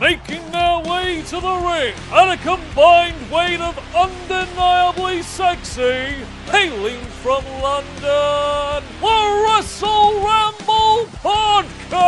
Making 0.00 0.48
their 0.52 0.78
way 0.78 1.22
to 1.22 1.40
the 1.40 1.56
ring 1.56 1.92
at 2.12 2.32
a 2.32 2.36
combined 2.36 3.30
weight 3.32 3.60
of 3.60 3.76
undeniably 3.96 5.22
sexy, 5.22 6.14
hailing 6.46 7.00
from 7.20 7.44
London, 7.60 8.84
the 9.00 9.44
Wrestle 9.44 10.14
Ramble 10.24 11.06
Podcast! 11.18 11.98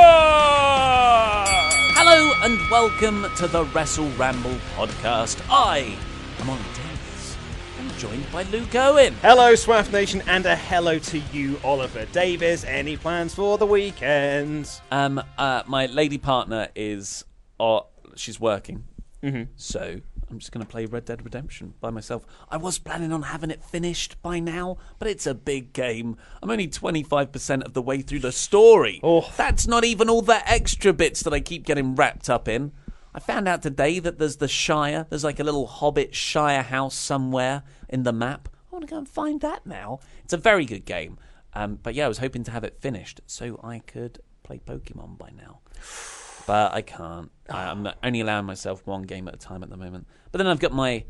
Hello 1.96 2.32
and 2.44 2.60
welcome 2.70 3.26
to 3.36 3.48
the 3.48 3.64
Wrestle 3.64 4.08
Ramble 4.10 4.58
podcast. 4.76 5.44
I 5.50 5.96
am 6.38 6.48
Ollie 6.48 6.60
Davis 6.76 7.36
and 7.80 7.90
joined 7.98 8.30
by 8.30 8.44
Luke 8.44 8.72
Owen. 8.76 9.14
Hello, 9.20 9.54
Swaff 9.54 9.90
Nation, 9.90 10.22
and 10.28 10.46
a 10.46 10.54
hello 10.54 11.00
to 11.00 11.18
you, 11.32 11.58
Oliver 11.64 12.06
Davis. 12.12 12.62
Any 12.62 12.96
plans 12.96 13.34
for 13.34 13.58
the 13.58 13.66
weekend? 13.66 14.70
Um, 14.92 15.20
uh, 15.36 15.64
my 15.66 15.86
lady 15.86 16.18
partner 16.18 16.68
is, 16.76 17.24
uh, 17.60 17.80
she's 18.16 18.40
working, 18.40 18.84
Mm-hmm. 19.22 19.52
so 19.56 20.00
I'm 20.30 20.38
just 20.38 20.50
going 20.52 20.64
to 20.64 20.70
play 20.70 20.86
Red 20.86 21.04
Dead 21.04 21.24
Redemption 21.24 21.74
by 21.80 21.90
myself. 21.90 22.24
I 22.48 22.56
was 22.56 22.78
planning 22.78 23.12
on 23.12 23.22
having 23.22 23.50
it 23.50 23.62
finished 23.62 24.20
by 24.22 24.38
now, 24.38 24.78
but 24.98 25.08
it's 25.08 25.26
a 25.26 25.34
big 25.34 25.72
game. 25.74 26.16
I'm 26.42 26.50
only 26.50 26.68
25% 26.68 27.62
of 27.64 27.74
the 27.74 27.82
way 27.82 28.00
through 28.00 28.20
the 28.20 28.32
story. 28.32 29.00
Oh. 29.02 29.30
That's 29.36 29.66
not 29.66 29.84
even 29.84 30.08
all 30.08 30.22
the 30.22 30.40
extra 30.50 30.92
bits 30.92 31.22
that 31.24 31.34
I 31.34 31.40
keep 31.40 31.66
getting 31.66 31.94
wrapped 31.96 32.30
up 32.30 32.48
in. 32.48 32.72
I 33.12 33.18
found 33.18 33.48
out 33.48 33.60
today 33.60 33.98
that 33.98 34.18
there's 34.18 34.36
the 34.36 34.48
Shire. 34.48 35.04
There's 35.10 35.24
like 35.24 35.40
a 35.40 35.44
little 35.44 35.66
Hobbit 35.66 36.14
Shire 36.14 36.62
house 36.62 36.94
somewhere 36.94 37.64
in 37.88 38.04
the 38.04 38.12
map. 38.12 38.48
I 38.70 38.76
want 38.76 38.86
to 38.86 38.90
go 38.90 38.98
and 38.98 39.08
find 39.08 39.40
that 39.40 39.66
now. 39.66 39.98
It's 40.24 40.32
a 40.32 40.36
very 40.38 40.64
good 40.64 40.84
game. 40.84 41.18
Um, 41.52 41.78
but 41.82 41.94
yeah, 41.94 42.04
I 42.04 42.08
was 42.08 42.18
hoping 42.18 42.44
to 42.44 42.52
have 42.52 42.62
it 42.64 42.78
finished 42.80 43.20
so 43.26 43.60
I 43.64 43.80
could 43.80 44.20
play 44.44 44.60
Pokemon 44.64 45.18
by 45.18 45.30
now 45.36 45.60
but 46.50 46.74
I 46.74 46.82
can't. 46.82 47.30
I, 47.48 47.66
I'm 47.70 47.88
only 48.02 48.22
allowing 48.22 48.44
myself 48.44 48.84
one 48.84 49.02
game 49.02 49.28
at 49.28 49.34
a 49.34 49.36
time 49.36 49.62
at 49.62 49.70
the 49.70 49.76
moment. 49.76 50.08
But 50.32 50.38
then 50.38 50.48
I've 50.48 50.58
got 50.58 50.72
my 50.72 51.04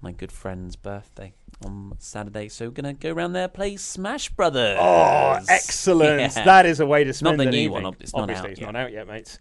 my 0.00 0.10
good 0.10 0.32
friend's 0.32 0.74
birthday 0.74 1.32
on 1.64 1.92
Saturday, 2.00 2.48
so 2.48 2.64
we're 2.64 2.70
gonna 2.72 2.94
go 2.94 3.12
around 3.12 3.34
there 3.34 3.46
play 3.46 3.76
Smash 3.76 4.30
Brothers. 4.30 4.78
Oh, 4.80 5.38
excellent. 5.48 6.34
Yeah. 6.34 6.44
That 6.44 6.66
is 6.66 6.80
a 6.80 6.86
way 6.86 7.04
to 7.04 7.12
spend 7.12 7.38
the 7.38 7.44
an 7.44 7.50
new 7.50 7.58
evening. 7.58 7.84
one, 7.84 7.96
it's 8.00 8.12
not 8.12 8.22
Obviously, 8.22 8.46
out 8.46 8.50
it's 8.50 8.60
yet. 8.60 8.66
not 8.72 8.76
out 8.80 8.90
yet, 8.92 9.06
mates. 9.06 9.38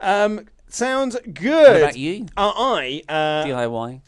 um, 0.00 0.46
sounds 0.68 1.16
good. 1.34 1.66
What 1.72 1.76
about 1.82 1.96
you? 1.96 2.26
Uh, 2.36 2.52
I 2.54 3.02
uh, 3.08 3.44
DIY, 3.44 4.02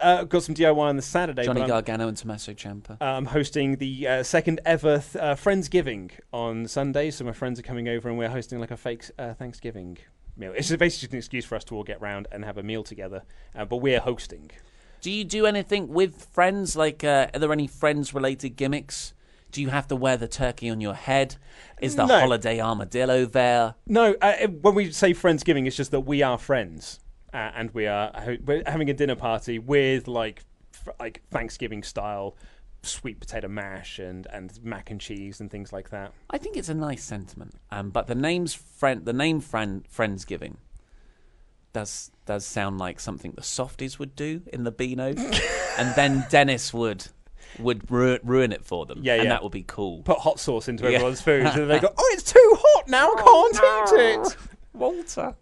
uh, 0.00 0.24
got 0.24 0.42
some 0.44 0.54
DIY 0.54 0.78
on 0.78 0.96
the 0.96 1.02
Saturday. 1.02 1.44
Johnny 1.44 1.60
but 1.60 1.64
I'm- 1.64 1.68
Gargano 1.68 2.08
and 2.08 2.16
Tommaso 2.16 2.54
Ciampa. 2.54 2.96
I'm 3.02 3.26
hosting 3.26 3.76
the 3.76 4.06
uh, 4.08 4.22
second 4.22 4.60
ever 4.64 5.00
th- 5.00 5.22
uh, 5.22 5.34
Friendsgiving 5.34 6.10
on 6.32 6.66
Sunday. 6.68 7.10
So 7.10 7.22
my 7.26 7.32
friends 7.32 7.58
are 7.58 7.62
coming 7.64 7.86
over 7.86 8.08
and 8.08 8.16
we're 8.16 8.30
hosting 8.30 8.58
like 8.60 8.70
a 8.70 8.78
fake 8.78 9.04
uh, 9.18 9.34
Thanksgiving 9.34 9.98
meal. 10.38 10.52
It's 10.56 10.68
basically 10.68 10.88
just 10.88 11.12
an 11.12 11.18
excuse 11.18 11.44
for 11.44 11.56
us 11.56 11.64
to 11.64 11.74
all 11.76 11.84
get 11.84 12.00
round 12.00 12.28
and 12.32 12.44
have 12.44 12.58
a 12.58 12.62
meal 12.62 12.82
together. 12.82 13.22
Uh, 13.54 13.64
but 13.64 13.76
we're 13.78 14.00
hosting. 14.00 14.50
Do 15.00 15.10
you 15.10 15.24
do 15.24 15.46
anything 15.46 15.88
with 15.88 16.24
friends? 16.32 16.76
Like, 16.76 17.04
uh, 17.04 17.28
are 17.32 17.38
there 17.38 17.52
any 17.52 17.66
friends-related 17.66 18.50
gimmicks? 18.56 19.14
Do 19.52 19.62
you 19.62 19.68
have 19.68 19.86
to 19.88 19.96
wear 19.96 20.16
the 20.16 20.28
turkey 20.28 20.68
on 20.68 20.80
your 20.80 20.94
head? 20.94 21.36
Is 21.80 21.96
the 21.96 22.04
No. 22.06 22.18
holiday 22.20 22.60
armadillo 22.60 23.24
there? 23.24 23.76
No, 23.86 24.14
uh, 24.20 24.48
when 24.48 24.74
we 24.74 24.90
say 24.92 25.14
Friendsgiving, 25.14 25.66
it's 25.66 25.76
just 25.76 25.90
that 25.92 26.00
we 26.00 26.22
are 26.22 26.36
friends. 26.36 27.00
Uh, 27.32 27.50
and 27.54 27.70
we 27.72 27.86
are 27.86 28.10
ho- 28.14 28.36
we're 28.44 28.62
having 28.66 28.90
a 28.90 28.94
dinner 28.94 29.14
party 29.14 29.58
with 29.58 30.08
like 30.08 30.42
f- 30.74 30.94
like 30.98 31.22
Thanksgiving 31.30 31.82
style 31.82 32.36
sweet 32.88 33.20
potato 33.20 33.48
mash 33.48 33.98
and, 33.98 34.26
and 34.32 34.58
mac 34.64 34.90
and 34.90 35.00
cheese 35.00 35.40
and 35.40 35.50
things 35.50 35.72
like 35.72 35.90
that. 35.90 36.12
I 36.30 36.38
think 36.38 36.56
it's 36.56 36.68
a 36.68 36.74
nice 36.74 37.04
sentiment. 37.04 37.54
Um, 37.70 37.90
but 37.90 38.06
the 38.06 38.14
name's 38.14 38.54
friend, 38.54 39.04
the 39.04 39.12
name 39.12 39.40
friend, 39.40 39.86
friendsgiving, 39.94 40.56
does 41.72 42.10
does 42.26 42.44
sound 42.44 42.78
like 42.78 42.98
something 43.00 43.32
the 43.32 43.42
softies 43.42 43.98
would 43.98 44.16
do 44.16 44.42
in 44.52 44.64
the 44.64 44.70
Beano, 44.72 45.14
and 45.78 45.94
then 45.94 46.26
Dennis 46.30 46.72
would 46.74 47.06
would 47.58 47.90
ru- 47.90 48.18
ruin 48.24 48.52
it 48.52 48.64
for 48.64 48.86
them. 48.86 49.00
Yeah, 49.02 49.14
and 49.14 49.24
yeah. 49.24 49.30
that 49.30 49.42
would 49.42 49.52
be 49.52 49.64
cool. 49.66 50.02
Put 50.02 50.18
hot 50.18 50.40
sauce 50.40 50.68
into 50.68 50.84
Yeah. 50.84 50.96
everyone's 50.96 51.20
food, 51.20 51.46
and 51.46 51.56
then 51.60 51.68
they 51.68 51.78
go, 51.80 51.92
"Oh, 51.98 52.10
it's 52.12 52.32
too 52.32 52.56
hot 52.58 52.88
now. 52.88 53.12
I 53.12 53.52
can't 53.52 53.92
eat 53.94 54.32
it." 54.32 54.36
Walter. 54.74 55.34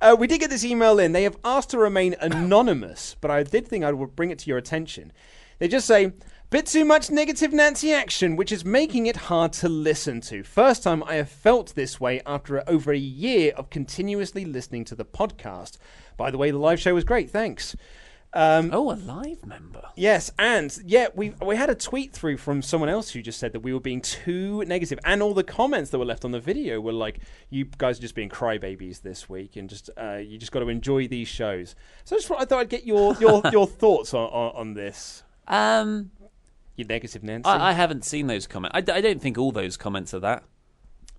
Uh, 0.00 0.14
we 0.18 0.26
did 0.28 0.38
get 0.38 0.50
this 0.50 0.64
email 0.64 0.98
in. 1.00 1.12
They 1.12 1.24
have 1.24 1.36
asked 1.44 1.70
to 1.70 1.78
remain 1.78 2.14
anonymous, 2.20 3.16
but 3.20 3.30
I 3.30 3.42
did 3.42 3.66
think 3.66 3.84
I 3.84 3.92
would 3.92 4.14
bring 4.14 4.30
it 4.30 4.38
to 4.40 4.48
your 4.48 4.58
attention. 4.58 5.12
They 5.58 5.68
just 5.68 5.86
say, 5.86 6.12
bit 6.50 6.66
too 6.66 6.84
much 6.84 7.10
negative 7.10 7.52
Nancy 7.52 7.92
action, 7.92 8.36
which 8.36 8.52
is 8.52 8.64
making 8.64 9.06
it 9.06 9.16
hard 9.16 9.52
to 9.54 9.68
listen 9.68 10.20
to. 10.22 10.42
First 10.42 10.82
time 10.82 11.02
I 11.04 11.14
have 11.16 11.28
felt 11.28 11.74
this 11.74 12.00
way 12.00 12.20
after 12.24 12.62
over 12.68 12.92
a 12.92 12.98
year 12.98 13.52
of 13.56 13.70
continuously 13.70 14.44
listening 14.44 14.84
to 14.86 14.94
the 14.94 15.04
podcast. 15.04 15.78
By 16.16 16.30
the 16.30 16.38
way, 16.38 16.50
the 16.50 16.58
live 16.58 16.80
show 16.80 16.94
was 16.94 17.04
great. 17.04 17.30
Thanks. 17.30 17.74
Um, 18.34 18.70
oh, 18.74 18.92
a 18.92 18.94
live 18.94 19.46
member. 19.46 19.82
Yes, 19.96 20.30
and 20.38 20.76
yeah, 20.84 21.06
we 21.14 21.30
we 21.42 21.56
had 21.56 21.70
a 21.70 21.74
tweet 21.74 22.12
through 22.12 22.36
from 22.36 22.60
someone 22.60 22.90
else 22.90 23.10
who 23.10 23.22
just 23.22 23.38
said 23.38 23.52
that 23.54 23.60
we 23.60 23.72
were 23.72 23.80
being 23.80 24.02
too 24.02 24.62
negative, 24.66 24.98
and 25.02 25.22
all 25.22 25.32
the 25.32 25.42
comments 25.42 25.90
that 25.90 25.98
were 25.98 26.04
left 26.04 26.26
on 26.26 26.32
the 26.32 26.38
video 26.38 26.78
were 26.78 26.92
like, 26.92 27.20
"You 27.48 27.64
guys 27.64 27.96
are 27.98 28.02
just 28.02 28.14
being 28.14 28.28
crybabies 28.28 29.00
this 29.00 29.30
week, 29.30 29.56
and 29.56 29.66
just 29.68 29.88
uh, 29.98 30.16
you 30.16 30.36
just 30.36 30.52
got 30.52 30.60
to 30.60 30.68
enjoy 30.68 31.08
these 31.08 31.26
shows." 31.26 31.74
So 32.04 32.16
I 32.16 32.18
just 32.18 32.28
thought- 32.28 32.42
I 32.42 32.44
thought 32.44 32.60
I'd 32.60 32.68
get 32.68 32.84
your 32.86 33.14
your, 33.18 33.40
your 33.50 33.66
thoughts 33.66 34.12
on, 34.12 34.28
on, 34.28 34.52
on 34.54 34.74
this. 34.74 35.22
Um, 35.48 36.10
You 36.76 36.84
negative 36.84 37.22
Nancy. 37.24 37.48
I, 37.48 37.70
I 37.70 37.72
haven't 37.72 38.04
seen 38.04 38.26
those 38.28 38.46
comments. 38.46 38.76
I, 38.76 38.80
d- 38.80 38.92
I 38.92 39.00
don't 39.00 39.20
think 39.20 39.36
all 39.38 39.50
those 39.52 39.76
comments 39.76 40.14
are 40.14 40.20
that. 40.20 40.44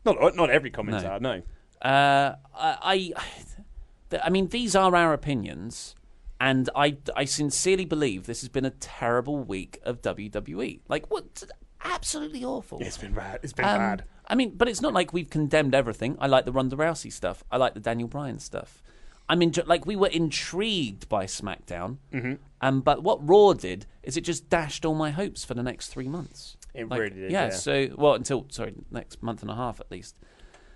not 0.06 0.36
not 0.36 0.50
every 0.50 0.70
comment 0.72 1.04
No. 1.04 1.10
are 1.10 1.20
no. 1.20 1.42
Uh, 1.82 2.36
I, 2.56 2.78
I, 2.84 3.14
th- 4.10 4.22
I 4.26 4.30
mean, 4.30 4.48
these 4.50 4.76
are 4.76 4.96
our 4.96 5.14
opinions, 5.14 5.96
and 6.40 6.70
I, 6.76 6.98
I 7.16 7.26
sincerely 7.26 7.86
believe 7.86 8.26
this 8.26 8.42
has 8.42 8.50
been 8.50 8.66
a 8.66 8.70
terrible 8.72 9.40
week 9.44 9.80
of 9.84 10.02
WWE. 10.02 10.82
Like, 10.88 11.10
what? 11.12 11.44
Absolutely 11.84 12.44
awful. 12.44 12.80
It's 12.82 12.98
been 12.98 13.14
bad. 13.14 13.40
It's 13.44 13.54
been 13.54 13.66
Um, 13.66 13.78
bad. 13.78 14.04
I 14.28 14.36
mean, 14.36 14.54
but 14.58 14.68
it's 14.70 14.82
not 14.82 14.94
like 14.94 15.12
we've 15.14 15.30
condemned 15.30 15.74
everything. 15.74 16.18
I 16.20 16.28
like 16.28 16.46
the 16.46 16.52
Ronda 16.52 16.76
Rousey 16.76 17.12
stuff. 17.12 17.44
I 17.52 17.58
like 17.58 17.74
the 17.74 17.80
Daniel 17.80 18.08
Bryan 18.10 18.38
stuff. 18.40 18.84
I 19.30 19.36
mean, 19.36 19.52
ju- 19.52 19.64
like 19.66 19.86
we 19.86 19.96
were 19.96 20.08
intrigued 20.08 21.08
by 21.08 21.26
SmackDown, 21.26 21.98
mm-hmm. 22.12 22.34
um, 22.62 22.82
but 22.82 23.04
what 23.04 23.26
Raw 23.28 23.54
did 23.54 23.86
is 24.02 24.18
it 24.18 24.22
just 24.22 24.50
dashed 24.50 24.86
all 24.86 24.96
my 24.96 25.12
hopes 25.12 25.46
for 25.46 25.54
the 25.54 25.62
next 25.62 25.90
three 25.90 26.08
months. 26.10 26.58
It 26.74 26.90
Like, 26.90 27.00
really 27.00 27.16
did, 27.16 27.32
Yeah, 27.32 27.46
yeah. 27.46 27.50
So, 27.52 27.90
well, 27.96 28.16
until 28.16 28.48
sorry, 28.50 28.74
next 28.90 29.22
month 29.22 29.44
and 29.44 29.52
a 29.52 29.56
half 29.56 29.80
at 29.80 29.92
least. 29.92 30.16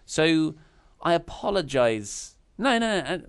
So, 0.06 0.54
I 1.02 1.14
apologize. 1.14 2.36
No, 2.58 2.78
no, 2.78 3.02
no. 3.02 3.22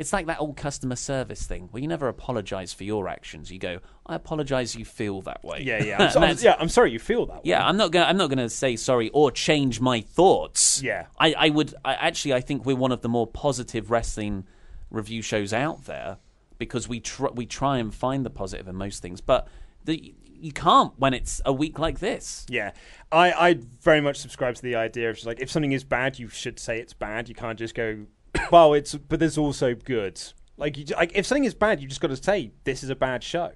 It's 0.00 0.12
like 0.12 0.26
that 0.26 0.40
old 0.40 0.56
customer 0.56 0.96
service 0.96 1.46
thing 1.46 1.68
where 1.70 1.82
you 1.82 1.86
never 1.86 2.08
apologize 2.08 2.72
for 2.72 2.84
your 2.84 3.06
actions. 3.08 3.50
You 3.52 3.58
go, 3.58 3.80
"I 4.06 4.14
apologize. 4.14 4.74
You 4.74 4.84
feel 4.84 5.20
that 5.22 5.44
way." 5.44 5.62
Yeah, 5.62 5.84
yeah. 5.84 5.96
I'm, 6.02 6.10
so, 6.10 6.20
I'm, 6.20 6.36
yeah, 6.40 6.56
I'm 6.58 6.68
sorry 6.70 6.90
you 6.90 6.98
feel 6.98 7.26
that. 7.26 7.36
way. 7.36 7.42
yeah, 7.44 7.66
I'm 7.66 7.76
not 7.76 7.92
gonna. 7.92 8.06
I'm 8.06 8.16
not 8.16 8.30
gonna 8.30 8.48
say 8.48 8.76
sorry 8.76 9.10
or 9.10 9.30
change 9.30 9.80
my 9.80 10.00
thoughts. 10.00 10.82
Yeah. 10.82 11.06
I, 11.18 11.34
I 11.36 11.50
would. 11.50 11.74
I, 11.84 11.94
actually, 11.94 12.32
I 12.32 12.40
think 12.40 12.64
we're 12.64 12.76
one 12.76 12.92
of 12.92 13.02
the 13.02 13.10
more 13.10 13.26
positive 13.26 13.90
wrestling 13.90 14.46
review 14.90 15.22
shows 15.22 15.52
out 15.52 15.84
there 15.84 16.16
because 16.58 16.88
we 16.88 17.00
tr- 17.00 17.28
we 17.34 17.44
try 17.44 17.78
and 17.78 17.94
find 17.94 18.24
the 18.24 18.30
positive 18.30 18.68
in 18.68 18.76
most 18.76 19.02
things, 19.02 19.20
but 19.20 19.48
the, 19.84 20.14
you 20.40 20.52
can't 20.52 20.92
when 20.98 21.12
it's 21.12 21.40
a 21.44 21.52
week 21.52 21.78
like 21.78 21.98
this. 21.98 22.46
Yeah, 22.48 22.72
I, 23.12 23.32
I 23.32 23.58
very 23.82 24.00
much 24.00 24.16
subscribe 24.16 24.54
to 24.54 24.62
the 24.62 24.76
idea 24.76 25.10
of 25.10 25.16
just 25.16 25.26
like 25.26 25.40
if 25.40 25.50
something 25.50 25.72
is 25.72 25.84
bad, 25.84 26.18
you 26.18 26.28
should 26.28 26.58
say 26.58 26.78
it's 26.78 26.94
bad. 26.94 27.28
You 27.28 27.34
can't 27.34 27.58
just 27.58 27.74
go, 27.74 28.06
well, 28.50 28.74
it's 28.74 28.94
but 28.94 29.18
there's 29.20 29.38
also 29.38 29.74
good. 29.74 30.20
Like, 30.56 30.76
you, 30.76 30.84
like 30.96 31.12
if 31.14 31.24
something 31.26 31.44
is 31.44 31.54
bad, 31.54 31.80
you 31.80 31.88
just 31.88 32.00
got 32.00 32.08
to 32.08 32.16
say 32.16 32.52
this 32.64 32.82
is 32.82 32.90
a 32.90 32.96
bad 32.96 33.22
show, 33.24 33.50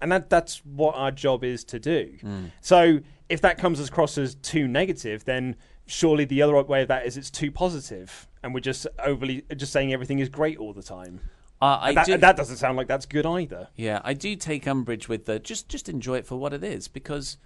and 0.00 0.10
that 0.12 0.28
that's 0.30 0.64
what 0.64 0.94
our 0.96 1.10
job 1.10 1.44
is 1.44 1.64
to 1.64 1.78
do. 1.78 2.16
So 2.60 3.00
if 3.28 3.40
that 3.42 3.58
comes 3.58 3.78
across 3.86 4.18
as 4.18 4.34
too 4.34 4.66
negative, 4.66 5.24
then 5.24 5.56
surely 5.86 6.24
the 6.24 6.42
other 6.42 6.60
way 6.64 6.82
of 6.82 6.88
that 6.88 7.06
is 7.06 7.16
it's 7.16 7.30
too 7.30 7.50
positive, 7.52 8.26
and 8.42 8.52
we're 8.52 8.60
just 8.60 8.86
overly 8.98 9.44
just 9.56 9.72
saying 9.72 9.92
everything 9.92 10.18
is 10.18 10.28
great 10.28 10.58
all 10.58 10.72
the 10.72 10.82
time. 10.82 11.20
Uh, 11.62 11.78
I 11.80 11.94
That, 11.94 12.06
do, 12.06 12.16
that 12.16 12.36
doesn't 12.36 12.56
sound 12.56 12.76
like 12.78 12.88
that's 12.88 13.06
good 13.06 13.26
either. 13.26 13.68
Yeah, 13.76 14.00
I 14.02 14.14
do 14.14 14.34
take 14.34 14.66
umbrage 14.66 15.08
with 15.08 15.26
the 15.26 15.38
just 15.38 15.68
just 15.68 15.88
enjoy 15.88 16.16
it 16.16 16.26
for 16.26 16.36
what 16.36 16.52
it 16.52 16.64
is 16.64 16.88
because 16.88 17.36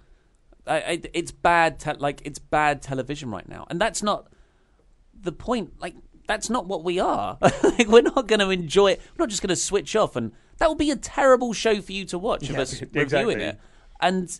I, 0.65 0.75
I, 0.77 1.01
it's 1.13 1.31
bad 1.31 1.79
te- 1.79 1.93
like 1.99 2.21
it's 2.23 2.39
bad 2.39 2.81
television 2.81 3.29
right 3.29 3.47
now, 3.47 3.67
and 3.69 3.79
that's 3.79 4.01
not 4.01 4.27
the 5.13 5.31
point. 5.33 5.73
Like 5.81 5.95
that's 6.27 6.49
not 6.49 6.65
what 6.65 6.83
we 6.83 6.99
are. 6.99 7.37
like, 7.41 7.87
we're 7.87 8.01
not 8.01 8.27
going 8.27 8.39
to 8.39 8.49
enjoy 8.49 8.91
it. 8.91 9.01
We're 9.17 9.23
not 9.23 9.29
just 9.29 9.41
going 9.41 9.49
to 9.49 9.55
switch 9.55 9.95
off, 9.95 10.15
and 10.15 10.31
that 10.57 10.69
would 10.69 10.77
be 10.77 10.91
a 10.91 10.95
terrible 10.95 11.53
show 11.53 11.81
for 11.81 11.91
you 11.91 12.05
to 12.05 12.17
watch 12.17 12.49
of 12.49 12.57
us 12.57 12.73
exactly. 12.81 13.01
reviewing 13.01 13.39
it. 13.41 13.59
And 13.99 14.39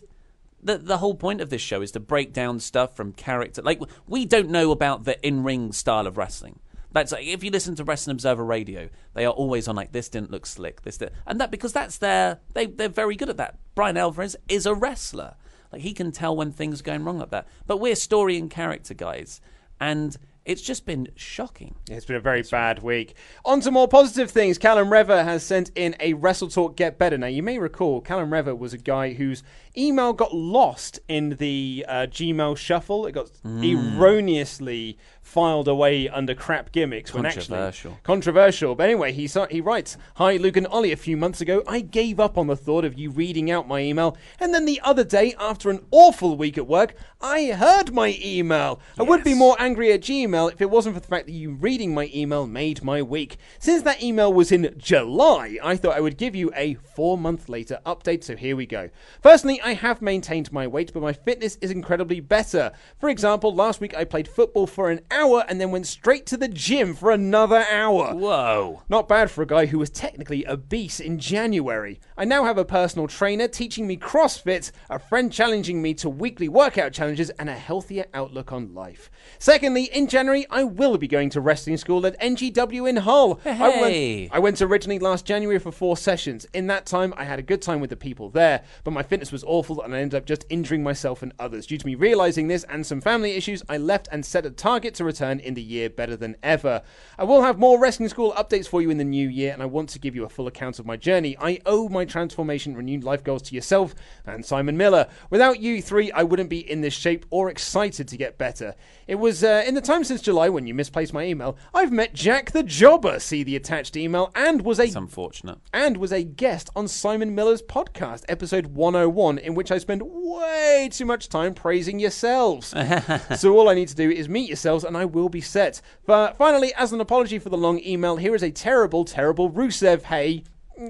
the 0.62 0.78
the 0.78 0.98
whole 0.98 1.14
point 1.14 1.40
of 1.40 1.50
this 1.50 1.62
show 1.62 1.82
is 1.82 1.92
to 1.92 2.00
break 2.00 2.32
down 2.32 2.60
stuff 2.60 2.96
from 2.96 3.12
character. 3.12 3.62
Like 3.62 3.80
we 4.06 4.24
don't 4.24 4.50
know 4.50 4.70
about 4.70 5.04
the 5.04 5.24
in 5.26 5.42
ring 5.42 5.72
style 5.72 6.06
of 6.06 6.16
wrestling. 6.16 6.58
That's 6.92 7.12
like 7.12 7.26
if 7.26 7.44
you 7.44 7.50
listen 7.50 7.74
to 7.76 7.84
Wrestling 7.84 8.14
Observer 8.14 8.44
Radio, 8.44 8.88
they 9.14 9.26
are 9.26 9.32
always 9.32 9.68
on 9.68 9.76
like 9.76 9.92
this 9.92 10.08
didn't 10.08 10.30
look 10.30 10.46
slick, 10.46 10.82
this 10.82 10.96
did, 10.96 11.12
and 11.26 11.40
that 11.40 11.50
because 11.50 11.72
that's 11.72 11.98
their 11.98 12.40
they 12.54 12.66
they're 12.66 12.88
very 12.88 13.16
good 13.16 13.28
at 13.28 13.36
that. 13.36 13.58
Bryan 13.74 13.96
Alvarez 13.96 14.34
is 14.48 14.66
a 14.66 14.74
wrestler, 14.74 15.34
like 15.72 15.82
he 15.82 15.92
can 15.92 16.10
tell 16.10 16.34
when 16.34 16.52
things 16.52 16.80
are 16.80 16.84
going 16.84 17.04
wrong 17.04 17.18
like 17.18 17.30
that. 17.30 17.46
But 17.66 17.78
we're 17.78 17.96
story 17.96 18.38
and 18.38 18.50
character 18.50 18.94
guys, 18.94 19.40
and 19.78 20.16
it's 20.46 20.62
just 20.62 20.86
been 20.86 21.08
shocking. 21.16 21.74
It's 21.90 22.06
been 22.06 22.16
a 22.16 22.20
very 22.20 22.42
bad 22.42 22.82
week. 22.82 23.14
On 23.44 23.60
to 23.60 23.70
more 23.70 23.88
positive 23.88 24.30
things. 24.30 24.56
Callum 24.58 24.90
Rever 24.90 25.24
has 25.24 25.42
sent 25.42 25.70
in 25.74 25.94
a 26.00 26.14
Wrestle 26.14 26.48
Talk 26.48 26.76
Get 26.76 26.98
Better. 26.98 27.18
Now, 27.18 27.26
you 27.26 27.42
may 27.42 27.58
recall 27.58 28.00
Callum 28.00 28.32
Rever 28.32 28.54
was 28.54 28.72
a 28.72 28.78
guy 28.78 29.12
whose 29.14 29.42
email 29.76 30.12
got 30.12 30.32
lost 30.34 31.00
in 31.08 31.30
the 31.30 31.84
uh, 31.88 31.92
Gmail 32.08 32.56
shuffle. 32.56 33.06
It 33.06 33.12
got 33.12 33.28
erroneously 33.44 34.96
filed 35.20 35.66
away 35.66 36.08
under 36.08 36.34
crap 36.34 36.70
gimmicks. 36.70 37.12
when 37.12 37.26
actually- 37.26 37.42
Controversial. 37.46 37.98
controversial. 38.04 38.74
But 38.76 38.84
anyway, 38.84 39.12
he 39.12 39.26
sa- 39.26 39.48
he 39.50 39.60
writes, 39.60 39.96
"Hi 40.14 40.36
Luke 40.36 40.56
and 40.56 40.66
Ollie. 40.68 40.92
A 40.92 40.96
few 40.96 41.16
months 41.16 41.40
ago, 41.40 41.62
I 41.66 41.80
gave 41.80 42.20
up 42.20 42.38
on 42.38 42.46
the 42.46 42.56
thought 42.56 42.84
of 42.84 42.96
you 42.98 43.10
reading 43.10 43.50
out 43.50 43.66
my 43.66 43.80
email, 43.80 44.16
and 44.38 44.54
then 44.54 44.64
the 44.66 44.80
other 44.84 45.02
day, 45.04 45.34
after 45.38 45.68
an 45.70 45.84
awful 45.90 46.36
week 46.36 46.56
at 46.56 46.66
work, 46.68 46.94
I 47.20 47.46
heard 47.46 47.92
my 47.92 48.16
email. 48.24 48.80
I 48.98 49.02
would 49.02 49.24
be 49.24 49.34
more 49.34 49.56
angry 49.58 49.92
at 49.92 50.00
Gmail 50.02 50.35
if 50.44 50.60
it 50.60 50.68
wasn't 50.68 50.94
for 50.94 51.00
the 51.00 51.06
fact 51.06 51.26
that 51.26 51.32
you 51.32 51.52
reading 51.52 51.94
my 51.94 52.10
email 52.14 52.46
made 52.46 52.84
my 52.84 53.00
week. 53.00 53.38
Since 53.58 53.82
that 53.82 54.02
email 54.02 54.30
was 54.30 54.52
in 54.52 54.74
July, 54.76 55.58
I 55.64 55.76
thought 55.76 55.96
I 55.96 56.00
would 56.00 56.18
give 56.18 56.34
you 56.34 56.52
a 56.54 56.74
four 56.74 57.16
month 57.16 57.48
later 57.48 57.80
update. 57.86 58.22
So 58.22 58.36
here 58.36 58.54
we 58.54 58.66
go. 58.66 58.90
Firstly, 59.22 59.58
I 59.62 59.72
have 59.72 60.02
maintained 60.02 60.52
my 60.52 60.66
weight, 60.66 60.92
but 60.92 61.02
my 61.02 61.14
fitness 61.14 61.56
is 61.62 61.70
incredibly 61.70 62.20
better. 62.20 62.72
For 62.98 63.08
example, 63.08 63.54
last 63.54 63.80
week 63.80 63.96
I 63.96 64.04
played 64.04 64.28
football 64.28 64.66
for 64.66 64.90
an 64.90 65.00
hour 65.10 65.44
and 65.48 65.58
then 65.58 65.70
went 65.70 65.86
straight 65.86 66.26
to 66.26 66.36
the 66.36 66.48
gym 66.48 66.94
for 66.94 67.10
another 67.10 67.64
hour. 67.70 68.14
Whoa! 68.14 68.82
Not 68.90 69.08
bad 69.08 69.30
for 69.30 69.40
a 69.40 69.46
guy 69.46 69.66
who 69.66 69.78
was 69.78 69.88
technically 69.88 70.46
obese 70.46 71.00
in 71.00 71.18
January. 71.18 71.98
I 72.18 72.26
now 72.26 72.44
have 72.44 72.58
a 72.58 72.64
personal 72.64 73.08
trainer 73.08 73.48
teaching 73.48 73.86
me 73.86 73.96
CrossFit, 73.96 74.72
a 74.90 74.98
friend 74.98 75.32
challenging 75.32 75.80
me 75.80 75.94
to 75.94 76.10
weekly 76.10 76.48
workout 76.48 76.92
challenges, 76.92 77.30
and 77.30 77.48
a 77.48 77.54
healthier 77.54 78.06
outlook 78.12 78.52
on 78.52 78.74
life. 78.74 79.10
Secondly, 79.38 79.84
in 79.84 80.08
January, 80.08 80.25
I 80.26 80.64
will 80.64 80.98
be 80.98 81.06
going 81.06 81.30
to 81.30 81.40
wrestling 81.40 81.76
school 81.76 82.04
at 82.04 82.18
NGW 82.20 82.88
in 82.88 82.96
Hull. 82.96 83.40
I, 83.44 83.80
went, 83.80 84.34
I 84.34 84.38
went 84.40 84.60
originally 84.60 84.98
last 84.98 85.24
January 85.24 85.60
for 85.60 85.70
four 85.70 85.96
sessions. 85.96 86.46
In 86.52 86.66
that 86.66 86.84
time, 86.84 87.14
I 87.16 87.22
had 87.22 87.38
a 87.38 87.42
good 87.42 87.62
time 87.62 87.78
with 87.80 87.90
the 87.90 87.96
people 87.96 88.28
there, 88.28 88.64
but 88.82 88.90
my 88.90 89.04
fitness 89.04 89.30
was 89.30 89.44
awful 89.44 89.80
and 89.80 89.94
I 89.94 90.00
ended 90.00 90.16
up 90.18 90.26
just 90.26 90.44
injuring 90.48 90.82
myself 90.82 91.22
and 91.22 91.32
others. 91.38 91.66
Due 91.66 91.78
to 91.78 91.86
me 91.86 91.94
realizing 91.94 92.48
this 92.48 92.64
and 92.64 92.84
some 92.84 93.00
family 93.00 93.32
issues, 93.36 93.62
I 93.68 93.76
left 93.76 94.08
and 94.10 94.26
set 94.26 94.44
a 94.44 94.50
target 94.50 94.94
to 94.96 95.04
return 95.04 95.38
in 95.38 95.54
the 95.54 95.62
year 95.62 95.88
better 95.88 96.16
than 96.16 96.36
ever. 96.42 96.82
I 97.16 97.22
will 97.22 97.42
have 97.42 97.58
more 97.58 97.78
wrestling 97.78 98.08
school 98.08 98.32
updates 98.32 98.66
for 98.66 98.82
you 98.82 98.90
in 98.90 98.98
the 98.98 99.04
new 99.04 99.28
year, 99.28 99.52
and 99.52 99.62
I 99.62 99.66
want 99.66 99.90
to 99.90 100.00
give 100.00 100.16
you 100.16 100.24
a 100.24 100.28
full 100.28 100.48
account 100.48 100.80
of 100.80 100.86
my 100.86 100.96
journey. 100.96 101.36
I 101.40 101.60
owe 101.66 101.88
my 101.88 102.04
transformation, 102.04 102.76
renewed 102.76 103.04
life 103.04 103.22
goals 103.22 103.42
to 103.42 103.54
yourself 103.54 103.94
and 104.26 104.44
Simon 104.44 104.76
Miller. 104.76 105.06
Without 105.30 105.60
you 105.60 105.80
three, 105.80 106.10
I 106.10 106.24
wouldn't 106.24 106.50
be 106.50 106.68
in 106.68 106.80
this 106.80 106.94
shape 106.94 107.26
or 107.30 107.48
excited 107.48 108.08
to 108.08 108.16
get 108.16 108.38
better. 108.38 108.74
It 109.06 109.20
was 109.20 109.44
uh, 109.44 109.62
in 109.64 109.74
the 109.74 109.80
time 109.80 110.02
since 110.02 110.20
July 110.20 110.48
when 110.48 110.66
you 110.66 110.74
misplaced 110.74 111.12
my 111.12 111.22
email. 111.24 111.56
I've 111.72 111.92
met 111.92 112.12
Jack 112.12 112.50
the 112.50 112.64
Jobber. 112.64 113.20
See 113.20 113.44
the 113.44 113.54
attached 113.54 113.96
email, 113.96 114.32
and 114.34 114.62
was 114.62 114.80
a 114.80 114.84
It's 114.84 114.96
unfortunate. 114.96 115.58
and 115.72 115.96
was 115.98 116.12
a 116.12 116.24
guest 116.24 116.70
on 116.74 116.88
Simon 116.88 117.32
Miller's 117.32 117.62
podcast, 117.62 118.24
episode 118.28 118.66
101, 118.66 119.38
in 119.38 119.54
which 119.54 119.70
I 119.70 119.78
spend 119.78 120.02
way 120.04 120.88
too 120.90 121.04
much 121.04 121.28
time 121.28 121.54
praising 121.54 122.00
yourselves. 122.00 122.74
so 123.36 123.56
all 123.56 123.68
I 123.68 123.74
need 123.74 123.88
to 123.88 123.94
do 123.94 124.10
is 124.10 124.28
meet 124.28 124.48
yourselves 124.48 124.82
and 124.82 124.96
I 124.96 125.04
will 125.04 125.28
be 125.28 125.40
set. 125.40 125.80
But 126.04 126.36
finally, 126.36 126.74
as 126.74 126.92
an 126.92 127.00
apology 127.00 127.38
for 127.38 127.48
the 127.48 127.56
long 127.56 127.78
email, 127.84 128.16
here 128.16 128.34
is 128.34 128.42
a 128.42 128.50
terrible, 128.50 129.04
terrible 129.04 129.50
Rusev 129.50 130.02
hey. 130.02 130.42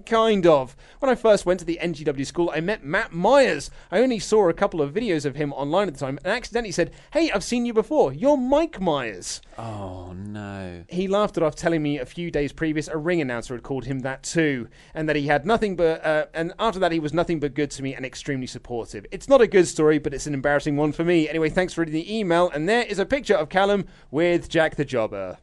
Kind 0.04 0.46
of. 0.46 0.74
When 0.98 1.10
I 1.10 1.14
first 1.14 1.46
went 1.46 1.60
to 1.60 1.66
the 1.66 1.78
NGW 1.80 2.26
school, 2.26 2.50
I 2.52 2.60
met 2.60 2.84
Matt 2.84 3.12
Myers. 3.12 3.70
I 3.92 4.00
only 4.00 4.18
saw 4.18 4.48
a 4.48 4.54
couple 4.54 4.82
of 4.82 4.92
videos 4.92 5.24
of 5.24 5.36
him 5.36 5.52
online 5.52 5.86
at 5.86 5.94
the 5.94 6.00
time 6.00 6.18
and 6.24 6.32
accidentally 6.32 6.72
said, 6.72 6.90
Hey, 7.12 7.30
I've 7.30 7.44
seen 7.44 7.64
you 7.64 7.72
before. 7.72 8.12
You're 8.12 8.36
Mike 8.36 8.80
Myers. 8.80 9.40
Oh 9.56 10.12
no! 10.12 10.84
He 10.88 11.06
laughed 11.06 11.36
it 11.36 11.44
off, 11.44 11.54
telling 11.54 11.84
me 11.84 11.98
a 11.98 12.06
few 12.06 12.32
days 12.32 12.52
previous 12.52 12.88
a 12.88 12.96
ring 12.96 13.20
announcer 13.20 13.54
had 13.54 13.62
called 13.62 13.84
him 13.84 14.00
that 14.00 14.24
too, 14.24 14.68
and 14.92 15.08
that 15.08 15.14
he 15.14 15.28
had 15.28 15.46
nothing 15.46 15.76
but. 15.76 16.04
Uh, 16.04 16.26
and 16.34 16.52
after 16.58 16.80
that, 16.80 16.90
he 16.90 16.98
was 16.98 17.14
nothing 17.14 17.38
but 17.38 17.54
good 17.54 17.70
to 17.70 17.82
me 17.82 17.94
and 17.94 18.04
extremely 18.04 18.48
supportive. 18.48 19.06
It's 19.12 19.28
not 19.28 19.40
a 19.40 19.46
good 19.46 19.68
story, 19.68 19.98
but 19.98 20.12
it's 20.12 20.26
an 20.26 20.34
embarrassing 20.34 20.76
one 20.76 20.90
for 20.90 21.04
me. 21.04 21.28
Anyway, 21.28 21.48
thanks 21.48 21.72
for 21.72 21.82
reading 21.82 21.94
the 21.94 22.18
email, 22.18 22.50
and 22.50 22.68
there 22.68 22.82
is 22.82 22.98
a 22.98 23.06
picture 23.06 23.36
of 23.36 23.50
Callum 23.50 23.86
with 24.10 24.48
Jack 24.48 24.74
the 24.74 24.84
Jobber. 24.84 25.38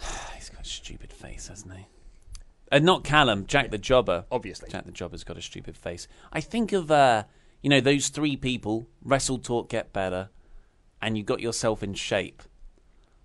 He's 0.34 0.50
got 0.50 0.62
a 0.62 0.68
stupid 0.68 1.12
face, 1.12 1.46
hasn't 1.46 1.74
he? 1.74 1.86
Uh, 2.72 2.78
not 2.78 3.04
Callum, 3.04 3.46
Jack 3.46 3.70
the 3.70 3.78
Jobber. 3.78 4.24
Obviously. 4.30 4.70
Jack 4.70 4.84
the 4.86 4.92
Jobber's 4.92 5.24
got 5.24 5.36
a 5.36 5.42
stupid 5.42 5.76
face. 5.76 6.08
I 6.32 6.40
think 6.40 6.72
of, 6.72 6.90
uh, 6.90 7.24
you 7.62 7.70
know, 7.70 7.80
those 7.80 8.08
three 8.08 8.36
people, 8.36 8.86
wrestle, 9.02 9.38
talk, 9.38 9.68
get 9.68 9.92
better, 9.92 10.30
and 11.00 11.16
you 11.16 11.22
got 11.24 11.40
yourself 11.40 11.82
in 11.82 11.94
shape. 11.94 12.42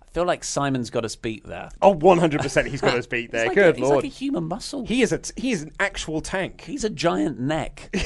I 0.02 0.12
feel 0.12 0.26
like 0.26 0.44
Simon's 0.44 0.90
got 0.90 1.06
us 1.06 1.16
beat 1.16 1.46
there. 1.46 1.70
Oh, 1.82 1.94
100% 1.96 2.68
he's 2.68 2.82
got 2.82 2.96
us 2.98 3.06
beat 3.08 3.32
there. 3.32 3.48
Like 3.48 3.56
good 3.56 3.76
a, 3.76 3.78
he's 3.80 3.84
lord. 3.88 3.96
like 3.98 4.06
a 4.06 4.08
human 4.08 4.44
muscle. 4.46 4.86
he 4.86 5.02
is 5.02 5.12
a 5.12 5.20
t- 5.20 5.34
he 5.40 5.52
is 5.52 5.62
an 5.62 5.72
actual 5.80 6.20
tank. 6.22 6.62
He's 6.62 6.84
a 6.84 6.90
giant 6.90 7.40
neck. 7.40 7.96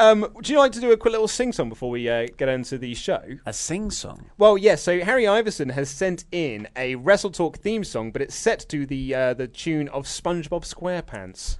Um, 0.00 0.26
would 0.32 0.48
you 0.48 0.56
like 0.58 0.72
to 0.72 0.80
do 0.80 0.92
a 0.92 0.96
quick 0.96 1.12
little 1.12 1.28
sing 1.28 1.52
song 1.52 1.68
before 1.68 1.90
we 1.90 2.08
uh, 2.08 2.26
get 2.38 2.48
into 2.48 2.78
the 2.78 2.94
show? 2.94 3.22
a 3.44 3.52
sing 3.52 3.90
song. 3.90 4.30
Well, 4.38 4.56
yes. 4.56 4.82
so 4.82 4.98
Harry 5.00 5.26
Iverson 5.28 5.68
has 5.68 5.90
sent 5.90 6.24
in 6.32 6.68
a 6.74 6.94
Wrestle 6.94 7.30
Talk 7.30 7.58
theme 7.58 7.84
song, 7.84 8.10
but 8.10 8.22
it's 8.22 8.34
set 8.34 8.64
to 8.70 8.86
the 8.86 9.14
uh, 9.14 9.34
the 9.34 9.46
tune 9.46 9.88
of 9.90 10.06
SpongeBob 10.06 10.64
SquarePants. 10.64 11.58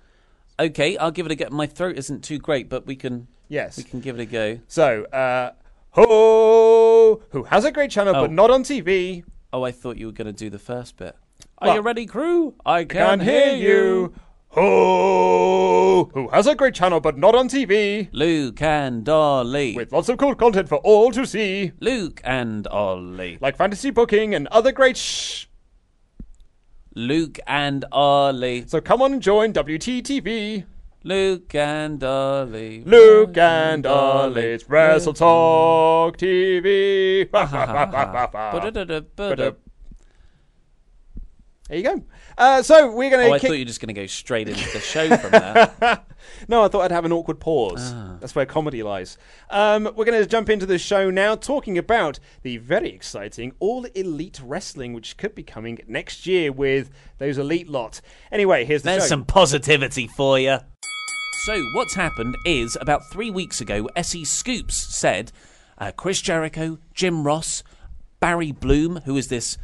Okay, 0.58 0.96
I'll 0.96 1.10
give 1.10 1.26
it 1.26 1.32
a 1.32 1.36
go. 1.36 1.48
My 1.50 1.66
throat 1.66 1.98
isn't 1.98 2.24
too 2.24 2.38
great, 2.38 2.70
but 2.70 2.86
we 2.86 2.96
can 2.96 3.28
Yes. 3.48 3.76
we 3.76 3.82
can 3.82 4.00
give 4.00 4.18
it 4.18 4.22
a 4.22 4.26
go. 4.26 4.60
So, 4.68 5.04
uh, 5.04 5.50
ho, 5.90 7.22
who 7.32 7.42
has 7.44 7.66
a 7.66 7.70
great 7.72 7.90
channel 7.90 8.16
Oh. 8.16 8.22
but 8.22 8.30
not 8.30 8.50
on 8.50 8.62
TV? 8.62 9.22
Oh, 9.52 9.64
I 9.64 9.70
thought 9.72 9.98
you 9.98 10.06
were 10.06 10.12
going 10.12 10.28
to 10.28 10.32
do 10.32 10.48
the 10.48 10.58
first 10.58 10.96
bit. 10.96 11.14
Are 11.58 11.68
Well, 11.68 11.74
you 11.76 11.82
ready, 11.82 12.06
crew? 12.06 12.54
I 12.64 12.84
Can 12.84 13.18
can, 13.18 13.20
hear 13.20 13.54
you. 13.54 14.14
Ho, 14.52 16.10
who 16.12 16.28
has 16.30 16.48
a 16.48 16.56
great 16.56 16.74
channel 16.74 16.98
but 16.98 17.16
not 17.16 17.36
on 17.36 17.48
TV? 17.48 18.08
Luke 18.10 18.60
and 18.60 19.08
Ollie. 19.08 19.76
With 19.76 19.92
lots 19.92 20.08
of 20.08 20.18
cool 20.18 20.34
content 20.34 20.68
for 20.68 20.78
all 20.78 21.12
to 21.12 21.24
see, 21.24 21.70
Luke 21.78 22.20
and 22.24 22.66
Ollie. 22.66 23.38
like 23.40 23.56
fantasy 23.56 23.90
booking 23.90 24.34
and 24.34 24.48
other 24.48 24.72
great 24.72 24.96
shh. 24.96 25.46
Luke 26.96 27.38
and 27.46 27.84
Ollie. 27.92 28.64
So 28.66 28.80
come 28.80 29.02
on 29.02 29.12
and 29.12 29.22
join 29.22 29.52
WTTV. 29.52 30.64
Luke 31.04 31.54
and 31.54 32.02
Ollie. 32.02 32.82
Luke 32.84 33.38
and 33.38 33.86
Ollie's 33.86 34.68
Wrestle 34.68 35.14
Talk 35.14 36.18
TV. 36.18 37.28
There 41.68 41.78
you 41.78 41.84
go. 41.84 42.02
Uh, 42.38 42.62
so 42.62 42.90
we're 42.92 43.10
going 43.10 43.26
Oh, 43.26 43.28
to 43.30 43.34
I 43.34 43.38
kick. 43.38 43.48
thought 43.48 43.54
you 43.54 43.60
were 43.62 43.66
just 43.68 43.80
going 43.80 43.94
to 43.94 44.00
go 44.00 44.06
straight 44.06 44.48
into 44.48 44.70
the 44.72 44.80
show 44.80 45.16
from 45.16 45.30
there. 45.32 46.00
No, 46.48 46.62
I 46.64 46.68
thought 46.68 46.82
I'd 46.82 46.92
have 46.92 47.06
an 47.06 47.12
awkward 47.12 47.40
pause. 47.40 47.92
Ah. 47.94 48.16
That's 48.20 48.34
where 48.34 48.44
comedy 48.46 48.82
lies. 48.82 49.16
Um, 49.48 49.84
we're 49.96 50.04
going 50.04 50.20
to 50.22 50.26
jump 50.26 50.48
into 50.50 50.66
the 50.66 50.78
show 50.78 51.10
now, 51.10 51.34
talking 51.34 51.76
about 51.78 52.20
the 52.42 52.58
very 52.58 52.90
exciting 52.90 53.52
All 53.58 53.84
Elite 53.94 54.38
Wrestling, 54.44 54.92
which 54.92 55.16
could 55.16 55.34
be 55.34 55.42
coming 55.42 55.78
next 55.88 56.26
year 56.26 56.52
with 56.52 56.90
those 57.18 57.38
Elite 57.38 57.68
lot. 57.68 58.00
Anyway, 58.30 58.64
here's 58.66 58.82
the 58.82 58.90
There's 58.90 59.04
show. 59.04 59.08
some 59.08 59.24
positivity 59.24 60.06
for 60.08 60.38
you. 60.38 60.58
So, 61.46 61.62
what's 61.74 61.94
happened 61.94 62.36
is 62.44 62.76
about 62.80 63.00
three 63.10 63.30
weeks 63.30 63.60
ago, 63.62 63.88
SE 63.96 64.24
Scoops 64.24 64.76
said 64.76 65.32
uh, 65.78 65.90
Chris 65.92 66.20
Jericho, 66.20 66.78
Jim 66.94 67.24
Ross, 67.24 67.62
Barry 68.20 68.52
Bloom, 68.52 69.00
who 69.06 69.16
is 69.16 69.28
this 69.28 69.56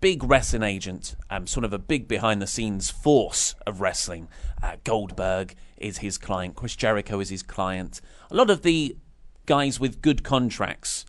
big 0.00 0.22
wrestling 0.24 0.62
agent, 0.62 1.16
um, 1.30 1.46
sort 1.46 1.64
of 1.64 1.72
a 1.72 1.78
big 1.78 2.08
behind 2.08 2.40
the 2.40 2.46
scenes 2.46 2.90
force 2.90 3.54
of 3.66 3.80
wrestling, 3.80 4.28
uh, 4.62 4.76
Goldberg, 4.84 5.54
is 5.76 5.98
his 5.98 6.18
client. 6.18 6.54
Chris 6.54 6.76
Jericho 6.76 7.20
is 7.20 7.30
his 7.30 7.42
client. 7.42 8.00
A 8.30 8.34
lot 8.34 8.50
of 8.50 8.62
the 8.62 8.96
guys 9.46 9.80
with 9.80 10.02
good 10.02 10.22
contracts 10.22 11.06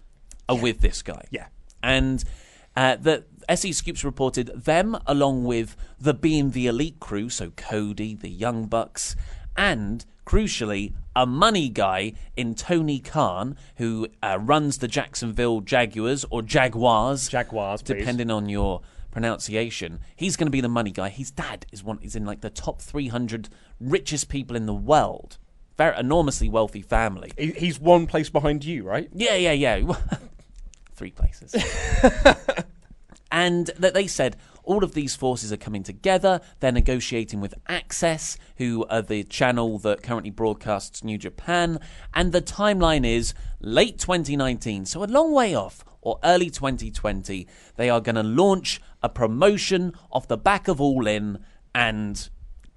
are 0.48 0.58
with 0.58 0.82
this 0.82 1.02
guy. 1.02 1.26
Yeah. 1.30 1.48
And 1.84 2.24
uh, 2.76 2.96
the 2.96 3.26
SE 3.50 3.72
Scoops 3.74 4.04
reported 4.04 4.48
them 4.56 4.98
along 5.06 5.44
with 5.44 5.76
the 6.00 6.14
Being 6.14 6.52
the 6.52 6.68
Elite 6.68 7.00
crew, 7.00 7.30
so 7.30 7.52
Cody, 7.52 8.16
the 8.16 8.30
Young 8.30 8.68
Bucks, 8.68 9.16
and 9.58 10.06
crucially, 10.26 10.94
a 11.20 11.26
money 11.26 11.68
guy 11.68 12.14
in 12.38 12.56
Tony 12.56 13.00
Khan, 13.00 13.58
who 13.76 14.08
uh, 14.24 14.40
runs 14.42 14.78
the 14.78 14.88
Jacksonville 14.88 15.60
Jaguars 15.60 16.26
or 16.30 16.42
Jaguars, 16.42 17.28
Jaguars, 17.28 17.82
please. 17.82 17.98
depending 18.00 18.32
on 18.32 18.48
your 18.48 18.80
pronunciation. 19.12 20.00
He's 20.16 20.38
going 20.38 20.48
to 20.48 20.52
be 20.52 20.62
the 20.62 20.70
money 20.70 20.92
guy. 20.92 21.10
His 21.10 21.30
dad 21.32 21.66
is 21.74 21.84
one 21.84 22.00
is 22.02 22.16
in 22.16 22.26
like 22.26 22.40
the 22.42 22.50
top 22.50 22.82
300 22.82 23.50
richest 23.82 24.30
people 24.30 24.56
in 24.56 24.66
the 24.66 24.74
world. 24.74 25.38
Very 25.78 25.98
enormously 25.98 26.48
wealthy 26.48 26.82
family. 26.82 27.32
He- 27.38 27.52
He's 27.52 27.80
one 27.80 28.08
place 28.08 28.30
behind 28.30 28.64
you, 28.64 28.84
right? 28.84 29.10
Yeah, 29.14 29.36
yeah, 29.36 29.52
yeah. 29.54 29.94
Three 30.94 31.12
places. 31.12 31.54
and 33.32 33.68
that 33.78 33.94
they 33.94 34.08
said 34.08 34.36
all 34.70 34.84
of 34.84 34.94
these 34.94 35.16
forces 35.16 35.52
are 35.52 35.58
coming 35.58 35.82
together. 35.82 36.40
They're 36.60 36.72
negotiating 36.72 37.42
with 37.42 37.56
AXS, 37.68 38.38
who 38.58 38.86
are 38.88 39.02
the 39.02 39.24
channel 39.24 39.80
that 39.80 40.04
currently 40.04 40.30
broadcasts 40.30 41.04
New 41.04 41.18
Japan. 41.18 41.80
And 42.14 42.32
the 42.32 42.42
timeline 42.42 43.04
is 43.04 43.34
late 43.60 43.98
2019, 43.98 44.86
so 44.86 45.04
a 45.04 45.06
long 45.06 45.34
way 45.34 45.56
off, 45.56 45.84
or 46.02 46.20
early 46.24 46.52
2020. 46.52 47.48
They 47.78 47.90
are 47.90 48.00
going 48.00 48.16
to 48.16 48.22
launch 48.22 48.80
a 49.02 49.10
promotion 49.10 49.94
off 50.12 50.28
the 50.28 50.38
back 50.38 50.68
of 50.68 50.80
All 50.80 51.08
In, 51.08 51.40
and 51.74 52.30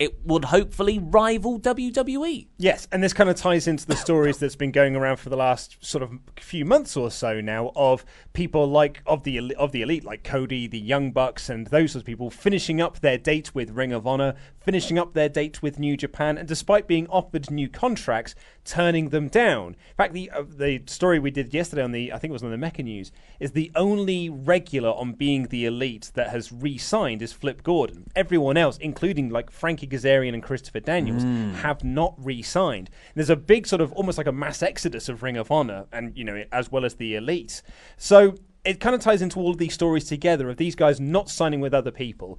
it 0.03 0.27
would 0.27 0.47
hopefully 0.47 0.99
rival. 0.99 1.61
WWE. 1.61 2.49
Yes, 2.59 2.89
and 2.91 3.05
this 3.05 3.13
kind 3.13 3.31
of 3.31 3.37
ties 3.37 3.69
into 3.69 3.87
the 3.87 3.95
stories 3.95 4.39
that's 4.39 4.57
been 4.57 4.73
going 4.73 4.97
around 4.97 5.19
for 5.19 5.31
the 5.31 5.37
last 5.37 5.77
sort 5.81 6.03
of 6.03 6.19
few 6.41 6.65
months 6.65 6.97
or 6.97 7.09
so 7.09 7.41
now 7.41 7.71
of 7.77 8.05
people 8.33 8.67
like 8.67 9.01
of 9.07 9.23
the 9.23 9.55
of 9.55 9.71
the 9.71 9.83
elite, 9.83 10.05
like 10.05 10.25
Cody, 10.25 10.67
the 10.67 10.81
Young 10.81 11.13
Bucks, 11.13 11.49
and 11.49 11.69
those 11.69 11.93
sorts 11.93 12.03
of 12.03 12.07
people 12.07 12.31
finishing 12.31 12.81
up 12.81 12.99
their 12.99 13.17
date 13.17 13.55
with 13.55 13.71
Ring 13.71 13.93
of 13.93 14.05
Honor, 14.05 14.35
finishing 14.59 14.99
up 14.99 15.15
their 15.15 15.29
date 15.29 15.63
with 15.63 15.79
New 15.79 15.97
Japan, 15.97 16.37
and 16.37 16.49
despite 16.49 16.89
being 16.89 17.07
offered 17.07 17.49
new 17.49 17.69
contracts, 17.69 18.35
turning 18.65 19.11
them 19.11 19.29
down. 19.29 19.69
In 19.69 19.97
fact, 19.97 20.15
the 20.15 20.31
uh, 20.31 20.43
the 20.49 20.83
story 20.87 21.21
we 21.21 21.31
did 21.31 21.55
yesterday 21.55 21.83
on 21.83 21.93
the 21.93 22.13
I 22.13 22.19
think 22.19 22.31
it 22.31 22.33
was 22.33 22.43
on 22.43 22.51
the 22.51 22.57
Mecca 22.57 22.83
News 22.83 23.13
is 23.39 23.53
the 23.53 23.71
only 23.77 24.29
regular 24.29 24.91
on 24.91 25.13
being 25.13 25.47
the 25.47 25.65
elite 25.65 26.11
that 26.15 26.31
has 26.31 26.51
re-signed 26.51 27.23
is 27.23 27.33
Flip 27.33 27.63
Gordon. 27.63 28.11
Everyone 28.17 28.57
else, 28.57 28.79
including 28.79 29.31
like 29.31 29.51
Frankie 29.51 29.92
Kazarian 29.93 30.35
and 30.35 30.43
Christopher 30.43 30.81
Daniels, 30.81 31.25
mm. 31.25 31.55
have 31.55 31.85
not 31.85 32.15
re-signed. 32.19 32.91
There's 33.15 33.31
a 33.31 33.37
big 33.37 33.67
sort 33.67 33.81
of 33.81 33.93
almost 33.93 34.19
like 34.19 34.27
a 34.27 34.33
mass 34.33 34.63
exodus 34.63 35.09
of 35.09 35.23
Ring 35.23 35.37
of 35.37 35.51
Honor, 35.51 35.87
and 35.93 36.17
you 36.17 36.25
know 36.25 36.45
as 36.51 36.73
well 36.73 36.85
as 36.85 36.95
the 36.95 37.15
elite. 37.15 37.63
So 37.97 38.35
it 38.65 38.81
kind 38.81 38.95
of 38.95 39.01
ties 39.01 39.23
into 39.23 39.41
all 39.41 39.51
of 39.51 39.59
these 39.59 39.75
stories 39.75 40.05
together 40.05 40.49
of 40.49 40.57
these 40.57 40.75
guys 40.75 41.01
not 41.01 41.29
signing 41.29 41.61
with 41.61 41.75
other 41.75 41.91
people 41.91 42.39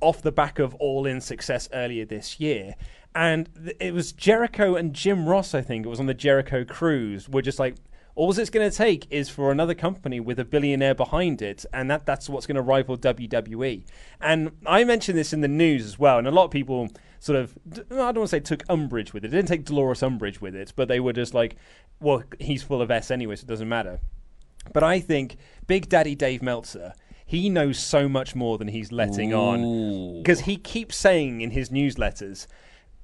off 0.00 0.22
the 0.22 0.32
back 0.32 0.58
of 0.58 0.74
All 0.76 1.06
In 1.06 1.20
success 1.20 1.68
earlier 1.72 2.04
this 2.04 2.38
year. 2.40 2.74
And 3.14 3.48
th- 3.54 3.76
it 3.80 3.92
was 3.92 4.12
Jericho 4.12 4.76
and 4.76 4.94
Jim 4.94 5.28
Ross, 5.28 5.54
I 5.54 5.60
think, 5.60 5.84
it 5.84 5.88
was 5.88 6.00
on 6.00 6.06
the 6.06 6.14
Jericho 6.14 6.64
cruise, 6.64 7.28
were 7.28 7.42
just 7.42 7.58
like, 7.58 7.76
all 8.18 8.36
it's 8.36 8.50
going 8.50 8.68
to 8.68 8.76
take 8.76 9.06
is 9.10 9.28
for 9.28 9.52
another 9.52 9.74
company 9.74 10.18
with 10.18 10.40
a 10.40 10.44
billionaire 10.44 10.94
behind 10.94 11.40
it, 11.40 11.64
and 11.72 11.88
that, 11.88 12.04
that's 12.04 12.28
what's 12.28 12.48
going 12.48 12.56
to 12.56 12.62
rival 12.62 12.98
WWE. 12.98 13.84
And 14.20 14.50
I 14.66 14.82
mentioned 14.82 15.16
this 15.16 15.32
in 15.32 15.40
the 15.40 15.46
news 15.46 15.86
as 15.86 16.00
well, 16.00 16.18
and 16.18 16.26
a 16.26 16.32
lot 16.32 16.46
of 16.46 16.50
people 16.50 16.88
sort 17.20 17.38
of, 17.38 17.56
I 17.72 17.78
don't 17.96 18.16
want 18.16 18.16
to 18.16 18.26
say 18.26 18.40
took 18.40 18.64
umbrage 18.68 19.14
with 19.14 19.24
it. 19.24 19.30
They 19.30 19.36
didn't 19.36 19.48
take 19.48 19.64
Dolores 19.64 20.00
Umbridge 20.00 20.40
with 20.40 20.56
it, 20.56 20.72
but 20.74 20.88
they 20.88 20.98
were 20.98 21.12
just 21.12 21.32
like, 21.32 21.54
well, 22.00 22.24
he's 22.40 22.64
full 22.64 22.82
of 22.82 22.90
S 22.90 23.12
anyway, 23.12 23.36
so 23.36 23.42
it 23.42 23.46
doesn't 23.46 23.68
matter. 23.68 24.00
But 24.72 24.82
I 24.82 24.98
think 24.98 25.36
Big 25.68 25.88
Daddy 25.88 26.16
Dave 26.16 26.42
Meltzer, 26.42 26.94
he 27.24 27.48
knows 27.48 27.78
so 27.78 28.08
much 28.08 28.34
more 28.34 28.58
than 28.58 28.66
he's 28.66 28.90
letting 28.90 29.32
on. 29.32 30.22
Because 30.22 30.40
he 30.40 30.56
keeps 30.56 30.96
saying 30.96 31.40
in 31.40 31.52
his 31.52 31.68
newsletters, 31.68 32.48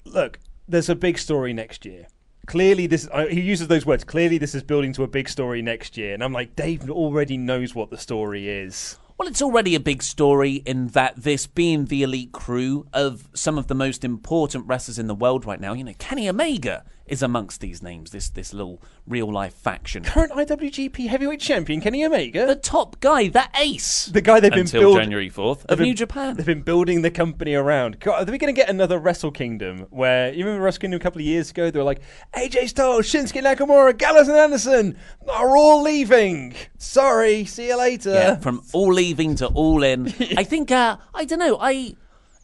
look, 0.05 0.41
there's 0.67 0.89
a 0.89 0.97
big 0.97 1.19
story 1.19 1.53
next 1.53 1.85
year. 1.85 2.09
Clearly, 2.47 2.87
this 2.87 3.09
uh, 3.13 3.27
he 3.27 3.41
uses 3.41 3.69
those 3.69 3.87
words. 3.87 4.05
Clearly, 4.05 4.39
this 4.39 4.55
is 4.55 4.63
building 4.63 4.93
to 4.95 5.03
a 5.03 5.09
big 5.09 5.29
story 5.29 5.63
next 5.63 5.97
year, 5.97 6.15
and 6.15 6.23
I'm 6.23 6.33
like, 6.33 6.57
Dave 6.57 6.91
already 6.91 7.37
knows 7.37 7.75
what 7.75 7.91
the 7.91 7.99
story 7.99 8.49
is. 8.49 8.99
Well, 9.17 9.29
it's 9.29 9.43
already 9.43 9.77
a 9.77 9.81
big 9.81 10.03
story 10.03 10.55
in 10.67 10.89
that 10.89 11.15
this 11.17 11.47
being 11.47 11.85
the 11.85 12.03
elite 12.03 12.33
crew 12.33 12.87
of 12.93 13.29
some 13.33 13.59
of 13.59 13.69
the 13.69 13.75
most 13.75 14.05
important 14.05 14.67
wrestlers 14.67 14.99
in 14.99 15.07
the 15.07 15.15
world 15.15 15.47
right 15.47 15.61
now. 15.61 15.73
You 15.73 15.85
know, 15.85 15.95
Kenny 15.99 16.29
Omega 16.29 16.85
is 17.07 17.23
amongst 17.23 17.61
these 17.61 17.83
names. 17.83 18.11
This 18.13 18.31
this 18.31 18.53
little 18.55 18.81
real 19.07 19.31
life 19.31 19.55
faction. 19.55 20.03
Current 20.05 20.33
IWGP 20.33 21.07
Heavyweight 21.09 21.41
Champion 21.41 21.81
Kenny 21.81 22.05
Omega, 22.05 22.47
The 22.47 22.57
top 22.57 22.99
guy, 23.01 23.29
the 23.29 23.45
ace. 23.59 24.07
the 24.07 24.21
guy 24.23 24.41
they've 24.41 24.51
been 24.51 24.61
until 24.61 24.81
building. 24.81 25.03
January 25.05 25.29
fourth 25.29 25.67
of 25.67 25.79
been- 25.79 25.87
New 25.89 25.95
Japan. 25.95 26.37
They've 26.37 26.47
been 26.47 26.63
building 26.63 27.03
the 27.03 27.11
company 27.11 27.55
around. 27.55 28.01
God, 28.01 28.29
are 28.29 28.33
we 28.33 28.39
going 28.39 28.55
to 28.55 28.59
get 28.59 28.71
another 28.71 28.99
Wrestle 28.99 29.31
Kingdom 29.31 29.87
where 29.91 30.33
you 30.33 30.45
remember 30.45 30.65
Wrestle 30.65 30.81
Kingdom 30.81 31.01
a 31.01 31.03
couple 31.03 31.21
of 31.21 31.27
years 31.27 31.51
ago? 31.51 31.71
They 31.71 31.79
were 31.79 31.85
like 31.85 32.01
AJ 32.35 32.69
Styles, 32.71 33.07
Shinsuke 33.07 33.43
Nakamura, 33.43 33.97
Gallows 33.99 34.29
and 34.29 34.37
Anderson 34.39 34.97
are 35.29 35.57
all 35.57 35.83
leaving. 35.83 36.55
Sorry, 36.79 37.45
see 37.45 37.69
you 37.69 37.77
later. 37.79 38.13
Yeah, 38.15 38.37
from 38.37 38.63
all 38.73 38.93
leaving 38.93 39.35
to 39.37 39.47
all 39.49 39.83
in. 39.83 40.07
I 40.37 40.45
think 40.45 40.71
uh, 40.71 40.97
I 41.15 41.25
don't 41.27 41.39
know. 41.39 41.59
I 41.61 41.97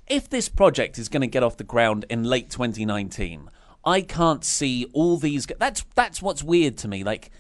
if 0.06 0.28
this 0.28 0.48
project 0.48 0.98
is 0.98 1.08
going 1.08 1.20
to 1.22 1.26
get 1.28 1.42
off 1.42 1.56
the 1.56 1.64
ground 1.64 2.04
in 2.10 2.24
late 2.24 2.50
2019, 2.50 3.48
I 3.84 4.02
can't 4.02 4.44
see 4.44 4.86
all 4.92 5.16
these. 5.16 5.46
That's 5.46 5.84
that's 5.94 6.20
what's 6.20 6.42
weird 6.42 6.76
to 6.78 6.88
me. 6.88 7.04
Like 7.04 7.30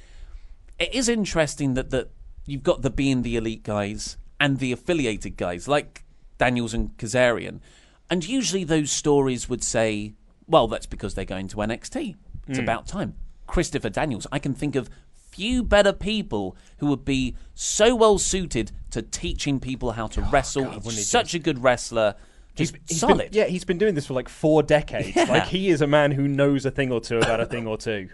it 0.78 0.94
is 0.94 1.08
interesting 1.08 1.74
that 1.74 1.90
that 1.90 2.10
you've 2.46 2.62
got 2.62 2.82
the 2.82 2.90
being 2.90 3.22
the 3.22 3.36
elite 3.36 3.62
guys 3.62 4.16
and 4.38 4.58
the 4.58 4.72
affiliated 4.72 5.36
guys 5.36 5.68
like 5.68 6.04
Daniels 6.38 6.72
and 6.72 6.96
Kazarian, 6.96 7.60
and 8.08 8.26
usually 8.26 8.64
those 8.64 8.90
stories 8.90 9.48
would 9.48 9.62
say, 9.62 10.14
well, 10.46 10.66
that's 10.66 10.86
because 10.86 11.14
they're 11.14 11.24
going 11.24 11.48
to 11.48 11.56
NXT. 11.56 12.16
It's 12.48 12.58
about 12.58 12.86
time. 12.86 13.14
Christopher 13.46 13.90
Daniels. 13.90 14.26
I 14.32 14.38
can 14.38 14.54
think 14.54 14.74
of 14.74 14.90
few 15.30 15.62
better 15.62 15.92
people 15.92 16.56
who 16.78 16.86
would 16.86 17.04
be 17.04 17.36
so 17.54 17.94
well 17.94 18.18
suited 18.18 18.72
to 18.90 19.02
teaching 19.02 19.60
people 19.60 19.92
how 19.92 20.08
to 20.08 20.20
wrestle. 20.22 20.64
wouldn't 20.64 20.84
He's 20.84 21.08
such 21.08 21.34
a 21.34 21.38
good 21.38 21.62
wrestler. 21.62 22.16
Just 22.54 22.76
He's 22.88 23.00
solid. 23.00 23.30
Been, 23.30 23.40
yeah, 23.40 23.44
he's 23.46 23.64
been 23.64 23.78
doing 23.78 23.94
this 23.94 24.06
for 24.06 24.14
like 24.14 24.28
four 24.28 24.62
decades. 24.62 25.14
Yeah. 25.14 25.24
Like 25.24 25.46
he 25.46 25.70
is 25.70 25.80
a 25.80 25.86
man 25.86 26.12
who 26.12 26.26
knows 26.28 26.66
a 26.66 26.70
thing 26.70 26.90
or 26.92 27.00
two 27.00 27.18
about 27.18 27.40
a 27.40 27.46
thing 27.46 27.66
or 27.66 27.76
two. 27.76 28.10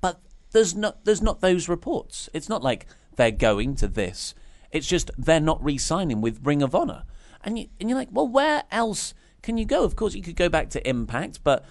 but 0.00 0.20
there's 0.52 0.74
not 0.74 1.04
there's 1.04 1.22
not 1.22 1.40
those 1.40 1.68
reports. 1.68 2.28
It's 2.32 2.48
not 2.48 2.62
like 2.62 2.86
they're 3.16 3.30
going 3.30 3.74
to 3.76 3.88
this. 3.88 4.34
It's 4.70 4.86
just 4.86 5.10
they're 5.18 5.40
not 5.40 5.62
re-signing 5.62 6.20
with 6.20 6.40
Ring 6.44 6.62
of 6.62 6.74
Honor, 6.74 7.04
and 7.42 7.58
you 7.58 7.68
and 7.80 7.88
you're 7.88 7.98
like, 7.98 8.08
well, 8.10 8.28
where 8.28 8.64
else 8.70 9.14
can 9.42 9.58
you 9.58 9.64
go? 9.64 9.84
Of 9.84 9.96
course, 9.96 10.14
you 10.14 10.22
could 10.22 10.36
go 10.36 10.48
back 10.48 10.70
to 10.70 10.88
Impact, 10.88 11.40
but 11.44 11.64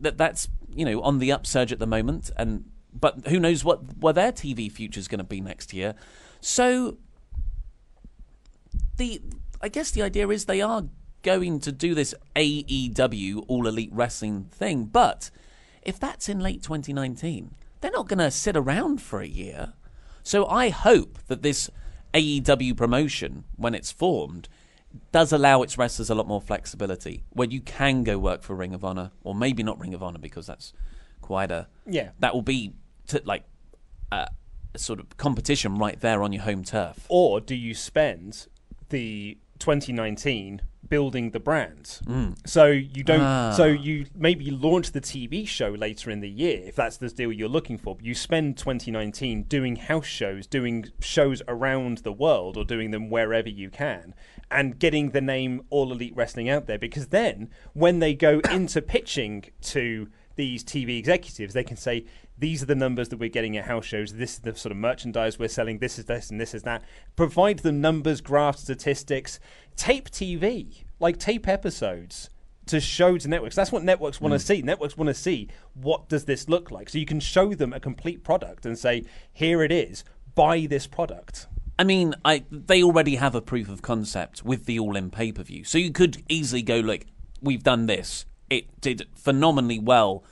that 0.00 0.18
that's 0.18 0.48
you 0.74 0.84
know 0.84 1.02
on 1.02 1.18
the 1.18 1.32
upsurge 1.32 1.72
at 1.72 1.78
the 1.78 1.86
moment, 1.86 2.30
and 2.36 2.64
but 2.92 3.26
who 3.28 3.38
knows 3.38 3.64
what 3.64 3.98
where 3.98 4.12
their 4.12 4.32
TV 4.32 4.70
future 4.70 5.00
is 5.00 5.08
going 5.08 5.18
to 5.18 5.24
be 5.24 5.40
next 5.40 5.72
year. 5.72 5.94
So 6.40 6.98
the 8.96 9.20
I 9.60 9.68
guess 9.68 9.90
the 9.90 10.02
idea 10.02 10.28
is 10.28 10.44
they 10.44 10.60
are 10.60 10.84
going 11.22 11.60
to 11.60 11.72
do 11.72 11.94
this 11.94 12.14
AEW 12.36 13.44
All 13.48 13.66
Elite 13.66 13.92
Wrestling 13.92 14.44
thing, 14.50 14.84
but 14.86 15.30
if 15.82 15.98
that's 15.98 16.28
in 16.28 16.40
late 16.40 16.62
2019, 16.62 17.54
they're 17.80 17.90
not 17.90 18.08
going 18.08 18.18
to 18.18 18.30
sit 18.30 18.56
around 18.56 19.02
for 19.02 19.20
a 19.20 19.26
year. 19.26 19.72
So 20.22 20.46
I 20.46 20.68
hope 20.68 21.18
that 21.26 21.42
this 21.42 21.70
AEW 22.14 22.76
promotion, 22.76 23.44
when 23.56 23.74
it's 23.74 23.90
formed, 23.90 24.48
does 25.10 25.32
allow 25.32 25.62
its 25.62 25.78
wrestlers 25.78 26.10
a 26.10 26.14
lot 26.14 26.28
more 26.28 26.40
flexibility, 26.40 27.24
where 27.30 27.48
you 27.48 27.60
can 27.60 28.04
go 28.04 28.18
work 28.18 28.42
for 28.42 28.54
Ring 28.54 28.74
of 28.74 28.84
Honor, 28.84 29.10
or 29.24 29.34
maybe 29.34 29.62
not 29.62 29.80
Ring 29.80 29.94
of 29.94 30.02
Honor 30.02 30.18
because 30.18 30.46
that's 30.46 30.72
quite 31.20 31.50
a 31.50 31.68
Yeah. 31.86 32.10
That 32.18 32.34
will 32.34 32.42
be 32.42 32.74
t- 33.06 33.20
like 33.24 33.44
a, 34.10 34.28
a 34.74 34.78
sort 34.78 35.00
of 35.00 35.16
competition 35.16 35.76
right 35.76 35.98
there 36.00 36.22
on 36.22 36.32
your 36.32 36.42
home 36.42 36.62
turf. 36.62 37.06
Or 37.08 37.40
do 37.40 37.54
you 37.54 37.74
spend 37.74 38.46
the 38.90 39.38
2019 39.58 40.62
building 40.88 41.30
the 41.30 41.40
brand? 41.40 42.00
Mm. 42.04 42.36
So 42.46 42.66
you 42.66 43.02
don't. 43.02 43.20
Ah. 43.20 43.52
So 43.56 43.66
you 43.66 44.06
maybe 44.14 44.50
launch 44.50 44.92
the 44.92 45.00
TV 45.00 45.46
show 45.46 45.70
later 45.70 46.10
in 46.10 46.20
the 46.20 46.28
year 46.28 46.60
if 46.64 46.76
that's 46.76 46.98
the 46.98 47.08
deal 47.08 47.32
you're 47.32 47.48
looking 47.48 47.78
for. 47.78 47.96
But 47.96 48.04
you 48.04 48.14
spend 48.14 48.58
2019 48.58 49.44
doing 49.44 49.76
house 49.76 50.06
shows, 50.06 50.46
doing 50.46 50.86
shows 51.00 51.42
around 51.48 51.98
the 51.98 52.12
world, 52.12 52.56
or 52.56 52.64
doing 52.64 52.90
them 52.90 53.10
wherever 53.10 53.48
you 53.48 53.70
can, 53.70 54.14
and 54.50 54.78
getting 54.78 55.10
the 55.10 55.20
name 55.20 55.62
All 55.70 55.92
Elite 55.92 56.14
Wrestling 56.14 56.48
out 56.48 56.66
there. 56.66 56.78
Because 56.78 57.08
then 57.08 57.48
when 57.72 58.00
they 58.00 58.14
go 58.14 58.40
into 58.50 58.82
pitching 58.82 59.44
to 59.62 60.08
these 60.36 60.64
TV 60.64 60.98
executives, 60.98 61.54
they 61.54 61.64
can 61.64 61.76
say, 61.76 62.04
these 62.42 62.62
are 62.62 62.66
the 62.66 62.74
numbers 62.74 63.08
that 63.08 63.18
we're 63.18 63.28
getting 63.30 63.56
at 63.56 63.64
house 63.66 63.86
shows. 63.86 64.12
This 64.14 64.34
is 64.34 64.38
the 64.40 64.54
sort 64.54 64.72
of 64.72 64.76
merchandise 64.76 65.38
we're 65.38 65.48
selling. 65.48 65.78
This 65.78 65.98
is 65.98 66.04
this 66.06 66.28
and 66.30 66.40
this 66.40 66.54
is 66.54 66.64
that. 66.64 66.82
Provide 67.16 67.60
them 67.60 67.80
numbers, 67.80 68.20
graphs, 68.20 68.62
statistics. 68.62 69.38
Tape 69.76 70.10
TV, 70.10 70.84
like 71.00 71.18
tape 71.18 71.48
episodes. 71.48 72.28
to 72.66 72.78
show 72.80 73.18
to 73.18 73.26
networks. 73.26 73.56
That's 73.56 73.72
what 73.72 73.82
networks 73.82 74.20
want 74.20 74.32
to 74.34 74.38
Mm. 74.38 74.46
see. 74.46 74.62
Networks 74.62 74.96
want 74.96 75.08
to 75.08 75.14
see 75.14 75.48
what 75.74 76.08
does 76.08 76.26
this 76.26 76.48
look 76.48 76.70
like. 76.70 76.88
So 76.90 76.98
you 76.98 77.04
can 77.04 77.18
show 77.18 77.54
them 77.54 77.72
a 77.72 77.80
complete 77.80 78.22
product 78.22 78.64
and 78.64 78.78
say, 78.78 79.02
here 79.32 79.64
it 79.64 79.72
is. 79.72 80.04
Buy 80.36 80.66
this 80.66 80.86
product. 80.86 81.48
I 81.76 81.82
mean, 81.82 82.14
I 82.24 82.44
they 82.52 82.80
already 82.84 83.16
have 83.16 83.34
a 83.34 83.40
proof 83.40 83.68
of 83.68 83.82
concept 83.82 84.44
with 84.44 84.66
the 84.66 84.78
all-in 84.78 85.10
pay-per-view, 85.10 85.64
so 85.64 85.76
you 85.76 85.90
could 85.90 86.22
easily 86.28 86.62
go 86.62 86.78
like, 86.78 87.06
"We've 87.40 87.64
done 87.64 87.86
this. 87.86 88.26
It 88.48 88.80
did 88.80 89.08
phenomenally 89.16 89.80
well 89.80 90.22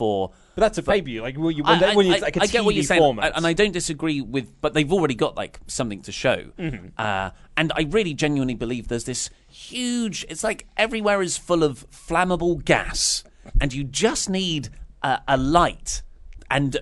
for." 0.00 0.30
But 0.54 0.60
that's 0.62 0.78
a 0.78 0.82
pay 0.82 1.00
per 1.00 1.06
view. 1.06 1.22
Like 1.22 1.36
when, 1.38 1.56
you, 1.56 1.62
I, 1.64 1.78
when, 1.78 1.96
when 1.96 2.06
I- 2.10 2.14
it's 2.14 2.22
like 2.22 2.36
a 2.36 2.42
I 2.42 2.46
get 2.46 2.64
what 2.64 2.74
you're 2.74 2.84
saying, 2.84 3.00
format. 3.00 3.32
and 3.36 3.46
I 3.46 3.52
don't 3.52 3.72
disagree 3.72 4.20
with, 4.20 4.46
but 4.60 4.74
they've 4.74 4.92
already 4.92 5.14
got 5.14 5.36
like 5.36 5.60
something 5.66 6.02
to 6.02 6.12
show, 6.12 6.38
Mm-hmm. 6.58 6.86
uh, 6.98 7.30
and 7.56 7.72
I 7.76 7.82
really 7.90 8.14
genuinely 8.14 8.54
believe 8.64 8.88
there's 8.88 9.04
this 9.04 9.30
huge. 9.48 10.26
It's 10.28 10.42
like 10.44 10.66
everywhere 10.76 11.22
is 11.22 11.36
full 11.36 11.62
of 11.62 11.88
flammable 11.90 12.64
gas, 12.64 13.24
and 13.60 13.72
you 13.72 13.84
just 13.84 14.28
need 14.30 14.68
a, 15.02 15.20
a 15.28 15.36
light, 15.36 16.02
and 16.50 16.76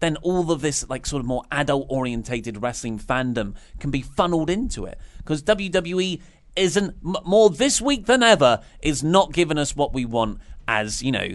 then 0.00 0.16
all 0.22 0.50
of 0.50 0.62
this 0.62 0.88
like 0.88 1.04
sort 1.06 1.20
of 1.20 1.26
more 1.26 1.44
adult 1.52 1.86
orientated 1.90 2.62
wrestling 2.62 2.98
fandom 2.98 3.54
can 3.78 3.90
be 3.90 4.00
funneled 4.00 4.48
into 4.48 4.86
it 4.86 4.98
because 5.18 5.42
WWE 5.42 6.20
isn't 6.56 6.96
m- 7.06 7.16
more 7.26 7.50
this 7.50 7.82
week 7.82 8.06
than 8.06 8.22
ever 8.22 8.60
is 8.80 9.04
not 9.04 9.32
giving 9.34 9.58
us 9.58 9.76
what 9.76 9.92
we 9.92 10.06
want 10.06 10.38
as 10.66 11.02
you 11.02 11.12
know 11.12 11.28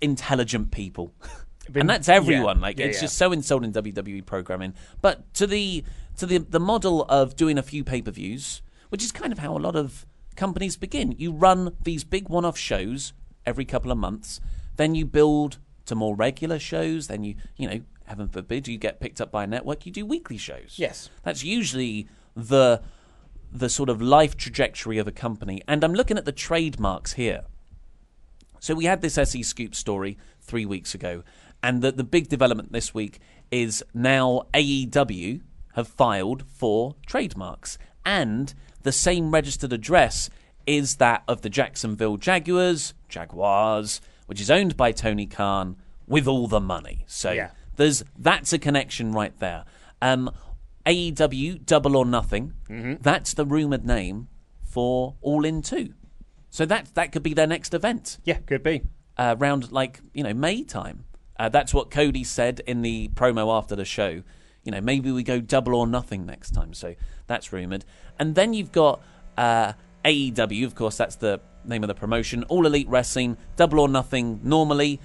intelligent 0.00 0.70
people. 0.70 1.14
and 1.74 1.88
that's 1.88 2.08
everyone. 2.08 2.58
yeah, 2.58 2.62
like 2.62 2.78
yeah, 2.78 2.86
it's 2.86 2.98
yeah. 2.98 3.02
just 3.02 3.18
so 3.18 3.32
instilled 3.32 3.64
in 3.64 3.72
WWE 3.72 4.24
programming. 4.24 4.74
But 5.00 5.32
to 5.34 5.46
the 5.46 5.84
to 6.16 6.26
the 6.26 6.38
the 6.38 6.60
model 6.60 7.04
of 7.04 7.36
doing 7.36 7.58
a 7.58 7.62
few 7.62 7.84
pay 7.84 8.02
per 8.02 8.10
views, 8.10 8.62
which 8.88 9.02
is 9.02 9.12
kind 9.12 9.32
of 9.32 9.38
how 9.38 9.56
a 9.56 9.58
lot 9.58 9.76
of 9.76 10.06
companies 10.36 10.76
begin. 10.76 11.12
You 11.12 11.32
run 11.32 11.76
these 11.82 12.04
big 12.04 12.28
one 12.28 12.44
off 12.44 12.58
shows 12.58 13.12
every 13.44 13.64
couple 13.64 13.90
of 13.90 13.98
months, 13.98 14.40
then 14.76 14.94
you 14.94 15.06
build 15.06 15.58
to 15.86 15.94
more 15.94 16.14
regular 16.14 16.58
shows. 16.58 17.08
Then 17.08 17.24
you 17.24 17.36
you 17.56 17.68
know 17.68 17.80
heaven 18.06 18.28
forbid 18.28 18.68
you 18.68 18.78
get 18.78 19.00
picked 19.00 19.20
up 19.20 19.30
by 19.30 19.44
a 19.44 19.46
network. 19.46 19.86
You 19.86 19.92
do 19.92 20.06
weekly 20.06 20.38
shows. 20.38 20.74
Yes. 20.76 21.10
that's 21.22 21.44
usually 21.44 22.08
the 22.34 22.80
the 23.52 23.68
sort 23.68 23.88
of 23.88 24.02
life 24.02 24.36
trajectory 24.36 24.98
of 24.98 25.06
a 25.06 25.12
company. 25.12 25.62
And 25.66 25.82
I'm 25.84 25.94
looking 25.94 26.18
at 26.18 26.24
the 26.24 26.32
trademarks 26.32 27.14
here. 27.14 27.42
So 28.60 28.74
we 28.74 28.84
had 28.86 29.00
this 29.00 29.18
SE 29.18 29.42
Scoop 29.42 29.74
story 29.74 30.18
three 30.40 30.66
weeks 30.66 30.94
ago, 30.94 31.22
and 31.62 31.82
the, 31.82 31.92
the 31.92 32.04
big 32.04 32.28
development 32.28 32.72
this 32.72 32.92
week 32.94 33.18
is 33.50 33.82
now 33.94 34.42
AEW 34.54 35.40
have 35.74 35.88
filed 35.88 36.44
for 36.48 36.96
trademarks, 37.06 37.78
and 38.04 38.54
the 38.82 38.92
same 38.92 39.30
registered 39.30 39.72
address 39.72 40.30
is 40.66 40.96
that 40.96 41.22
of 41.28 41.42
the 41.42 41.50
Jacksonville 41.50 42.16
Jaguars, 42.16 42.94
Jaguars, 43.08 44.00
which 44.26 44.40
is 44.40 44.50
owned 44.50 44.76
by 44.76 44.90
Tony 44.92 45.26
Khan 45.26 45.76
with 46.08 46.26
all 46.26 46.46
the 46.48 46.60
money. 46.60 47.04
So 47.06 47.30
Yeah. 47.32 47.50
there's 47.76 48.02
that's 48.18 48.52
a 48.52 48.58
connection 48.58 49.12
right 49.12 49.38
there. 49.38 49.64
Um, 50.02 50.30
AEW 50.84 51.64
Double 51.66 51.96
or 51.96 52.04
Nothing. 52.06 52.52
That's 53.00 53.34
the 53.34 53.44
rumored 53.44 53.84
name 53.84 54.28
for 54.62 55.14
All 55.20 55.44
In 55.44 55.62
Two. 55.62 55.94
So 56.50 56.64
that 56.66 56.94
that 56.94 57.12
could 57.12 57.22
be 57.22 57.34
their 57.34 57.46
next 57.46 57.74
event 57.74 58.18
yeah, 58.24 58.38
could 58.38 58.62
be. 58.62 58.82
uh, 59.18 59.36
around 59.38 59.72
like 59.72 60.00
you 60.14 60.22
know 60.22 60.34
May 60.34 60.64
time. 60.64 61.04
Uh, 61.38 61.48
that's 61.50 61.74
what 61.74 61.90
Cody 61.90 62.24
said 62.24 62.60
in 62.66 62.82
the 62.82 63.08
promo 63.08 63.54
after 63.56 63.76
the 63.76 63.84
show. 63.84 64.22
You 64.64 64.72
know, 64.72 64.80
maybe 64.80 65.12
we 65.12 65.22
go 65.22 65.38
double 65.40 65.74
or 65.74 65.86
nothing 65.86 66.24
next 66.26 66.50
time. 66.52 66.72
So 66.72 66.94
that's 67.26 67.52
rumored. 67.52 67.84
And 68.18 68.34
then 68.34 68.54
you've 68.54 68.72
got 68.72 69.02
uh, 69.36 69.74
AEW, 70.04 70.64
of 70.64 70.74
course, 70.74 70.96
that's 70.96 71.16
the 71.16 71.40
name 71.64 71.84
of 71.84 71.88
the 71.88 71.94
promotion. 71.94 72.42
All 72.44 72.66
Elite 72.66 72.88
Wrestling, 72.88 73.36
double 73.56 73.80
or 73.80 73.88
nothing 73.88 74.40
normally. 74.42 74.98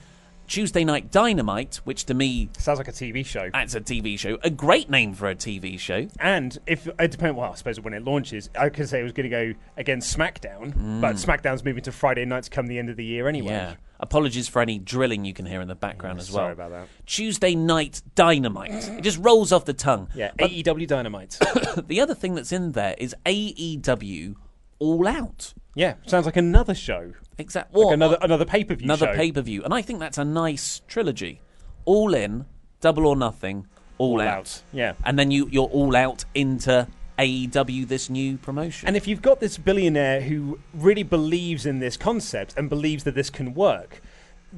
Tuesday 0.51 0.84
Night 0.84 1.10
Dynamite, 1.12 1.77
which 1.86 2.03
to 2.08 2.13
me, 2.13 2.50
Sounds 2.58 2.77
like 2.77 2.89
a 2.89 2.91
TV 2.91 3.25
show. 3.25 3.50
that's 3.53 3.74
a 3.74 3.79
TV 3.79 4.20
show. 4.20 4.38
A 4.43 4.50
great 4.50 4.89
name 4.89 5.13
for 5.13 5.29
a 5.29 5.34
TV 5.36 5.80
show. 5.80 6.08
And 6.19 6.58
if 6.67 6.88
it 6.88 7.12
depends, 7.12 7.38
well, 7.38 7.54
I 7.54 7.56
suppose 7.56 7.80
when 7.80 7.93
it 7.93 8.04
launches, 8.04 8.49
I 8.60 8.67
could 8.67 8.89
say 8.89 8.99
it 8.99 9.04
was 9.04 9.13
going 9.13 9.30
to 9.30 9.54
go 9.54 9.54
against 9.78 10.13
SmackDown, 10.17 10.99
but 10.99 11.15
SmackDown's 11.15 11.63
moving 11.63 11.84
to 11.84 11.93
Friday 11.93 12.26
nights 12.26 12.49
come 12.49 12.67
the 12.67 12.78
end 12.80 12.89
of 12.89 12.97
the 12.97 13.06
year 13.06 13.30
anyway. 13.30 13.47
Mm. 13.47 13.52
Yeah. 13.52 13.76
Apologies 14.02 14.49
for 14.49 14.62
any 14.62 14.78
drilling 14.78 15.23
you 15.23 15.34
can 15.34 15.45
hear 15.45 15.62
in 15.62 15.69
the 15.69 15.76
background 15.76 16.19
as 16.19 16.30
well. 16.30 16.39
sorry 16.43 16.52
about 16.54 16.71
that. 16.71 16.88
Tuesday 17.06 17.56
Night 17.56 18.02
Dynamite. 18.15 18.89
it 18.89 19.02
just 19.04 19.19
rolls 19.19 19.54
off 19.54 19.63
the 19.63 19.73
tongue. 19.73 20.10
Yeah, 20.13 20.32
But 20.38 20.52
AEW 20.52 20.86
Dynamite. 20.86 21.39
the 21.88 22.02
other 22.02 22.13
thing 22.15 22.36
that's 22.36 22.52
in 22.52 22.73
there 22.73 22.95
is 22.97 23.15
AEW 23.26 24.36
All 24.80 25.08
Out. 25.08 25.54
yeah, 25.76 25.93
sounds 26.08 26.26
like 26.26 26.36
another 26.36 26.76
show, 26.76 27.13
Exactly. 27.41 27.84
like 27.84 27.93
another 27.93 28.17
another 28.21 28.45
pay 28.45 28.63
per 28.63 28.75
view. 28.75 28.86
another 28.86 29.13
pay 29.15 29.32
per 29.32 29.41
view, 29.41 29.63
and 29.63 29.73
I 29.73 29.82
think 29.82 29.99
that's 29.99 30.17
a 30.17 30.25
nice 30.25 30.82
trilogy. 30.88 31.41
All 31.86 32.13
in, 32.13 32.45
Double 32.80 33.08
or 33.08 33.15
Nothing, 33.15 33.67
All, 33.97 34.13
All 34.13 34.21
out. 34.21 34.38
Out, 34.38 34.63
yeah. 34.71 34.93
and 35.04 35.17
then 35.17 35.32
you 35.32 35.47
you're 35.51 35.67
all 35.67 35.95
out 35.95 36.25
into 36.34 36.88
AEW, 37.19 37.88
this 37.88 38.10
new 38.10 38.38
promotion. 38.38 38.88
And 38.88 38.97
if 38.97 39.08
you've 39.08 39.21
got 39.21 39.39
this 39.39 39.58
billionaire 39.58 40.21
who 40.21 40.60
really 40.73 41.04
believes 41.04 41.65
in 41.65 41.80
this 41.80 41.97
concept 41.97 42.56
and 42.58 42.69
believes 42.69 43.04
that 43.04 43.15
this 43.15 43.30
can 43.30 43.54
work, 43.54 44.01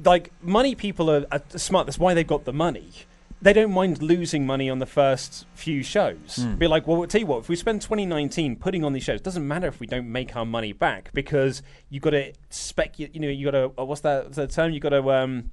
like 0.02 0.30
money 0.42 0.74
people 0.74 1.10
are, 1.10 1.26
are 1.30 1.42
smart. 1.56 1.86
That's 1.86 1.98
why 1.98 2.14
they've 2.14 2.26
got 2.26 2.44
the 2.44 2.52
money. 2.52 2.90
They 3.44 3.52
don't 3.52 3.72
mind 3.72 4.00
losing 4.00 4.46
money 4.46 4.70
on 4.70 4.78
the 4.78 4.86
first 4.86 5.44
few 5.52 5.82
shows. 5.82 6.36
Hmm. 6.36 6.54
Be 6.54 6.66
like, 6.66 6.86
well, 6.86 7.06
tell 7.06 7.20
you 7.20 7.26
what, 7.26 7.40
if 7.40 7.50
we 7.50 7.56
spend 7.56 7.82
2019 7.82 8.56
putting 8.56 8.82
on 8.84 8.94
these 8.94 9.02
shows, 9.02 9.20
it 9.20 9.22
doesn't 9.22 9.46
matter 9.46 9.66
if 9.66 9.80
we 9.80 9.86
don't 9.86 10.10
make 10.10 10.34
our 10.34 10.46
money 10.46 10.72
back 10.72 11.10
because 11.12 11.62
you 11.90 12.00
got 12.00 12.10
to 12.10 12.32
spec. 12.48 12.98
You 12.98 13.10
know, 13.20 13.28
you 13.28 13.44
got 13.44 13.50
to. 13.50 13.72
Uh, 13.78 13.84
what's 13.84 14.00
that 14.00 14.32
the 14.32 14.46
term? 14.46 14.72
You 14.72 14.80
got 14.80 14.88
to 14.88 15.10
um, 15.10 15.50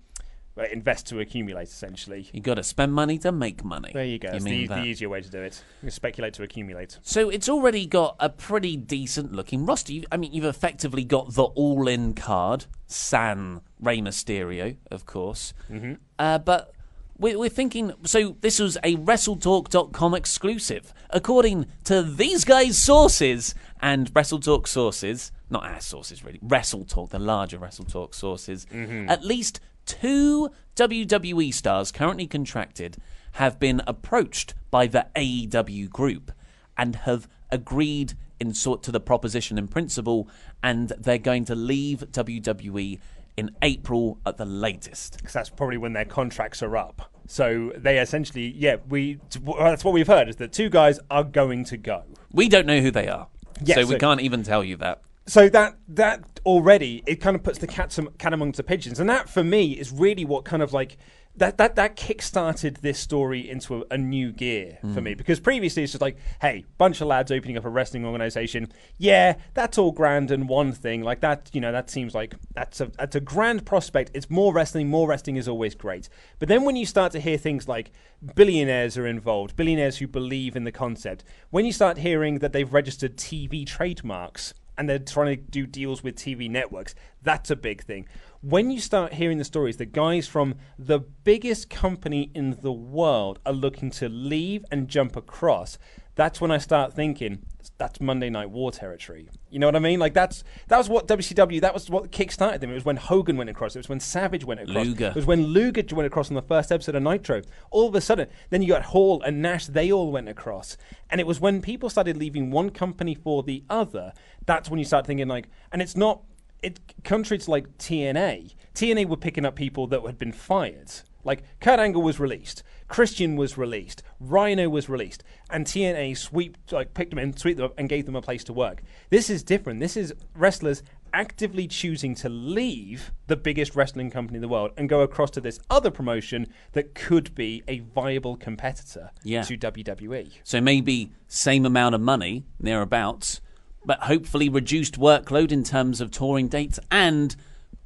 invest 0.72 1.08
to 1.08 1.20
accumulate. 1.20 1.64
Essentially, 1.68 2.30
you 2.32 2.40
got 2.40 2.54
to 2.54 2.64
spend 2.64 2.94
money 2.94 3.18
to 3.18 3.32
make 3.34 3.62
money. 3.66 3.92
there 3.94 4.06
you 4.06 4.20
go. 4.20 4.30
You 4.30 4.36
it's 4.36 4.46
the, 4.46 4.68
the 4.68 4.84
easier 4.84 5.10
way 5.10 5.20
to 5.20 5.30
do 5.30 5.42
it. 5.42 5.62
You 5.84 5.92
speculate 5.92 6.34
to 6.36 6.44
accumulate. 6.44 6.98
So 7.02 7.28
it's 7.28 7.50
already 7.50 7.86
got 7.86 8.16
a 8.22 8.30
pretty 8.30 8.78
decent 8.78 9.34
looking 9.34 9.66
roster. 9.66 9.92
You, 9.92 10.06
I 10.10 10.16
mean, 10.16 10.32
you've 10.32 10.46
effectively 10.46 11.04
got 11.04 11.34
the 11.34 11.44
all 11.44 11.90
in 11.90 12.14
card, 12.14 12.68
San 12.88 13.60
Rey 13.82 14.00
Mysterio, 14.00 14.78
of 14.90 15.06
course. 15.06 15.54
Mm-hmm. 15.70 15.96
Uh, 16.18 16.38
but 16.38 16.74
we're, 17.22 17.38
we're 17.38 17.50
thinking 17.50 17.94
so 18.04 18.36
this 18.42 18.60
was 18.60 18.78
a 18.84 18.96
WrestleTalk.com 18.98 20.14
exclusive. 20.16 20.94
According 21.12 21.68
to 21.86 22.02
these 22.02 22.44
guys' 22.44 22.78
sources 22.78 23.54
and 23.80 24.12
WrestleTalk 24.14 24.68
sources, 24.68 25.32
not 25.50 25.64
our 25.64 25.80
sources 25.80 26.24
really, 26.24 26.40
WrestleTalk, 26.40 27.10
the 27.12 27.20
larger 27.20 27.60
WrestleTalk 27.60 28.16
sources, 28.16 28.66
mm-hmm. 28.66 29.10
at 29.10 29.24
least 29.24 29.60
two 29.86 30.50
WWE 30.76 31.54
stars 31.54 31.92
currently 31.92 32.28
contracted 32.28 32.98
have 33.34 33.60
been 33.60 33.82
approached 33.88 34.54
by 34.72 34.88
the 34.88 35.08
AEW 35.16 35.90
group 35.90 36.32
and 36.78 36.98
have 36.98 37.28
agreed 37.52 38.14
in 38.40 38.54
sort 38.54 38.82
to 38.84 38.92
the 38.92 39.00
proposition 39.00 39.60
in 39.60 39.68
principle, 39.68 40.28
and 40.64 40.90
they're 40.98 41.20
going 41.20 41.46
to 41.46 41.54
leave 41.54 42.00
WWE 42.12 43.00
in 43.38 43.52
April 43.62 44.20
at 44.26 44.38
the 44.38 44.46
latest. 44.46 45.18
because 45.18 45.34
that's 45.34 45.50
probably 45.50 45.78
when 45.78 45.94
their 45.94 46.06
contracts 46.06 46.62
are 46.64 46.76
up. 46.76 47.11
So 47.32 47.72
they 47.78 47.98
essentially, 48.00 48.54
yeah, 48.58 48.76
we 48.90 49.18
that's 49.58 49.86
what 49.86 49.94
we've 49.94 50.06
heard 50.06 50.28
is 50.28 50.36
that 50.36 50.52
two 50.52 50.70
guys 50.70 51.00
are 51.10 51.24
going 51.24 51.64
to 51.66 51.78
go. 51.78 52.04
We 52.34 52.50
don't 52.50 52.66
know 52.66 52.82
who 52.82 52.92
they 52.92 53.08
are, 53.08 53.30
Yeah, 53.64 53.76
so 53.76 53.86
we 53.86 53.96
can't 53.96 54.20
even 54.20 54.44
tell 54.44 54.66
you 54.66 54.76
that. 54.78 55.02
So 55.28 55.48
that 55.48 55.78
that 55.88 56.42
already 56.46 57.04
it 57.08 57.22
kind 57.22 57.38
of 57.38 57.42
puts 57.42 57.60
the 57.60 57.68
cat, 57.68 57.94
some, 57.94 58.10
cat 58.18 58.34
amongst 58.34 58.58
the 58.58 58.64
pigeons, 58.64 59.00
and 59.00 59.10
that 59.10 59.30
for 59.30 59.46
me 59.46 59.72
is 59.72 59.94
really 59.94 60.26
what 60.26 60.44
kind 60.44 60.62
of 60.62 60.74
like 60.74 60.98
that 61.36 61.58
that 61.58 61.76
that 61.76 61.96
kick-started 61.96 62.78
this 62.78 63.00
story 63.00 63.50
into 63.50 63.82
a, 63.82 63.84
a 63.92 63.98
new 63.98 64.32
gear 64.32 64.78
for 64.82 64.88
hmm. 64.88 65.04
me 65.04 65.14
because 65.14 65.40
previously 65.40 65.84
it's 65.84 65.94
just 65.94 66.02
like, 66.02 66.18
hey, 66.42 66.66
bunch 66.78 67.00
of 67.02 67.08
lads 67.08 67.32
opening 67.32 67.58
up 67.58 67.66
a 67.66 67.70
wrestling 67.70 68.06
organization. 68.06 68.72
Yeah, 68.98 69.36
that's 69.54 69.78
all 69.78 69.92
grand 69.92 70.32
and 70.32 70.50
one 70.50 70.74
thing 70.74 71.04
like 71.04 71.22
that. 71.22 71.50
You 71.54 71.62
know, 71.62 71.72
that 71.72 71.90
seems 71.90 72.14
like 72.14 72.36
that's 72.54 72.82
a 72.82 72.88
that's 72.98 73.16
a 73.16 73.22
grand 73.22 73.66
prospect. 73.66 74.12
It's 74.14 74.30
more 74.30 74.54
wrestling. 74.54 74.90
More 74.90 75.08
wrestling 75.08 75.38
is 75.38 75.48
always 75.48 75.74
great. 75.74 76.10
But 76.40 76.50
then 76.50 76.64
when 76.66 76.76
you 76.76 76.86
start 76.86 77.12
to 77.14 77.20
hear 77.20 77.38
things 77.38 77.68
like 77.68 77.92
billionaires 78.36 78.98
are 78.98 79.08
involved, 79.08 79.56
billionaires 79.56 79.98
who 79.98 80.08
believe 80.08 80.56
in 80.56 80.66
the 80.66 80.72
concept, 80.72 81.24
when 81.50 81.66
you 81.66 81.72
start 81.72 81.98
hearing 81.98 82.40
that 82.40 82.52
they've 82.52 82.72
registered 82.72 83.16
TV 83.16 83.66
trademarks 83.66 84.54
and 84.78 84.90
they're 84.90 85.00
trying 85.00 85.36
to 85.38 85.42
do 85.44 85.68
deals 85.68 86.04
with 86.04 86.16
TV 86.16 86.50
networks. 86.50 86.96
That's 87.22 87.52
a 87.52 87.56
big 87.56 87.84
thing. 87.84 88.08
When 88.42 88.72
you 88.72 88.80
start 88.80 89.14
hearing 89.14 89.38
the 89.38 89.44
stories 89.44 89.78
that 89.78 89.92
guys 89.92 90.28
from 90.28 90.56
the 90.80 91.00
biggest 91.00 91.70
company 91.70 92.32
in 92.34 92.58
the 92.62 92.72
world 92.72 93.38
are 93.46 93.54
looking 93.54 93.92
to 93.92 94.10
leave 94.10 94.66
and 94.72 94.88
jump 94.88 95.16
across, 95.16 95.78
that's 96.16 96.42
when 96.42 96.50
I 96.50 96.58
start 96.58 96.92
thinking 96.92 97.46
that's 97.78 98.02
Monday 98.02 98.32
Night 98.32 98.50
War 98.50 98.72
territory. 98.72 99.30
You 99.52 99.60
know 99.60 99.68
what 99.68 99.76
I 99.76 99.80
mean? 99.80 100.00
Like 100.00 100.16
that's 100.16 100.44
that 100.70 100.80
was 100.80 100.90
what 100.90 101.08
WCW. 101.08 101.62
That 101.62 101.76
was 101.76 101.88
what 101.88 102.12
kickstarted 102.12 102.62
them. 102.62 102.72
It 102.72 102.74
was 102.74 102.84
when 102.84 102.98
Hogan 102.98 103.38
went 103.38 103.52
across. 103.52 103.76
It 103.76 103.80
was 103.80 103.90
when 103.90 104.00
Savage 104.00 104.44
went 104.44 104.62
across. 104.62 104.88
Luger. 104.88 105.08
It 105.10 105.16
was 105.16 105.28
when 105.28 105.44
Luger 105.46 105.84
went 105.96 106.08
across 106.08 106.30
on 106.30 106.36
the 106.36 106.42
first 106.42 106.72
episode 106.72 106.96
of 106.96 107.04
Nitro. 107.04 107.44
All 107.70 107.88
of 107.90 107.94
a 107.94 108.02
sudden, 108.02 108.28
then 108.50 108.64
you 108.64 108.70
got 108.70 108.86
Hall 108.86 109.22
and 109.22 109.40
Nash. 109.40 109.68
They 109.68 109.92
all 109.92 110.12
went 110.12 110.30
across, 110.30 110.78
and 111.12 111.22
it 111.22 111.28
was 111.28 111.40
when 111.40 111.62
people 111.62 111.92
started 111.92 112.18
leaving 112.18 112.50
one 112.50 112.72
company 112.72 113.14
for 113.14 113.44
the 113.44 113.64
other. 113.70 114.14
That's 114.48 114.68
when 114.68 114.80
you 114.80 114.86
start 114.86 115.06
thinking 115.06 115.28
like, 115.28 115.48
and 115.72 115.80
it's 115.80 115.96
not. 115.96 116.24
It 116.62 116.80
contrary 117.04 117.40
to 117.40 117.52
like 117.52 117.78
TNA, 117.78 118.54
TNA 118.76 119.08
were 119.08 119.18
picking 119.18 119.46
up 119.46 119.56
people 119.56 119.88
that 119.88 120.02
had 120.06 120.18
been 120.18 120.32
fired. 120.32 120.92
Like 121.24 121.44
Kurt 121.60 121.80
Angle 121.80 122.02
was 122.02 122.20
released, 122.20 122.64
Christian 122.88 123.36
was 123.36 123.56
released, 123.58 124.02
Rhino 124.20 124.70
was 124.70 124.90
released, 124.90 125.24
and 125.52 125.66
TNA 125.68 126.18
sweep 126.18 126.58
like 126.72 126.94
picked 126.96 127.12
them 127.12 127.20
in, 127.20 127.38
swept 127.38 127.58
them 127.58 127.66
up, 127.68 127.74
and 127.78 127.88
gave 127.88 128.08
them 128.08 128.16
a 128.16 128.22
place 128.24 128.44
to 128.46 128.54
work. 128.54 128.82
This 129.12 129.30
is 129.30 129.44
different. 129.44 129.80
This 129.80 129.96
is 129.96 130.14
wrestlers 130.36 130.82
actively 131.14 131.68
choosing 131.68 132.16
to 132.16 132.30
leave 132.30 133.12
the 133.28 133.36
biggest 133.36 133.76
wrestling 133.76 134.10
company 134.10 134.38
in 134.38 134.42
the 134.42 134.48
world 134.48 134.72
and 134.78 134.88
go 134.90 135.02
across 135.02 135.30
to 135.32 135.42
this 135.42 135.60
other 135.70 135.92
promotion 135.92 136.48
that 136.72 136.96
could 136.96 137.36
be 137.36 137.62
a 137.68 137.80
viable 137.80 138.36
competitor 138.38 139.12
Yeah. 139.24 139.42
to 139.44 139.58
WWE. 139.58 140.32
So 140.44 140.60
maybe 140.62 141.12
same 141.28 141.66
amount 141.66 141.96
of 141.96 142.02
money, 142.02 142.46
thereabouts, 142.60 143.42
but 143.86 144.00
hopefully 144.04 144.50
reduced 144.50 145.00
workload 145.00 145.52
in 145.52 145.64
terms 145.64 146.02
of 146.02 146.12
touring 146.12 146.48
dates 146.48 146.80
and, 146.92 147.36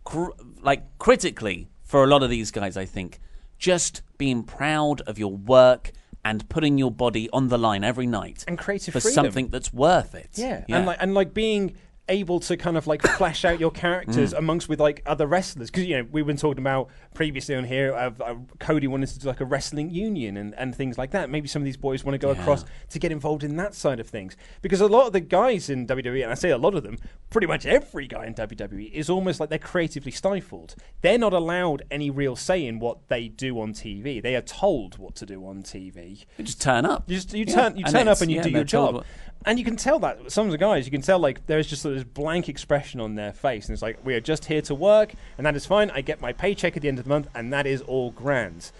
cr- 0.04 0.30
like, 0.62 0.84
critically, 0.98 1.68
for 1.84 2.04
a 2.04 2.08
lot 2.08 2.24
of 2.24 2.30
these 2.30 2.52
guys, 2.52 2.76
I 2.78 2.86
think, 2.86 3.20
just 3.58 4.02
being 4.18 4.44
proud 4.44 5.02
of 5.02 5.18
your 5.20 5.32
work 5.32 5.92
and 6.24 6.48
putting 6.50 6.78
your 6.78 6.92
body 6.92 7.30
on 7.32 7.50
the 7.50 7.58
line 7.58 7.84
every 7.84 8.08
night 8.08 8.44
And 8.48 8.58
creative 8.58 8.94
for 8.94 9.00
freedom. 9.00 9.26
something 9.26 9.48
that's 9.50 9.72
worth 9.72 10.16
it. 10.16 10.30
Yeah. 10.34 10.64
and 10.68 10.86
like 10.86 10.98
and 11.00 11.14
like 11.14 11.34
being 11.34 11.76
able 12.08 12.40
to 12.40 12.56
kind 12.58 12.78
of 12.78 12.86
like 12.88 13.02
flesh 13.18 13.44
out 13.46 13.60
your 13.60 13.72
characters 13.72 14.34
Mm. 14.34 14.38
amongst 14.38 14.70
with 14.70 14.80
like 14.80 15.02
other 15.06 15.26
wrestlers? 15.28 15.70
Because 15.72 15.86
you 15.86 15.98
know 15.98 16.08
we've 16.12 16.26
been 16.28 16.38
talking 16.38 16.62
about 16.62 16.90
previously 17.14 17.56
on 17.56 17.64
here 17.64 17.94
uh, 17.94 18.12
uh, 18.24 18.36
Cody 18.60 18.88
wanted 18.88 19.08
to 19.10 19.20
do 19.20 19.28
like 19.28 19.40
a 19.42 19.46
wrestling 19.46 19.90
union 19.90 20.38
and, 20.38 20.54
and 20.56 20.76
things 20.76 20.98
like 20.98 21.12
that. 21.12 21.30
Maybe 21.30 21.48
some 21.48 21.62
of 21.62 21.66
these 21.66 21.78
boys 21.78 22.04
want 22.04 22.14
to 22.14 22.18
go 22.20 22.32
across 22.32 22.66
to 22.90 23.00
get 23.00 23.12
involved 23.12 23.44
in 23.44 23.56
that 23.58 23.74
side 23.74 24.00
of 24.00 24.08
things. 24.08 24.36
Because 24.62 24.82
a 24.82 24.88
lot 24.88 25.08
of 25.08 25.14
the 25.14 25.20
guys 25.22 25.70
in 25.70 25.88
WWE 25.88 26.22
and 26.24 26.32
I 26.32 26.36
say 26.36 26.50
a 26.52 26.58
lot 26.58 26.76
of 26.76 26.84
them 26.84 26.98
pretty 27.30 27.48
much 27.48 27.66
every 27.66 28.08
guy 28.08 28.26
in 28.26 28.34
WWE 28.36 28.92
is 28.92 29.10
almost 29.10 29.40
like 29.40 29.50
they're 29.50 29.58
creatively 29.60 30.12
stifled. 30.12 30.76
They're 31.02 31.18
not 31.18 31.34
allowed 31.34 31.84
any 31.90 32.10
real 32.10 32.36
say 32.36 32.66
in 32.66 32.80
what 32.80 33.08
they 33.08 33.28
do 33.30 33.60
on 33.60 33.74
TV 33.74 34.22
they 34.22 34.36
are 34.36 34.42
told 34.42 34.98
what 34.98 35.16
to 35.16 35.26
do 35.26 35.46
on 35.46 35.64
TV 35.64 36.26
You 36.38 36.46
just 36.46 36.62
turn 36.62 36.86
up. 36.86 37.04
you, 37.10 37.16
just, 37.16 37.34
you 37.34 37.46
Yeah. 37.48 37.56
turn 37.56 37.78
you 37.78 37.86
And 37.86 37.94
turn 37.96 38.08
up 38.08 38.22
and 38.22 38.30
you 38.30 38.38
yeah, 38.38 38.44
do 38.44 38.50
your 38.50 38.64
job, 38.64 38.96
what- 38.96 39.06
and 39.46 39.60
you 39.60 39.66
can 39.66 39.76
tell 39.76 40.00
that 40.00 40.32
some 40.32 40.46
of 40.46 40.52
the 40.52 40.58
guys 40.58 40.86
you 40.86 40.92
can 40.92 41.02
tell 41.02 41.20
like 41.20 41.46
there's 41.48 41.68
just 41.68 41.84
this 41.84 42.04
blank 42.04 42.50
expression 42.50 43.00
on 43.00 43.16
their 43.16 43.34
face, 43.34 43.68
and 43.68 43.74
it's 43.74 43.82
like 43.82 44.04
we 44.06 44.14
are 44.16 44.22
just 44.22 44.46
here 44.46 44.62
to 44.64 44.76
work, 44.76 45.14
and 45.38 45.46
that 45.46 45.56
is 45.56 45.66
fine. 45.66 45.92
I 45.92 46.02
get 46.02 46.22
my 46.22 46.34
paycheck 46.34 46.76
at 46.76 46.82
the 46.82 46.88
end 46.88 47.00
of 47.00 47.06
the 47.06 47.10
month, 47.10 47.28
and 47.36 47.54
that 47.54 47.66
is 47.66 47.82
all 47.82 48.12
grand. 48.12 48.72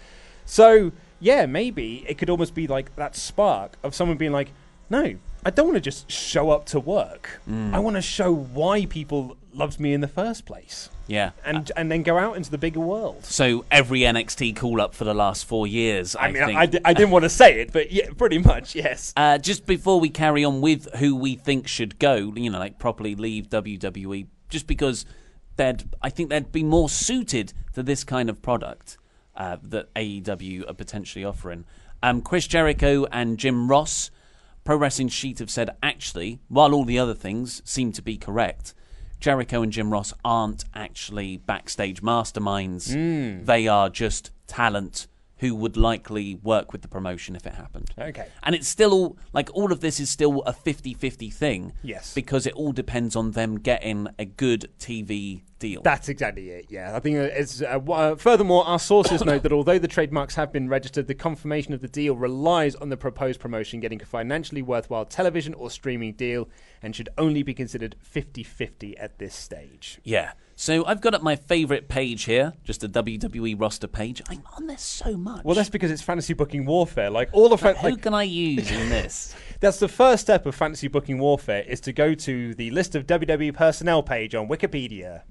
So 0.44 0.92
yeah, 1.20 1.46
maybe 1.46 2.04
it 2.08 2.18
could 2.18 2.30
almost 2.30 2.54
be 2.54 2.66
like 2.66 2.94
that 2.96 3.16
spark 3.16 3.76
of 3.82 3.94
someone 3.94 4.16
being 4.16 4.32
like, 4.32 4.52
no, 4.90 5.16
I 5.44 5.50
don't 5.50 5.66
want 5.66 5.76
to 5.76 5.80
just 5.80 6.10
show 6.10 6.50
up 6.50 6.66
to 6.66 6.80
work. 6.80 7.40
Mm. 7.48 7.74
I 7.74 7.78
want 7.78 7.96
to 7.96 8.02
show 8.02 8.34
why 8.34 8.86
people 8.86 9.36
loved 9.52 9.80
me 9.80 9.94
in 9.94 10.00
the 10.00 10.08
first 10.08 10.44
place, 10.44 10.90
Yeah. 11.06 11.30
and 11.44 11.70
and 11.76 11.90
then 11.90 12.02
go 12.02 12.18
out 12.18 12.36
into 12.36 12.50
the 12.50 12.58
bigger 12.58 12.80
world. 12.80 13.24
So 13.24 13.64
every 13.70 14.00
NXT 14.00 14.56
call 14.56 14.80
up 14.80 14.94
for 14.94 15.04
the 15.04 15.14
last 15.14 15.44
four 15.44 15.66
years, 15.66 16.16
I, 16.16 16.26
I 16.26 16.32
mean, 16.32 16.46
think. 16.46 16.58
I, 16.58 16.90
I 16.90 16.94
didn't 16.94 17.10
want 17.10 17.24
to 17.24 17.28
say 17.30 17.60
it, 17.60 17.72
but 17.72 17.92
yeah, 17.92 18.08
pretty 18.16 18.38
much, 18.38 18.74
yes. 18.74 19.12
Uh, 19.16 19.38
just 19.38 19.66
before 19.66 20.00
we 20.00 20.08
carry 20.08 20.44
on 20.44 20.60
with 20.60 20.92
who 20.96 21.14
we 21.14 21.36
think 21.36 21.68
should 21.68 21.98
go, 21.98 22.32
you 22.34 22.50
know, 22.50 22.58
like 22.58 22.78
properly 22.78 23.14
leave 23.14 23.48
WWE, 23.48 24.26
just 24.48 24.66
because 24.66 25.06
they'd, 25.56 25.84
I 26.02 26.10
think 26.10 26.30
they'd 26.30 26.52
be 26.52 26.62
more 26.62 26.88
suited 26.88 27.52
to 27.74 27.82
this 27.82 28.04
kind 28.04 28.28
of 28.28 28.42
product 28.42 28.98
uh, 29.36 29.56
that 29.62 29.92
AEW 29.94 30.68
are 30.68 30.74
potentially 30.74 31.24
offering. 31.24 31.64
Um, 32.02 32.22
Chris 32.22 32.46
Jericho 32.46 33.06
and 33.12 33.38
Jim 33.38 33.68
Ross, 33.68 34.10
Pro 34.64 34.76
Wrestling 34.76 35.08
Sheet 35.08 35.38
have 35.38 35.50
said 35.50 35.70
actually, 35.82 36.40
while 36.48 36.74
all 36.74 36.84
the 36.84 36.98
other 36.98 37.14
things 37.14 37.62
seem 37.64 37.92
to 37.92 38.02
be 38.02 38.16
correct, 38.16 38.74
Jericho 39.20 39.62
and 39.62 39.72
Jim 39.72 39.90
Ross 39.90 40.12
aren't 40.24 40.64
actually 40.74 41.38
backstage 41.38 42.02
masterminds. 42.02 42.92
Hmm. 42.92 43.44
They 43.44 43.66
are 43.66 43.88
just 43.88 44.30
talent 44.46 45.06
who 45.38 45.54
would 45.54 45.76
likely 45.76 46.36
work 46.36 46.72
with 46.72 46.82
the 46.82 46.88
promotion 46.88 47.36
if 47.36 47.46
it 47.46 47.54
happened. 47.54 47.90
Okay. 47.98 48.26
And 48.42 48.54
it's 48.54 48.68
still 48.68 48.92
all, 48.92 49.18
like 49.32 49.48
all 49.54 49.70
of 49.70 49.80
this 49.80 50.00
is 50.00 50.08
still 50.08 50.42
a 50.42 50.52
50-50 50.52 51.32
thing. 51.32 51.72
Yes. 51.82 52.14
Because 52.14 52.46
it 52.46 52.54
all 52.54 52.72
depends 52.72 53.14
on 53.14 53.32
them 53.32 53.58
getting 53.58 54.08
a 54.18 54.24
good 54.24 54.70
TV 54.78 55.42
deal. 55.58 55.82
That's 55.82 56.08
exactly 56.08 56.50
it. 56.50 56.66
Yeah, 56.70 56.96
I 56.96 57.00
think 57.00 57.16
it's. 57.16 57.60
Uh, 57.60 57.72
w- 57.72 57.92
uh, 57.92 58.16
furthermore, 58.16 58.66
our 58.66 58.78
sources 58.78 59.24
note 59.26 59.42
that 59.42 59.52
although 59.52 59.78
the 59.78 59.88
trademarks 59.88 60.34
have 60.36 60.52
been 60.52 60.68
registered, 60.68 61.06
the 61.06 61.14
confirmation 61.14 61.74
of 61.74 61.80
the 61.80 61.88
deal 61.88 62.16
relies 62.16 62.74
on 62.74 62.88
the 62.88 62.96
proposed 62.96 63.40
promotion 63.40 63.80
getting 63.80 64.00
a 64.00 64.06
financially 64.06 64.62
worthwhile 64.62 65.04
television 65.04 65.52
or 65.54 65.70
streaming 65.70 66.12
deal, 66.14 66.48
and 66.82 66.96
should 66.96 67.08
only 67.18 67.42
be 67.42 67.52
considered 67.54 67.96
50-50 68.02 68.94
at 68.98 69.18
this 69.18 69.34
stage. 69.34 69.98
yeah. 70.02 70.32
So 70.58 70.86
I've 70.86 71.02
got 71.02 71.12
up 71.12 71.22
my 71.22 71.36
favorite 71.36 71.86
page 71.86 72.24
here, 72.24 72.54
just 72.64 72.82
a 72.82 72.88
WWE 72.88 73.60
roster 73.60 73.86
page. 73.86 74.22
I'm 74.30 74.42
on 74.56 74.66
there 74.66 74.78
so 74.78 75.14
much. 75.14 75.44
Well, 75.44 75.54
that's 75.54 75.68
because 75.68 75.90
it's 75.90 76.00
fantasy 76.00 76.32
booking 76.32 76.64
warfare. 76.64 77.10
Like 77.10 77.28
all 77.32 77.54
fa- 77.58 77.74
who 77.74 77.90
like, 77.90 78.00
can 78.02 78.14
I 78.14 78.22
use 78.22 78.70
in 78.70 78.88
this? 78.88 79.34
that's 79.60 79.78
the 79.78 79.88
first 79.88 80.22
step 80.22 80.46
of 80.46 80.54
fantasy 80.54 80.88
booking 80.88 81.18
warfare 81.18 81.62
is 81.62 81.80
to 81.82 81.92
go 81.92 82.14
to 82.14 82.54
the 82.54 82.70
list 82.70 82.94
of 82.94 83.06
WWE 83.06 83.52
personnel 83.54 84.02
page 84.02 84.34
on 84.34 84.48
Wikipedia. 84.48 85.22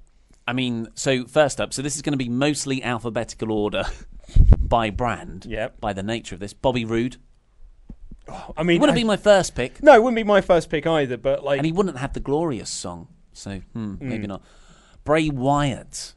I 0.46 0.52
mean, 0.52 0.86
so 0.94 1.24
first 1.24 1.60
up, 1.60 1.74
so 1.74 1.82
this 1.82 1.96
is 1.96 2.02
going 2.02 2.12
to 2.12 2.16
be 2.24 2.28
mostly 2.28 2.80
alphabetical 2.84 3.50
order 3.50 3.84
by 4.60 4.90
brand. 4.90 5.44
Yep. 5.46 5.80
By 5.80 5.92
the 5.92 6.04
nature 6.04 6.36
of 6.36 6.40
this, 6.40 6.52
Bobby 6.52 6.84
Roode 6.84 7.16
I 8.56 8.62
mean, 8.62 8.80
wouldn't 8.80 8.96
I- 8.96 9.00
be 9.00 9.04
my 9.04 9.16
first 9.16 9.56
pick, 9.56 9.82
no, 9.82 9.92
it 9.94 10.02
wouldn't 10.02 10.16
be 10.16 10.22
my 10.24 10.40
first 10.40 10.70
pick 10.70 10.86
either. 10.86 11.16
But 11.16 11.42
like, 11.42 11.58
and 11.58 11.66
he 11.66 11.72
wouldn't 11.72 11.98
have 11.98 12.12
the 12.12 12.20
glorious 12.20 12.70
song. 12.70 13.08
So 13.32 13.58
hmm, 13.72 13.94
Mm. 13.94 14.00
maybe 14.02 14.26
not. 14.28 14.42
Bray 15.06 15.30
Wyatt. 15.30 16.12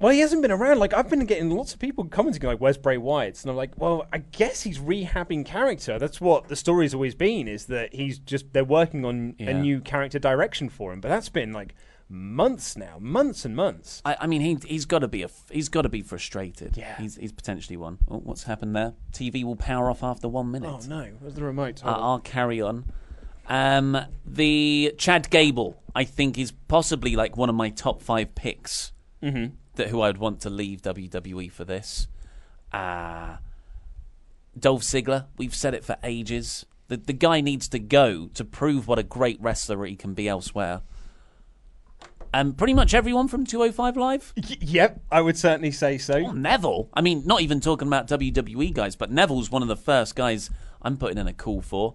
Well, 0.00 0.12
he 0.12 0.18
hasn't 0.18 0.42
been 0.42 0.50
around. 0.50 0.80
Like 0.80 0.92
I've 0.92 1.08
been 1.08 1.24
getting 1.26 1.48
lots 1.50 1.72
of 1.72 1.78
people 1.78 2.04
commenting 2.04 2.42
like, 2.42 2.58
"Where's 2.58 2.76
Bray 2.76 2.96
Wyatt?" 2.98 3.40
And 3.42 3.50
I'm 3.50 3.56
like, 3.56 3.70
"Well, 3.76 4.04
I 4.12 4.18
guess 4.18 4.62
he's 4.62 4.80
rehabbing 4.80 5.46
character. 5.46 5.96
That's 5.96 6.20
what 6.20 6.48
the 6.48 6.56
story's 6.56 6.92
always 6.92 7.14
been. 7.14 7.46
Is 7.46 7.66
that 7.66 7.94
he's 7.94 8.18
just 8.18 8.52
they're 8.52 8.64
working 8.64 9.04
on 9.04 9.36
a 9.38 9.54
new 9.54 9.80
character 9.80 10.18
direction 10.18 10.68
for 10.68 10.92
him. 10.92 11.00
But 11.00 11.08
that's 11.08 11.28
been 11.28 11.52
like 11.52 11.76
months 12.08 12.76
now, 12.76 12.96
months 12.98 13.44
and 13.44 13.54
months. 13.54 14.02
I, 14.04 14.16
I 14.20 14.26
mean, 14.26 14.40
he 14.40 14.58
he's 14.66 14.86
got 14.86 14.98
to 14.98 15.08
be 15.08 15.22
a, 15.22 15.30
he's 15.52 15.68
got 15.68 15.82
to 15.82 15.88
be 15.88 16.02
frustrated. 16.02 16.76
Yeah. 16.76 16.96
he's 17.00 17.14
he's 17.14 17.32
potentially 17.32 17.76
one. 17.76 17.98
Oh, 18.10 18.18
what's 18.18 18.42
happened 18.42 18.74
there? 18.74 18.94
TV 19.12 19.44
will 19.44 19.54
power 19.54 19.88
off 19.88 20.02
after 20.02 20.26
one 20.26 20.50
minute. 20.50 20.68
Oh 20.68 20.80
no, 20.88 21.10
where's 21.20 21.34
the 21.34 21.44
remote? 21.44 21.84
Uh, 21.84 21.90
I'll 21.90 22.18
carry 22.18 22.60
on. 22.60 22.86
Um, 23.48 23.98
the 24.24 24.94
Chad 24.98 25.30
Gable, 25.30 25.82
I 25.94 26.04
think, 26.04 26.38
is 26.38 26.52
possibly 26.68 27.16
like 27.16 27.36
one 27.36 27.48
of 27.48 27.54
my 27.54 27.70
top 27.70 28.02
five 28.02 28.34
picks. 28.34 28.92
Mm-hmm. 29.22 29.54
That 29.76 29.88
who 29.88 30.02
I'd 30.02 30.18
want 30.18 30.40
to 30.42 30.50
leave 30.50 30.82
WWE 30.82 31.50
for 31.50 31.64
this. 31.64 32.06
Uh, 32.72 33.36
Dolph 34.58 34.82
Ziggler, 34.82 35.26
we've 35.38 35.54
said 35.54 35.74
it 35.74 35.84
for 35.84 35.96
ages. 36.02 36.66
The 36.88 36.98
the 36.98 37.12
guy 37.14 37.40
needs 37.40 37.68
to 37.68 37.78
go 37.78 38.28
to 38.34 38.44
prove 38.44 38.86
what 38.86 38.98
a 38.98 39.02
great 39.02 39.40
wrestler 39.40 39.84
he 39.86 39.96
can 39.96 40.12
be 40.12 40.28
elsewhere. 40.28 40.82
Um, 42.34 42.54
pretty 42.54 42.72
much 42.74 42.94
everyone 42.94 43.28
from 43.28 43.44
205 43.44 43.96
Live. 43.96 44.32
Y- 44.36 44.56
yep, 44.60 45.00
I 45.10 45.20
would 45.20 45.36
certainly 45.36 45.70
say 45.70 45.98
so. 45.98 46.14
Oh, 46.14 46.32
Neville. 46.32 46.88
I 46.94 47.02
mean, 47.02 47.22
not 47.26 47.42
even 47.42 47.60
talking 47.60 47.88
about 47.88 48.08
WWE 48.08 48.72
guys, 48.72 48.96
but 48.96 49.10
Neville's 49.10 49.50
one 49.50 49.62
of 49.62 49.68
the 49.68 49.76
first 49.76 50.16
guys 50.16 50.48
I'm 50.80 50.96
putting 50.96 51.18
in 51.18 51.26
a 51.28 51.32
call 51.34 51.60
for. 51.60 51.94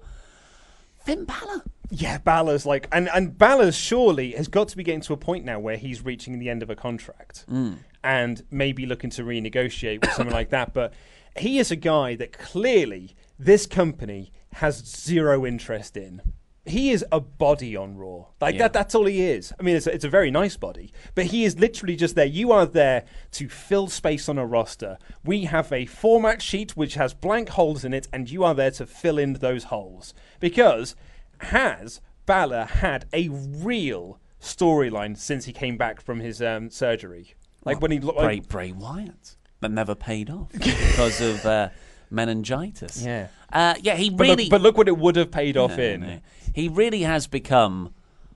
Finn 1.08 1.24
Balor. 1.24 1.64
Yeah, 1.90 2.18
Balor's 2.18 2.66
like, 2.66 2.90
and 2.92 3.10
and 3.14 3.38
Balor 3.38 3.72
surely 3.72 4.34
has 4.34 4.50
got 4.50 4.68
to 4.68 4.78
be 4.78 4.84
getting 4.84 5.02
to 5.02 5.14
a 5.14 5.18
point 5.18 5.46
now 5.46 5.58
where 5.58 5.78
he's 5.78 6.04
reaching 6.04 6.38
the 6.38 6.50
end 6.50 6.62
of 6.62 6.70
a 6.70 6.76
contract 6.76 7.46
mm. 7.50 7.78
and 8.04 8.44
maybe 8.52 8.86
looking 8.86 9.10
to 9.12 9.24
renegotiate 9.24 10.02
with 10.02 10.12
someone 10.12 10.34
like 10.42 10.50
that. 10.50 10.74
But 10.74 10.94
he 11.38 11.60
is 11.60 11.72
a 11.72 11.78
guy 11.78 12.16
that 12.16 12.34
clearly 12.34 13.16
this 13.40 13.66
company 13.66 14.34
has 14.56 14.84
zero 14.86 15.46
interest 15.46 15.96
in. 15.96 16.22
He 16.68 16.92
is 16.92 17.06
a 17.12 17.20
body 17.20 17.76
on 17.76 17.98
Raw, 17.98 18.26
like 18.42 18.56
Yeah. 18.56 18.64
that. 18.64 18.74
That's 18.74 18.94
all 18.94 19.06
he 19.06 19.22
is. 19.24 19.54
I 19.60 19.64
mean, 19.64 19.76
it's 19.76 19.88
a, 19.88 19.94
it's 19.94 20.06
a 20.06 20.10
very 20.10 20.30
nice 20.32 20.58
body, 20.58 20.92
but 21.16 21.26
he 21.28 21.46
is 21.46 21.58
literally 21.60 21.96
just 21.96 22.16
there. 22.16 22.26
You 22.26 22.52
are 22.52 22.66
there 22.66 23.06
to 23.32 23.48
fill 23.50 23.88
space 23.88 24.28
on 24.28 24.38
a 24.38 24.46
roster. 24.46 24.98
We 25.24 25.46
have 25.46 25.72
a 25.72 25.86
format 25.86 26.42
sheet 26.42 26.76
which 26.76 26.96
has 26.96 27.14
blank 27.14 27.50
holes 27.50 27.86
in 27.86 27.94
it, 27.94 28.08
and 28.12 28.30
you 28.30 28.44
are 28.44 28.54
there 28.54 28.72
to 28.72 28.86
fill 28.86 29.18
in 29.18 29.34
those 29.34 29.66
holes 29.66 30.14
because 30.40 30.96
has 31.40 32.02
Balor 32.26 32.66
had 32.66 33.06
a 33.14 33.30
real 33.30 34.20
storyline 34.42 35.18
since 35.18 35.46
he 35.46 35.54
came 35.54 35.78
back 35.78 36.02
from 36.02 36.20
his 36.20 36.42
um, 36.42 36.70
surgery? 36.70 37.36
Like 37.64 37.82
when 37.82 37.92
he 37.92 38.00
looked 38.00 38.20
Bray, 38.20 38.36
like, 38.36 38.48
Bray 38.48 38.72
Wyatt. 38.72 39.36
That 39.60 39.72
never 39.72 39.96
paid 39.96 40.30
off 40.30 40.52
because 40.52 41.20
of 41.20 41.44
uh, 41.46 41.70
meningitis. 42.10 43.04
Yeah. 43.04 43.28
Uh, 43.52 43.76
yeah, 43.82 43.96
he 43.96 44.10
but, 44.10 44.24
really. 44.28 44.44
look, 44.46 44.50
but 44.52 44.62
look 44.62 44.78
what 44.78 44.88
it 44.88 44.98
would 44.98 45.16
have 45.16 45.32
paid 45.32 45.58
off 45.58 45.78
No, 45.78 45.84
in. 45.84 46.02
no. 46.02 46.20
He 46.54 46.68
really 46.68 47.02
has 47.02 47.28
become 47.28 47.94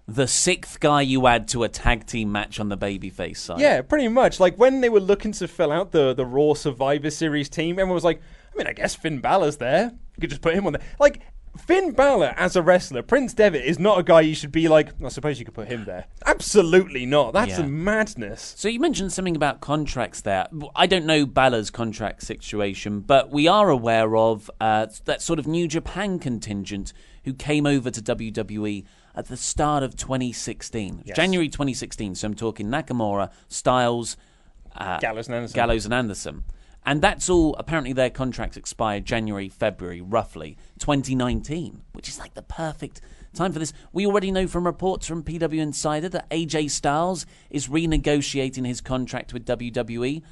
the 0.07 0.27
sixth 0.27 0.79
guy 0.79 1.01
you 1.01 1.25
add 1.27 1.47
to 1.49 1.63
a 1.63 1.69
tag 1.69 2.05
team 2.05 2.31
match 2.31 2.59
on 2.59 2.69
the 2.69 2.77
babyface 2.77 3.37
side. 3.37 3.59
Yeah, 3.59 3.81
pretty 3.81 4.07
much. 4.07 4.39
Like 4.39 4.57
when 4.57 4.81
they 4.81 4.89
were 4.89 4.99
looking 4.99 5.31
to 5.33 5.47
fill 5.47 5.71
out 5.71 5.91
the 5.91 6.13
the 6.13 6.25
Raw 6.25 6.53
Survivor 6.53 7.09
Series 7.09 7.49
team, 7.49 7.75
everyone 7.75 7.95
was 7.95 8.03
like, 8.03 8.21
I 8.53 8.57
mean, 8.57 8.67
I 8.67 8.73
guess 8.73 8.95
Finn 8.95 9.19
Balor's 9.21 9.57
there. 9.57 9.91
You 10.17 10.21
could 10.21 10.29
just 10.29 10.41
put 10.41 10.53
him 10.53 10.67
on 10.67 10.73
there. 10.73 10.81
Like 10.99 11.21
Finn 11.57 11.91
Balor 11.91 12.33
as 12.37 12.55
a 12.55 12.61
wrestler, 12.61 13.01
Prince 13.01 13.33
Devitt 13.33 13.65
is 13.65 13.77
not 13.77 13.99
a 13.99 14.03
guy 14.03 14.21
you 14.21 14.33
should 14.35 14.51
be 14.51 14.67
like. 14.67 14.89
I 15.03 15.09
suppose 15.09 15.37
you 15.39 15.45
could 15.45 15.53
put 15.53 15.67
him 15.67 15.85
there. 15.85 16.05
Absolutely 16.25 17.05
not. 17.05 17.33
That's 17.33 17.57
Yeah. 17.59 17.65
a 17.65 17.67
madness. 17.67 18.53
So 18.57 18.67
you 18.69 18.79
mentioned 18.79 19.11
something 19.11 19.35
about 19.35 19.59
contracts 19.61 20.21
there. 20.21 20.47
I 20.75 20.87
don't 20.87 21.05
know 21.05 21.25
Balor's 21.25 21.69
contract 21.69 22.23
situation, 22.23 23.01
but 23.01 23.31
we 23.31 23.47
are 23.47 23.69
aware 23.69 24.15
of 24.15 24.49
uh, 24.61 24.87
that 25.05 25.21
sort 25.21 25.39
of 25.39 25.47
New 25.47 25.67
Japan 25.67 26.19
contingent 26.19 26.93
who 27.25 27.33
came 27.33 27.65
over 27.65 27.91
to 27.91 28.01
WWE 28.01 28.85
at 29.13 29.27
the 29.27 29.37
start 29.37 29.83
of 29.83 29.95
2016, 29.97 31.03
January 31.13 31.49
2016. 31.49 32.15
So 32.15 32.27
I'm 32.27 32.33
talking 32.33 32.67
Nakamura, 32.67 33.29
Styles, 33.49 34.15
uh, 34.75 34.99
Gallows 34.99 35.27
and 35.27 35.35
Anderson. 35.35 35.55
Gallows 35.55 35.85
and 35.85 35.93
Anderson. 35.93 36.43
And 36.85 37.01
that's 37.01 37.29
all, 37.29 37.55
apparently, 37.57 37.93
their 37.93 38.09
contracts 38.09 38.57
expired 38.57 39.05
January, 39.05 39.49
February, 39.49 40.01
roughly 40.01 40.57
2019, 40.79 41.83
which 41.93 42.09
is 42.09 42.17
like 42.17 42.33
the 42.33 42.41
perfect 42.41 43.01
time 43.33 43.53
for 43.53 43.59
this. 43.59 43.73
We 43.93 44.05
already 44.05 44.31
know 44.31 44.47
from 44.47 44.65
reports 44.65 45.05
from 45.05 45.23
PW 45.23 45.59
Insider 45.59 46.09
that 46.09 46.29
AJ 46.31 46.71
Styles 46.71 47.25
is 47.49 47.67
renegotiating 47.67 48.65
his 48.65 48.81
contract 48.81 49.31
with 49.31 49.45
WWE. 49.45 50.23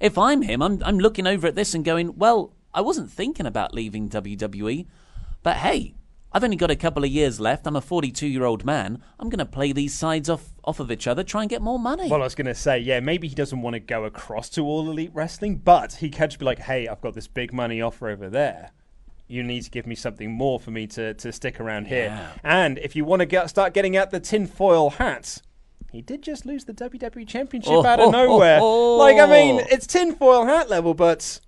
If 0.00 0.18
I'm 0.18 0.42
him, 0.42 0.60
I'm, 0.60 0.82
I'm 0.84 0.98
looking 0.98 1.26
over 1.26 1.46
at 1.46 1.54
this 1.54 1.74
and 1.74 1.84
going, 1.84 2.18
well, 2.18 2.52
I 2.74 2.80
wasn't 2.80 3.10
thinking 3.10 3.46
about 3.46 3.74
leaving 3.74 4.08
WWE, 4.08 4.86
but 5.42 5.58
hey, 5.58 5.94
I've 6.34 6.42
only 6.44 6.56
got 6.56 6.70
a 6.70 6.76
couple 6.76 7.04
of 7.04 7.10
years 7.10 7.40
left. 7.40 7.66
I'm 7.66 7.76
a 7.76 7.80
42 7.80 8.26
year 8.26 8.44
old 8.44 8.64
man. 8.64 9.02
I'm 9.20 9.28
going 9.28 9.38
to 9.38 9.44
play 9.46 9.72
these 9.72 9.92
sides 9.94 10.30
off, 10.30 10.54
off 10.64 10.80
of 10.80 10.90
each 10.90 11.06
other, 11.06 11.22
try 11.22 11.42
and 11.42 11.50
get 11.50 11.60
more 11.62 11.78
money. 11.78 12.08
Well, 12.08 12.22
I 12.22 12.24
was 12.24 12.34
going 12.34 12.46
to 12.46 12.54
say, 12.54 12.78
yeah, 12.78 13.00
maybe 13.00 13.28
he 13.28 13.34
doesn't 13.34 13.60
want 13.60 13.74
to 13.74 13.80
go 13.80 14.04
across 14.04 14.48
to 14.50 14.64
all 14.64 14.88
elite 14.90 15.10
wrestling, 15.12 15.56
but 15.56 15.94
he 15.94 16.08
could 16.08 16.30
just 16.30 16.38
be 16.38 16.44
like, 16.46 16.60
hey, 16.60 16.88
I've 16.88 17.00
got 17.02 17.14
this 17.14 17.28
big 17.28 17.52
money 17.52 17.82
offer 17.82 18.08
over 18.08 18.30
there. 18.30 18.70
You 19.28 19.42
need 19.42 19.62
to 19.62 19.70
give 19.70 19.86
me 19.86 19.94
something 19.94 20.30
more 20.32 20.58
for 20.58 20.70
me 20.70 20.86
to, 20.88 21.14
to 21.14 21.32
stick 21.32 21.60
around 21.60 21.86
here. 21.86 22.06
Yeah. 22.06 22.32
And 22.44 22.78
if 22.78 22.96
you 22.96 23.04
want 23.04 23.20
to 23.20 23.26
get, 23.26 23.48
start 23.50 23.72
getting 23.74 23.96
out 23.96 24.10
the 24.10 24.20
tinfoil 24.20 24.90
hats, 24.90 25.42
he 25.90 26.00
did 26.00 26.22
just 26.22 26.46
lose 26.46 26.64
the 26.64 26.72
WWE 26.72 27.26
Championship 27.28 27.70
Oh, 27.72 27.84
out 27.84 28.00
of 28.00 28.08
oh, 28.08 28.10
nowhere. 28.26 28.58
oh, 28.62 28.96
Like, 28.96 29.18
I 29.18 29.26
mean, 29.26 29.60
oh. 29.60 29.66
it's 29.70 29.86
tinfoil 29.86 30.46
hat 30.46 30.70
level, 30.70 30.94
but 30.94 31.40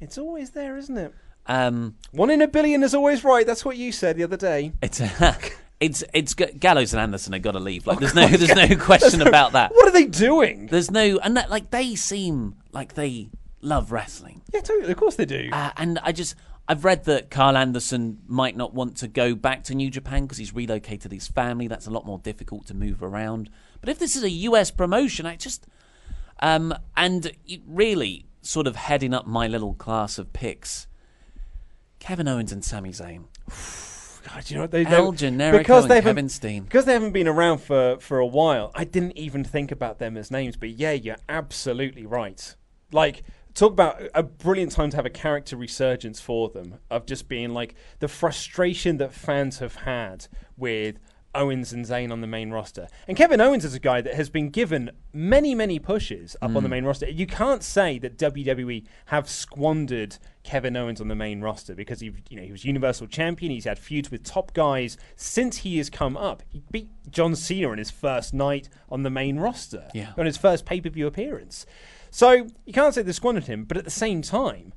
it's 0.00 0.18
always 0.18 0.50
there, 0.50 0.76
isn't 0.76 0.96
it? 0.98 1.14
Um, 1.48 1.96
One 2.12 2.30
in 2.30 2.42
a 2.42 2.48
billion 2.48 2.82
is 2.82 2.94
always 2.94 3.24
right. 3.24 3.46
That's 3.46 3.64
what 3.64 3.76
you 3.76 3.90
said 3.90 4.16
the 4.16 4.22
other 4.24 4.36
day. 4.36 4.72
It's 4.82 5.00
a, 5.00 5.36
it's 5.80 6.04
it's 6.12 6.34
Gallows 6.34 6.92
and 6.92 7.00
Anderson 7.00 7.32
have 7.32 7.42
got 7.42 7.52
to 7.52 7.60
leave. 7.60 7.86
Like 7.86 7.98
there's 7.98 8.14
no 8.14 8.26
there's 8.28 8.54
no 8.54 8.76
question 8.84 9.22
about 9.22 9.52
that. 9.52 9.72
What 9.72 9.88
are 9.88 9.92
they 9.92 10.06
doing? 10.06 10.66
There's 10.66 10.90
no 10.90 11.18
and 11.18 11.36
that 11.36 11.50
like 11.50 11.70
they 11.70 11.94
seem 11.94 12.56
like 12.72 12.94
they 12.94 13.30
love 13.60 13.92
wrestling. 13.92 14.42
Yeah, 14.52 14.60
totally. 14.60 14.92
Of 14.92 14.98
course 14.98 15.16
they 15.16 15.24
do. 15.24 15.48
Uh, 15.52 15.70
and 15.76 15.98
I 16.02 16.12
just 16.12 16.34
I've 16.68 16.84
read 16.84 17.04
that 17.04 17.30
Karl 17.30 17.56
Anderson 17.56 18.18
might 18.26 18.56
not 18.56 18.74
want 18.74 18.98
to 18.98 19.08
go 19.08 19.34
back 19.34 19.64
to 19.64 19.74
New 19.74 19.90
Japan 19.90 20.24
because 20.24 20.36
he's 20.36 20.54
relocated 20.54 21.12
his 21.12 21.28
family. 21.28 21.66
That's 21.66 21.86
a 21.86 21.90
lot 21.90 22.04
more 22.04 22.18
difficult 22.18 22.66
to 22.66 22.74
move 22.74 23.02
around. 23.02 23.48
But 23.80 23.88
if 23.88 23.98
this 23.98 24.16
is 24.16 24.22
a 24.22 24.30
US 24.30 24.70
promotion, 24.70 25.24
I 25.24 25.36
just 25.36 25.66
um 26.40 26.74
and 26.96 27.32
really 27.66 28.26
sort 28.42 28.66
of 28.66 28.76
heading 28.76 29.14
up 29.14 29.26
my 29.26 29.46
little 29.46 29.74
class 29.74 30.18
of 30.18 30.32
picks. 30.32 30.87
Kevin 31.98 32.28
Owens 32.28 32.52
and 32.52 32.64
Sami 32.64 32.90
Zayn. 32.90 33.24
God, 34.28 34.50
you 34.50 34.56
know 34.56 34.62
what 34.62 34.70
they 34.72 34.84
El 34.84 35.12
don't- 35.12 35.18
Generico 35.18 35.58
because 35.58 35.84
and 35.84 35.90
they 35.90 35.96
haven't- 35.96 36.10
Kevin 36.10 36.28
Steen. 36.28 36.64
because 36.64 36.84
they 36.84 36.92
haven't 36.92 37.12
been 37.12 37.28
around 37.28 37.58
for 37.58 37.98
for 38.00 38.18
a 38.18 38.26
while. 38.26 38.70
I 38.74 38.84
didn't 38.84 39.16
even 39.16 39.44
think 39.44 39.70
about 39.70 39.98
them 39.98 40.16
as 40.16 40.30
names, 40.30 40.56
but 40.56 40.70
yeah, 40.70 40.92
you're 40.92 41.16
absolutely 41.28 42.04
right. 42.04 42.54
Like 42.92 43.22
talk 43.54 43.72
about 43.72 44.00
a 44.14 44.22
brilliant 44.22 44.72
time 44.72 44.90
to 44.90 44.96
have 44.96 45.06
a 45.06 45.10
character 45.10 45.56
resurgence 45.56 46.20
for 46.20 46.48
them 46.48 46.78
of 46.90 47.06
just 47.06 47.28
being 47.28 47.50
like 47.50 47.74
the 48.00 48.08
frustration 48.08 48.98
that 48.98 49.12
fans 49.12 49.58
have 49.58 49.76
had 49.76 50.28
with 50.56 50.98
Owens 51.34 51.72
and 51.72 51.84
Zayn 51.84 52.10
on 52.10 52.20
the 52.20 52.26
main 52.26 52.50
roster. 52.50 52.88
And 53.06 53.16
Kevin 53.16 53.40
Owens 53.40 53.64
is 53.64 53.74
a 53.74 53.80
guy 53.80 54.00
that 54.00 54.14
has 54.14 54.30
been 54.30 54.50
given 54.50 54.90
many, 55.12 55.54
many 55.54 55.78
pushes 55.78 56.36
up 56.40 56.54
on 56.56 56.62
the 56.62 56.68
mm. 56.68 56.72
main 56.72 56.84
roster. 56.84 57.08
You 57.10 57.26
can't 57.26 57.62
say 57.62 57.98
that 57.98 58.16
WWE 58.16 58.84
have 59.06 59.28
squandered 59.28 60.18
Kevin 60.48 60.78
Owens 60.78 60.98
on 60.98 61.08
the 61.08 61.14
main 61.14 61.42
roster 61.42 61.74
because 61.74 62.00
he, 62.00 62.10
you 62.30 62.36
know, 62.38 62.42
he 62.42 62.50
was 62.50 62.64
Universal 62.64 63.08
Champion. 63.08 63.52
He's 63.52 63.66
had 63.66 63.78
feuds 63.78 64.10
with 64.10 64.24
top 64.24 64.54
guys 64.54 64.96
since 65.14 65.58
he 65.58 65.76
has 65.76 65.90
come 65.90 66.16
up. 66.16 66.42
He 66.48 66.62
beat 66.70 66.88
John 67.10 67.36
Cena 67.36 67.68
on 67.68 67.76
his 67.76 67.90
first 67.90 68.32
night 68.32 68.70
on 68.88 69.02
the 69.02 69.10
main 69.10 69.38
roster, 69.38 69.88
Yeah. 69.92 70.12
on 70.16 70.24
his 70.24 70.38
first 70.38 70.64
pay 70.64 70.80
per 70.80 70.88
view 70.88 71.06
appearance. 71.06 71.66
So 72.10 72.46
you 72.64 72.72
can't 72.72 72.94
say 72.94 73.02
they 73.02 73.12
squandered 73.12 73.44
him, 73.44 73.64
but 73.64 73.76
at 73.76 73.84
the 73.84 73.90
same 73.90 74.22
time, 74.22 74.72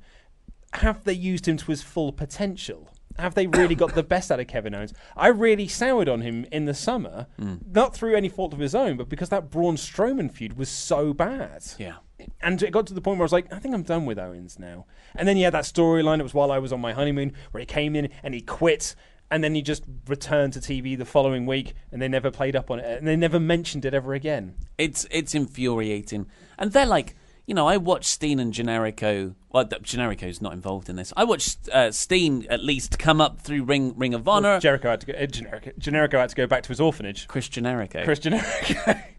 have 0.74 1.04
they 1.04 1.14
used 1.14 1.48
him 1.48 1.56
to 1.56 1.64
his 1.70 1.80
full 1.82 2.12
potential? 2.12 2.90
Have 3.18 3.34
they 3.34 3.46
really 3.46 3.74
got 3.74 3.94
the 3.94 4.02
best 4.02 4.30
out 4.30 4.40
of 4.40 4.48
Kevin 4.48 4.74
Owens? 4.74 4.92
I 5.16 5.28
really 5.28 5.68
soured 5.68 6.08
on 6.08 6.20
him 6.20 6.44
in 6.52 6.66
the 6.66 6.74
summer, 6.74 7.28
mm. 7.40 7.60
not 7.66 7.94
through 7.94 8.14
any 8.14 8.28
fault 8.28 8.52
of 8.52 8.58
his 8.58 8.74
own, 8.74 8.98
but 8.98 9.08
because 9.08 9.30
that 9.30 9.48
Braun 9.48 9.76
Strowman 9.76 10.30
feud 10.30 10.58
was 10.58 10.68
so 10.68 11.14
bad. 11.14 11.62
Yeah. 11.78 11.96
And 12.40 12.62
it 12.62 12.70
got 12.70 12.86
to 12.88 12.94
the 12.94 13.00
point 13.00 13.18
where 13.18 13.24
I 13.24 13.26
was 13.26 13.32
like, 13.32 13.52
I 13.52 13.58
think 13.58 13.74
I'm 13.74 13.82
done 13.82 14.06
with 14.06 14.18
Owens 14.18 14.58
now. 14.58 14.86
And 15.14 15.26
then 15.26 15.36
he 15.36 15.42
had 15.42 15.54
that 15.54 15.64
storyline. 15.64 16.20
It 16.20 16.24
was 16.24 16.34
while 16.34 16.52
I 16.52 16.58
was 16.58 16.72
on 16.72 16.80
my 16.80 16.92
honeymoon 16.92 17.32
where 17.50 17.60
he 17.60 17.66
came 17.66 17.96
in 17.96 18.08
and 18.22 18.34
he 18.34 18.40
quit. 18.40 18.94
And 19.30 19.42
then 19.42 19.54
he 19.54 19.62
just 19.62 19.84
returned 20.06 20.52
to 20.54 20.58
TV 20.60 20.96
the 20.96 21.06
following 21.06 21.46
week 21.46 21.74
and 21.90 22.02
they 22.02 22.08
never 22.08 22.30
played 22.30 22.54
up 22.54 22.70
on 22.70 22.80
it. 22.80 22.98
And 22.98 23.06
they 23.06 23.16
never 23.16 23.40
mentioned 23.40 23.84
it 23.84 23.94
ever 23.94 24.12
again. 24.12 24.56
It's 24.76 25.06
it's 25.10 25.34
infuriating, 25.34 26.26
and 26.58 26.72
they're 26.72 26.84
like, 26.84 27.16
you 27.46 27.54
know, 27.54 27.66
I 27.66 27.76
watched 27.76 28.08
Steen 28.08 28.38
and 28.38 28.52
Generico. 28.52 29.34
Well, 29.50 29.64
Generico's 29.64 30.40
not 30.40 30.52
involved 30.52 30.88
in 30.88 30.96
this. 30.96 31.12
I 31.16 31.24
watched 31.24 31.68
uh, 31.70 31.90
Steen 31.92 32.46
at 32.48 32.62
least 32.62 32.98
come 32.98 33.20
up 33.20 33.40
through 33.40 33.64
Ring 33.64 33.94
Ring 33.96 34.14
of 34.14 34.28
Honor. 34.28 34.60
Jericho 34.60 34.90
had 34.90 35.00
to 35.00 35.06
go, 35.06 35.12
uh, 35.14 35.26
Generico, 35.26 35.78
Generico 35.78 36.18
had 36.18 36.28
to 36.30 36.36
go 36.36 36.46
back 36.46 36.62
to 36.64 36.68
his 36.68 36.80
orphanage. 36.80 37.26
Chris 37.26 37.48
Generico. 37.48 38.04
Chris 38.04 38.20
Generico. 38.20 39.02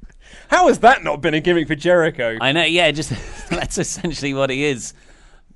How 0.50 0.68
has 0.68 0.80
that 0.80 1.04
not 1.04 1.22
been 1.22 1.34
a 1.34 1.40
gimmick 1.40 1.68
for 1.68 1.76
Jericho? 1.76 2.38
I 2.40 2.52
know. 2.52 2.64
Yeah, 2.64 2.92
just 2.92 3.10
that's 3.50 3.78
essentially 3.78 4.34
what 4.34 4.50
he 4.50 4.66
is. 4.66 4.94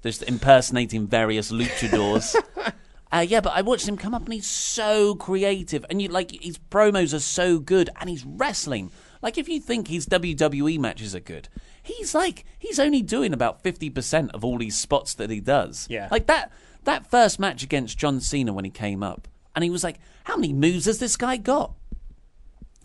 Just 0.03 0.23
impersonating 0.23 1.07
various 1.07 1.51
luchadors. 1.51 2.35
Uh, 3.09 3.25
yeah, 3.25 3.39
but 3.39 3.53
I 3.53 3.61
watched 3.61 3.87
him 3.87 3.95
come 3.95 4.13
up 4.13 4.25
and 4.25 4.33
he's 4.33 4.45
so 4.45 5.15
creative, 5.15 5.85
and 5.89 6.01
you 6.01 6.09
like 6.09 6.31
his 6.43 6.57
promos 6.57 7.13
are 7.13 7.19
so 7.19 7.57
good, 7.57 7.89
and 8.01 8.09
he's 8.09 8.25
wrestling. 8.25 8.91
Like 9.21 9.37
if 9.37 9.47
you 9.47 9.61
think 9.61 9.87
his 9.87 10.05
WWE 10.07 10.77
matches 10.77 11.15
are 11.15 11.21
good, 11.21 11.47
he's 11.81 12.13
like 12.13 12.43
he's 12.59 12.79
only 12.79 13.01
doing 13.01 13.31
about 13.31 13.63
fifty 13.63 13.89
percent 13.89 14.31
of 14.33 14.43
all 14.43 14.57
these 14.57 14.77
spots 14.77 15.13
that 15.13 15.29
he 15.29 15.39
does. 15.39 15.87
Yeah. 15.89 16.09
like 16.11 16.27
that 16.27 16.51
that 16.83 17.09
first 17.09 17.39
match 17.39 17.63
against 17.63 17.97
John 17.97 18.19
Cena 18.19 18.51
when 18.51 18.65
he 18.65 18.71
came 18.71 19.01
up, 19.01 19.29
and 19.55 19.63
he 19.63 19.69
was 19.69 19.85
like, 19.85 19.99
"How 20.25 20.35
many 20.35 20.51
moves 20.51 20.83
has 20.85 20.99
this 20.99 21.15
guy 21.15 21.37
got?" 21.37 21.75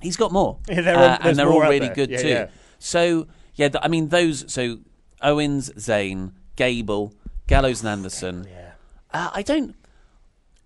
He's 0.03 0.17
got 0.17 0.33
more, 0.33 0.59
Yeah, 0.69 0.81
there 0.83 0.97
are- 0.97 1.03
Uh, 1.15 1.19
and 1.23 1.37
they're 1.39 1.49
all 1.49 1.61
really 1.61 1.89
good 1.89 2.11
Yeah, 2.11 2.23
too. 2.23 2.29
yeah. 2.29 2.47
So 2.79 3.27
yeah, 3.55 3.69
th- 3.69 3.83
I 3.85 3.89
mean 3.89 4.09
those. 4.09 4.51
So 4.53 4.79
Owens, 5.21 5.71
Zayn, 5.75 6.33
Gable, 6.57 7.15
Gallows, 7.47 7.81
and 7.81 7.89
Anderson. 7.91 8.47
yeah. 8.51 8.73
Uh, 9.13 9.31
I 9.35 9.43
don't. 9.43 9.75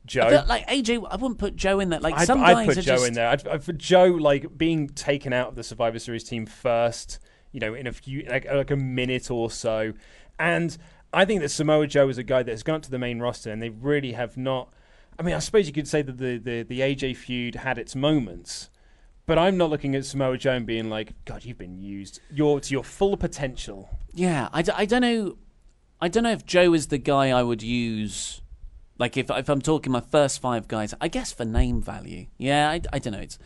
Joe. 0.07 0.23
I 0.23 0.45
like 0.45 0.67
AJ, 0.69 1.05
I 1.11 1.17
wouldn't 1.17 1.39
put 1.39 1.57
Joe 1.57 1.81
in 1.81 1.91
there. 1.91 1.99
Like 1.99 2.15
I'd, 2.15 2.27
some 2.27 2.43
I'd 2.45 2.55
guys 2.55 2.67
put 2.77 2.85
Joe 2.85 2.95
just, 2.95 3.09
in 3.09 3.15
there. 3.15 3.29
I'd, 3.29 3.47
I'd, 3.49 3.65
for 3.65 3.73
Joe, 3.73 4.07
like 4.07 4.57
being 4.57 4.89
taken 4.89 5.33
out 5.33 5.49
of 5.49 5.55
the 5.57 5.65
Survivor 5.65 5.99
Series 5.99 6.23
team 6.23 6.47
first, 6.47 7.19
you 7.51 7.59
know, 7.59 7.75
in 7.75 7.89
a 7.89 7.93
few 7.93 8.23
like, 8.31 8.47
like 8.51 8.71
a 8.71 8.77
minute 8.77 9.31
or 9.33 9.51
so, 9.51 9.93
and 10.39 10.79
I 11.13 11.25
think 11.25 11.41
that 11.41 11.49
Samoa 11.49 11.89
Joe 11.89 12.09
is 12.09 12.19
a 12.19 12.23
guy 12.23 12.45
that 12.45 12.51
has 12.53 12.63
gone 12.63 12.77
up 12.77 12.83
to 12.83 12.91
the 12.91 13.01
main 13.01 13.19
roster, 13.19 13.51
and 13.51 13.61
they 13.61 13.71
really 13.71 14.13
have 14.13 14.37
not. 14.37 14.73
I 15.19 15.23
mean, 15.23 15.35
I 15.35 15.41
suppose 15.41 15.67
you 15.67 15.73
could 15.73 15.89
say 15.89 16.03
that 16.03 16.19
the 16.19 16.39
the, 16.39 16.63
the 16.63 16.81
AJ 16.81 17.17
feud 17.17 17.57
had 17.57 17.77
its 17.77 17.97
moments. 17.97 18.71
But 19.27 19.39
I'm 19.39 19.57
not 19.57 19.71
looking 19.71 19.97
at 19.97 20.05
Samoa 20.05 20.39
Joe 20.39 20.53
and 20.53 20.67
being 20.67 20.89
like, 20.89 21.13
God, 21.25 21.45
you've 21.45 21.59
been 21.59 21.83
used. 21.83 22.21
You're 22.33 22.61
to 22.61 22.73
your 22.73 22.85
full 22.85 23.17
potential. 23.17 23.91
Yeah, 24.15 24.49
I, 24.53 24.63
d- 24.63 24.73
I 24.75 24.85
don't 24.87 25.03
know. 25.03 25.37
I 26.01 26.09
don't 26.09 26.23
know 26.23 26.31
if 26.31 26.47
Joe 26.47 26.73
is 26.75 26.87
the 26.87 26.99
guy 26.99 27.31
I 27.31 27.43
would 27.43 27.63
use. 27.63 28.41
Like 28.99 29.17
if 29.17 29.29
if 29.31 29.49
I'm 29.51 29.61
talking 29.61 29.93
my 29.93 30.01
first 30.01 30.41
five 30.41 30.69
guys, 30.69 30.95
I 31.01 31.09
guess 31.09 31.33
for 31.33 31.45
name 31.45 31.83
value. 31.83 32.27
Yeah, 32.39 32.71
I, 32.71 32.81
I 32.93 32.99
don't 32.99 33.13
know. 33.13 33.21
It's 33.21 33.39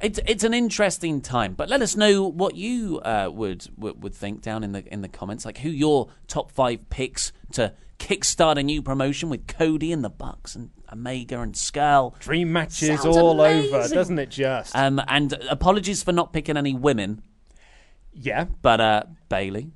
it's 0.00 0.20
it's 0.26 0.44
an 0.44 0.54
interesting 0.54 1.20
time. 1.20 1.54
But 1.54 1.68
let 1.68 1.82
us 1.82 1.96
know 1.96 2.28
what 2.28 2.54
you 2.54 3.00
uh, 3.00 3.28
would, 3.32 3.66
would 3.76 4.02
would 4.02 4.14
think 4.14 4.40
down 4.40 4.62
in 4.62 4.72
the 4.72 4.84
in 4.92 5.02
the 5.02 5.08
comments. 5.08 5.44
Like 5.44 5.58
who 5.58 5.68
your 5.68 6.08
top 6.26 6.52
five 6.52 6.88
picks 6.90 7.32
to 7.52 7.74
kickstart 7.98 8.56
a 8.56 8.62
new 8.62 8.82
promotion 8.82 9.30
with 9.30 9.46
Cody 9.46 9.92
and 9.92 10.04
the 10.04 10.10
Bucks 10.10 10.54
and 10.54 10.70
Omega 10.92 11.40
and 11.40 11.56
Skull. 11.56 12.14
Dream 12.20 12.52
matches 12.52 13.00
Sounds 13.00 13.16
all 13.16 13.40
over, 13.40 13.88
doesn't 13.88 14.18
it? 14.18 14.30
Just 14.30 14.74
Um, 14.76 15.00
and 15.08 15.32
apologies 15.50 16.02
for 16.02 16.12
not 16.12 16.32
picking 16.32 16.56
any 16.56 16.74
women, 16.74 17.22
yeah. 18.12 18.46
but 18.62 18.80
uh, 18.80 19.02
Bayley, 19.28 19.72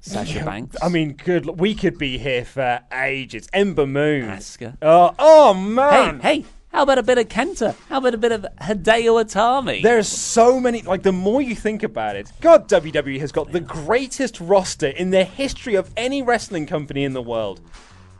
Sasha 0.00 0.44
Banks. 0.44 0.76
I 0.82 0.88
mean, 0.88 1.12
good. 1.14 1.46
l- 1.46 1.54
We 1.54 1.74
could 1.74 1.98
be 1.98 2.18
here 2.18 2.44
for 2.44 2.80
ages. 2.92 3.48
Ember 3.52 3.86
Moon. 3.86 4.28
Asuka. 4.28 4.76
Oh, 4.82 5.14
oh 5.18 5.54
Hey, 5.54 5.60
man. 5.60 6.20
hey, 6.20 6.44
how 6.72 6.82
about 6.82 6.98
a 6.98 7.02
bit 7.02 7.16
of 7.18 7.28
Kenta? 7.28 7.74
How 7.88 7.98
about 7.98 8.14
a 8.14 8.18
bit 8.18 8.32
of 8.32 8.46
Hideo 8.60 9.24
Itami? 9.24 9.82
There's 9.82 10.08
so 10.08 10.60
many. 10.60 10.82
Like, 10.82 11.02
the 11.02 11.12
more 11.12 11.40
you 11.40 11.54
think 11.54 11.82
about 11.82 12.16
it, 12.16 12.30
God, 12.40 12.68
WWE 12.68 13.18
has 13.20 13.32
got 13.32 13.50
the 13.52 13.60
greatest 13.60 14.40
roster 14.40 14.88
in 14.88 15.10
the 15.10 15.24
history 15.24 15.74
of 15.74 15.90
any 15.96 16.22
wrestling 16.22 16.66
company 16.66 17.04
in 17.04 17.12
the 17.14 17.22
world. 17.22 17.60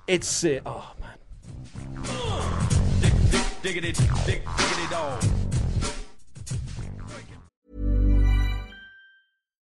It's. 0.07 0.45
Uh, 0.45 0.61
oh. 0.65 0.93
Diggity, 3.63 3.93
dig, 4.27 4.43
diggity 4.57 4.87
dog. 4.91 5.46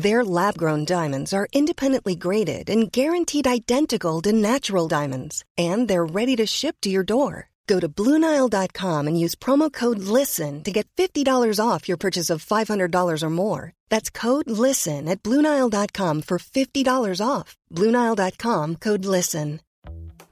Their 0.00 0.24
lab 0.24 0.56
grown 0.56 0.86
diamonds 0.86 1.34
are 1.34 1.46
independently 1.52 2.14
graded 2.14 2.70
and 2.70 2.90
guaranteed 2.90 3.46
identical 3.46 4.22
to 4.22 4.32
natural 4.32 4.88
diamonds, 4.88 5.44
and 5.58 5.88
they're 5.88 6.06
ready 6.06 6.36
to 6.36 6.46
ship 6.46 6.76
to 6.80 6.88
your 6.88 7.04
door. 7.04 7.50
Go 7.66 7.78
to 7.78 7.88
BlueNile.com 7.88 9.06
and 9.06 9.20
use 9.20 9.34
promo 9.34 9.70
code 9.70 9.98
LISTEN 9.98 10.64
to 10.64 10.72
get 10.72 10.88
$50 10.96 11.26
off 11.62 11.86
your 11.86 11.98
purchase 11.98 12.30
of 12.30 12.42
$500 12.42 13.22
or 13.22 13.30
more. 13.30 13.72
That's 13.90 14.08
code 14.08 14.50
LISTEN 14.50 15.06
at 15.06 15.22
BlueNile.com 15.22 16.22
for 16.22 16.38
$50 16.38 17.20
off. 17.22 17.58
BlueNile.com 17.70 18.76
code 18.76 19.04
LISTEN. 19.04 19.60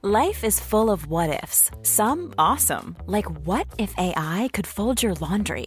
Life 0.01 0.45
is 0.45 0.61
full 0.61 0.91
of 0.91 1.09
what 1.09 1.43
ifs. 1.43 1.71
Some 1.83 2.33
awesome, 2.39 2.97
like 3.07 3.29
what 3.45 3.67
if 3.77 3.93
AI 3.99 4.49
could 4.55 4.67
fold 4.67 5.03
your 5.03 5.15
laundry? 5.21 5.67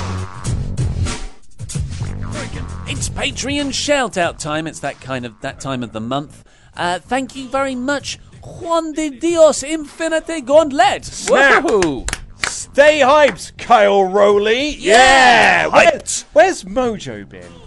It's 2.93 3.07
Patreon 3.07 3.73
shout 3.73 4.17
out 4.17 4.37
time. 4.37 4.67
It's 4.67 4.81
that 4.81 4.99
kind 4.99 5.25
of 5.25 5.39
that 5.39 5.61
time 5.61 5.81
of 5.81 5.93
the 5.93 6.01
month. 6.01 6.43
Uh, 6.75 6.99
thank 6.99 7.37
you 7.37 7.47
very 7.47 7.73
much, 7.73 8.19
Juan 8.43 8.91
de 8.91 9.09
Dios 9.09 9.63
Infinite 9.63 10.45
Gauntlet. 10.45 11.05
Snap. 11.05 11.63
Woohoo! 11.63 12.13
Stay 12.45 12.99
hyped, 12.99 13.57
Kyle 13.57 14.03
Rowley. 14.03 14.71
Yeah. 14.75 15.67
Where- 15.67 16.01
where's 16.33 16.63
Mojo 16.65 17.27
been? 17.27 17.60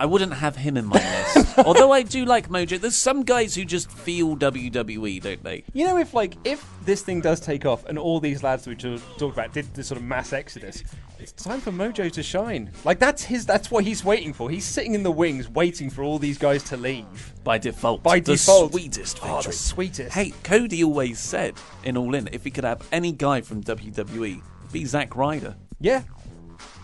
I 0.00 0.06
wouldn't 0.06 0.32
have 0.32 0.56
him 0.56 0.78
in 0.78 0.86
my 0.86 0.96
list. 0.96 1.58
Although 1.66 1.92
I 1.92 2.00
do 2.00 2.24
like 2.24 2.48
Mojo. 2.48 2.80
There's 2.80 2.96
some 2.96 3.22
guys 3.22 3.54
who 3.54 3.66
just 3.66 3.92
feel 3.92 4.34
WWE, 4.34 5.20
don't 5.20 5.44
they? 5.44 5.62
You 5.74 5.86
know, 5.86 5.98
if 5.98 6.14
like 6.14 6.36
if 6.42 6.66
this 6.86 7.02
thing 7.02 7.20
does 7.20 7.38
take 7.38 7.66
off 7.66 7.84
and 7.84 7.98
all 7.98 8.18
these 8.18 8.42
lads 8.42 8.66
we 8.66 8.74
talked 8.76 9.22
about 9.22 9.52
did 9.52 9.72
this 9.74 9.88
sort 9.88 10.00
of 10.00 10.04
mass 10.06 10.32
exodus, 10.32 10.82
it's 11.18 11.32
time 11.32 11.60
for 11.60 11.70
Mojo 11.70 12.10
to 12.12 12.22
shine. 12.22 12.70
Like 12.82 12.98
that's 12.98 13.22
his. 13.22 13.44
That's 13.44 13.70
what 13.70 13.84
he's 13.84 14.02
waiting 14.02 14.32
for. 14.32 14.48
He's 14.48 14.64
sitting 14.64 14.94
in 14.94 15.02
the 15.02 15.10
wings, 15.10 15.50
waiting 15.50 15.90
for 15.90 16.02
all 16.02 16.18
these 16.18 16.38
guys 16.38 16.62
to 16.64 16.78
leave. 16.78 17.34
By 17.44 17.58
default. 17.58 18.02
By 18.02 18.20
the 18.20 18.32
default. 18.32 18.72
sweetest 18.72 19.18
Oh, 19.22 19.42
the 19.42 19.52
sweetest. 19.52 20.14
Hey, 20.14 20.32
Cody 20.42 20.82
always 20.82 21.18
said 21.18 21.56
in 21.84 21.98
All 21.98 22.14
In, 22.14 22.26
if 22.32 22.44
he 22.44 22.50
could 22.50 22.64
have 22.64 22.88
any 22.90 23.12
guy 23.12 23.42
from 23.42 23.62
WWE, 23.62 24.40
be 24.72 24.84
Zack 24.86 25.14
Ryder. 25.14 25.56
Yeah. 25.78 26.04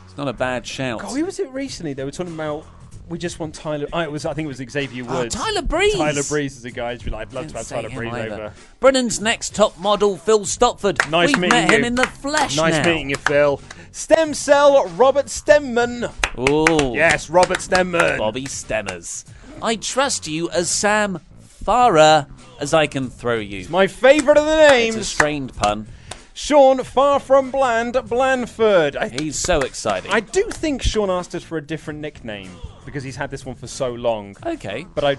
It's 0.04 0.18
not 0.18 0.28
a 0.28 0.34
bad 0.34 0.66
shout. 0.66 1.00
God, 1.00 1.16
who 1.16 1.24
was 1.24 1.40
it 1.40 1.48
recently? 1.48 1.94
They 1.94 2.04
were 2.04 2.10
talking 2.10 2.34
about. 2.34 2.66
We 3.08 3.18
just 3.18 3.38
want 3.38 3.54
Tyler. 3.54 3.86
I 3.92 4.02
it 4.04 4.10
was. 4.10 4.26
I 4.26 4.34
think 4.34 4.46
it 4.46 4.48
was 4.48 4.70
Xavier 4.70 5.04
Oh, 5.08 5.20
Woods. 5.20 5.34
Tyler 5.34 5.62
Breeze. 5.62 5.94
Tyler 5.94 6.22
Breeze 6.28 6.56
is 6.56 6.64
a 6.64 6.72
guy. 6.72 6.90
I'd 6.90 7.32
love 7.32 7.46
to 7.48 7.56
have 7.56 7.68
Tyler 7.68 7.88
him 7.88 7.98
Breeze 7.98 8.12
either. 8.12 8.34
over. 8.34 8.52
Brennan's 8.80 9.20
next 9.20 9.54
top 9.54 9.78
model, 9.78 10.16
Phil 10.16 10.40
Stopford. 10.44 10.98
Nice 11.08 11.28
We've 11.28 11.38
meeting 11.38 11.50
met 11.60 11.70
him 11.70 11.80
you. 11.82 11.86
in 11.86 11.94
the 11.94 12.06
flesh 12.06 12.56
Nice 12.56 12.72
now. 12.74 12.84
meeting 12.84 13.10
you, 13.10 13.16
Phil. 13.16 13.60
Stem 13.92 14.34
cell 14.34 14.88
Robert 14.96 15.26
Stemman. 15.26 16.12
Oh, 16.36 16.94
Yes, 16.94 17.30
Robert 17.30 17.58
Stemman. 17.58 18.18
Bobby 18.18 18.44
Stemmers. 18.44 19.24
I 19.62 19.76
trust 19.76 20.26
you 20.26 20.50
as 20.50 20.68
Sam 20.68 21.20
Farah 21.64 22.26
as 22.60 22.74
I 22.74 22.88
can 22.88 23.08
throw 23.08 23.38
you. 23.38 23.68
My 23.68 23.86
favourite 23.86 24.36
of 24.36 24.46
the 24.46 24.74
It's 24.88 24.96
a 24.96 25.04
strained 25.04 25.54
pun. 25.54 25.86
Sean 26.34 26.82
Far 26.82 27.20
From 27.20 27.50
Bland 27.52 27.94
Blandford. 27.94 28.96
I, 28.96 29.08
He's 29.08 29.36
so 29.38 29.60
exciting. 29.60 30.10
I 30.10 30.20
do 30.20 30.42
think 30.50 30.82
Sean 30.82 31.08
asked 31.08 31.34
us 31.36 31.42
for 31.44 31.56
a 31.56 31.62
different 31.62 32.00
nickname 32.00 32.50
because 32.86 33.04
he's 33.04 33.16
had 33.16 33.30
this 33.30 33.44
one 33.44 33.54
for 33.56 33.66
so 33.66 33.92
long. 33.92 34.34
Okay. 34.46 34.86
But 34.94 35.04
I, 35.04 35.10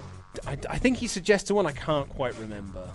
I, 0.50 0.58
I 0.70 0.78
think 0.78 0.96
he 0.96 1.06
suggested 1.06 1.54
one 1.54 1.66
I 1.66 1.72
can't 1.72 2.08
quite 2.08 2.36
remember. 2.38 2.88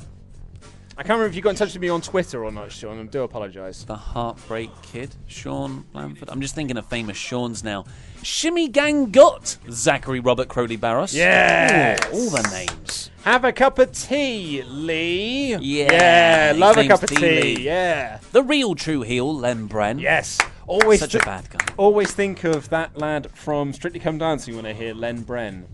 I 0.96 1.02
can't 1.02 1.18
remember 1.18 1.30
if 1.30 1.36
you 1.36 1.42
got 1.42 1.52
in 1.52 1.56
touch 1.56 1.74
with 1.74 1.82
me 1.82 1.90
on 1.90 2.02
Twitter 2.02 2.46
or 2.46 2.52
not, 2.52 2.72
Sean. 2.72 3.00
I 3.00 3.04
do 3.06 3.24
apologise. 3.24 3.84
The 3.84 3.96
Heartbreak 3.96 4.70
Kid, 4.84 5.16
Sean 5.26 5.86
Blanford. 5.92 6.30
I'm 6.30 6.40
just 6.40 6.54
thinking 6.54 6.78
of 6.78 6.86
famous 6.86 7.18
Sean's 7.18 7.64
now. 7.64 7.86
Shimmy 8.22 8.68
Gang 8.68 9.10
Gut, 9.10 9.58
Zachary 9.72 10.20
Robert 10.20 10.50
Crowley 10.50 10.76
Barros. 10.76 11.16
Yeah, 11.16 11.98
all 12.14 12.30
the 12.30 12.48
names. 12.54 13.10
Have 13.24 13.44
a 13.44 13.52
cup 13.52 13.80
of 13.80 13.92
tea, 13.92 14.62
Lee. 14.68 15.56
Yeah, 15.56 15.92
Yeah, 15.92 16.54
love 16.58 16.78
a 16.78 16.88
cup 16.88 17.02
of 17.02 17.10
tea. 17.10 17.42
Lee. 17.42 17.60
Yeah. 17.62 18.20
The 18.32 18.44
real 18.44 18.76
true 18.76 19.02
heel, 19.02 19.36
Len 19.36 19.68
Bren. 19.68 20.00
Yes. 20.00 20.38
Always 20.68 21.00
Such 21.00 21.16
a 21.16 21.20
bad 21.20 21.50
guy. 21.50 21.60
Always 21.78 22.12
think 22.14 22.44
of 22.44 22.70
that 22.70 22.98
lad 22.98 23.30
from 23.32 23.74
Strictly 23.74 24.00
Come 24.00 24.18
Dancing 24.18 24.56
when 24.56 24.66
I 24.66 24.74
hear 24.74 24.94
Len 24.94 25.24
Bren. 25.24 25.66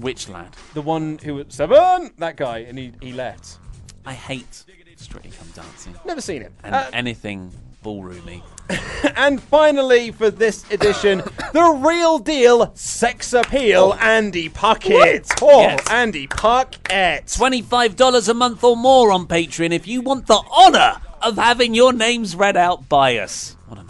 Which 0.00 0.28
lad? 0.28 0.54
The 0.74 0.82
one 0.82 1.18
who 1.22 1.34
was 1.36 1.46
seven, 1.50 2.12
that 2.18 2.36
guy, 2.36 2.58
and 2.58 2.78
he, 2.78 2.92
he 3.00 3.12
left. 3.12 3.58
I 4.04 4.12
hate 4.12 4.64
Strictly 4.96 5.30
Come 5.30 5.48
Dancing. 5.54 5.94
Never 6.04 6.20
seen 6.20 6.42
it. 6.42 6.52
And 6.62 6.74
Uh, 6.74 6.86
anything 6.92 7.50
ballroomy. 7.84 8.42
and 9.16 9.40
finally, 9.40 10.10
for 10.10 10.30
this 10.30 10.68
edition, 10.70 11.18
the 11.52 11.80
real 11.84 12.18
deal 12.18 12.72
sex 12.74 13.32
appeal, 13.32 13.94
Andy 14.00 14.48
Puckett. 14.48 15.30
Oh, 15.40 15.60
Yes. 15.62 15.88
Andy 15.90 16.26
Puckett. 16.26 17.24
$25 17.26 18.28
a 18.28 18.34
month 18.34 18.64
or 18.64 18.76
more 18.76 19.12
on 19.12 19.26
Patreon 19.26 19.72
if 19.72 19.86
you 19.86 20.00
want 20.02 20.26
the 20.26 20.40
honour 20.58 20.96
of 21.22 21.36
having 21.36 21.74
your 21.74 21.92
names 21.92 22.36
read 22.36 22.56
out 22.56 22.88
by 22.88 23.16
us. 23.18 23.56
What 23.68 23.78
an 23.78 23.88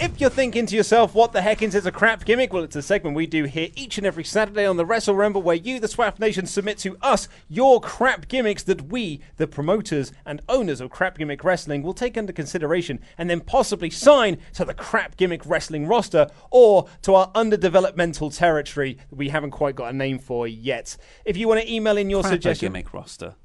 If 0.00 0.20
you're 0.20 0.30
thinking 0.30 0.66
to 0.66 0.74
yourself, 0.74 1.14
what 1.14 1.32
the 1.32 1.42
heck 1.42 1.62
is 1.62 1.86
a 1.86 1.92
crap 1.92 2.24
gimmick? 2.24 2.52
Well, 2.52 2.64
it's 2.64 2.74
a 2.74 2.82
segment 2.82 3.14
we 3.14 3.28
do 3.28 3.44
here 3.44 3.68
each 3.76 3.96
and 3.96 4.04
every 4.04 4.24
Saturday 4.24 4.66
on 4.66 4.76
the 4.76 4.84
Wrestle 4.84 5.14
Ramble 5.14 5.42
where 5.42 5.54
you, 5.54 5.78
the 5.78 5.86
SWAF 5.86 6.18
Nation, 6.18 6.46
submit 6.46 6.78
to 6.78 6.96
us 7.00 7.28
your 7.48 7.80
crap 7.80 8.26
gimmicks 8.26 8.64
that 8.64 8.82
we, 8.82 9.20
the 9.36 9.46
promoters 9.46 10.10
and 10.26 10.42
owners 10.48 10.80
of 10.80 10.90
Crap 10.90 11.18
Gimmick 11.18 11.44
Wrestling, 11.44 11.84
will 11.84 11.94
take 11.94 12.18
under 12.18 12.32
consideration 12.32 12.98
and 13.16 13.30
then 13.30 13.40
possibly 13.40 13.90
sign 13.90 14.38
to 14.54 14.64
the 14.64 14.74
Crap 14.74 15.16
Gimmick 15.16 15.46
Wrestling 15.46 15.86
roster 15.86 16.26
or 16.50 16.88
to 17.02 17.14
our 17.14 17.30
underdevelopmental 17.30 18.36
territory 18.36 18.98
that 19.08 19.16
we 19.16 19.28
haven't 19.28 19.52
quite 19.52 19.76
got 19.76 19.94
a 19.94 19.96
name 19.96 20.18
for 20.18 20.48
yet. 20.48 20.96
If 21.24 21.36
you 21.36 21.46
want 21.46 21.60
to 21.60 21.72
email 21.72 21.96
in 21.96 22.10
your 22.10 22.22
Crap 22.22 22.32
suggestion, 22.32 22.72
gimmick 22.72 22.92
roster. 22.92 23.36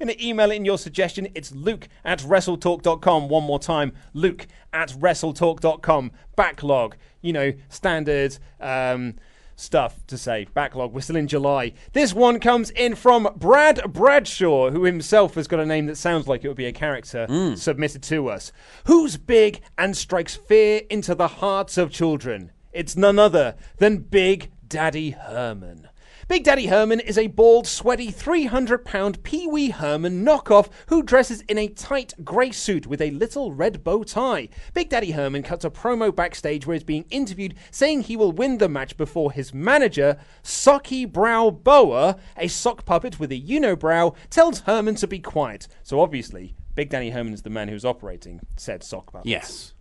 going 0.00 0.16
to 0.16 0.26
email 0.26 0.50
in 0.50 0.64
your 0.64 0.78
suggestion. 0.78 1.28
It's 1.34 1.52
luke 1.52 1.88
at 2.04 2.20
wrestletalk.com. 2.20 3.28
One 3.28 3.44
more 3.44 3.58
time, 3.58 3.92
luke 4.14 4.46
at 4.72 4.90
wrestletalk.com. 4.90 6.12
Backlog, 6.36 6.96
you 7.20 7.32
know, 7.34 7.52
standard 7.68 8.38
um, 8.60 9.16
stuff 9.56 10.04
to 10.06 10.16
say. 10.16 10.46
Backlog, 10.54 10.94
we're 10.94 11.02
still 11.02 11.16
in 11.16 11.28
July. 11.28 11.74
This 11.92 12.14
one 12.14 12.40
comes 12.40 12.70
in 12.70 12.94
from 12.94 13.28
Brad 13.36 13.92
Bradshaw, 13.92 14.70
who 14.70 14.84
himself 14.84 15.34
has 15.34 15.46
got 15.46 15.60
a 15.60 15.66
name 15.66 15.84
that 15.86 15.96
sounds 15.96 16.26
like 16.26 16.44
it 16.44 16.48
would 16.48 16.56
be 16.56 16.66
a 16.66 16.72
character 16.72 17.26
submitted 17.56 18.02
to 18.04 18.28
us. 18.30 18.52
Who's 18.86 19.18
big 19.18 19.60
and 19.76 19.94
strikes 19.94 20.34
fear 20.34 20.80
into 20.88 21.14
the 21.14 21.28
hearts 21.28 21.76
of 21.76 21.90
children? 21.90 22.52
It's 22.72 22.96
none 22.96 23.18
other 23.18 23.54
than 23.76 23.98
Big 23.98 24.50
Daddy 24.66 25.10
Herman. 25.10 25.89
Big 26.30 26.44
Daddy 26.44 26.66
Herman 26.66 27.00
is 27.00 27.18
a 27.18 27.26
bald, 27.26 27.66
sweaty, 27.66 28.12
300 28.12 28.84
pound 28.84 29.20
Pee 29.24 29.48
Wee 29.48 29.70
Herman 29.70 30.24
knockoff 30.24 30.68
who 30.86 31.02
dresses 31.02 31.40
in 31.48 31.58
a 31.58 31.66
tight 31.66 32.14
grey 32.22 32.52
suit 32.52 32.86
with 32.86 33.00
a 33.00 33.10
little 33.10 33.52
red 33.52 33.82
bow 33.82 34.04
tie. 34.04 34.48
Big 34.72 34.90
Daddy 34.90 35.10
Herman 35.10 35.42
cuts 35.42 35.64
a 35.64 35.70
promo 35.70 36.14
backstage 36.14 36.68
where 36.68 36.74
he's 36.74 36.84
being 36.84 37.04
interviewed 37.10 37.56
saying 37.72 38.02
he 38.02 38.16
will 38.16 38.30
win 38.30 38.58
the 38.58 38.68
match 38.68 38.96
before 38.96 39.32
his 39.32 39.52
manager, 39.52 40.20
Socky 40.44 41.04
Brow 41.12 41.50
Boa, 41.50 42.16
a 42.36 42.46
sock 42.46 42.84
puppet 42.84 43.18
with 43.18 43.32
a 43.32 43.42
unibrow, 43.42 44.14
tells 44.30 44.60
Herman 44.60 44.94
to 44.94 45.08
be 45.08 45.18
quiet. 45.18 45.66
So 45.82 45.98
obviously, 46.00 46.54
Big 46.76 46.90
Daddy 46.90 47.10
Herman 47.10 47.34
is 47.34 47.42
the 47.42 47.50
man 47.50 47.66
who's 47.66 47.84
operating 47.84 48.38
said 48.56 48.84
sock. 48.84 49.12
Yes. 49.24 49.74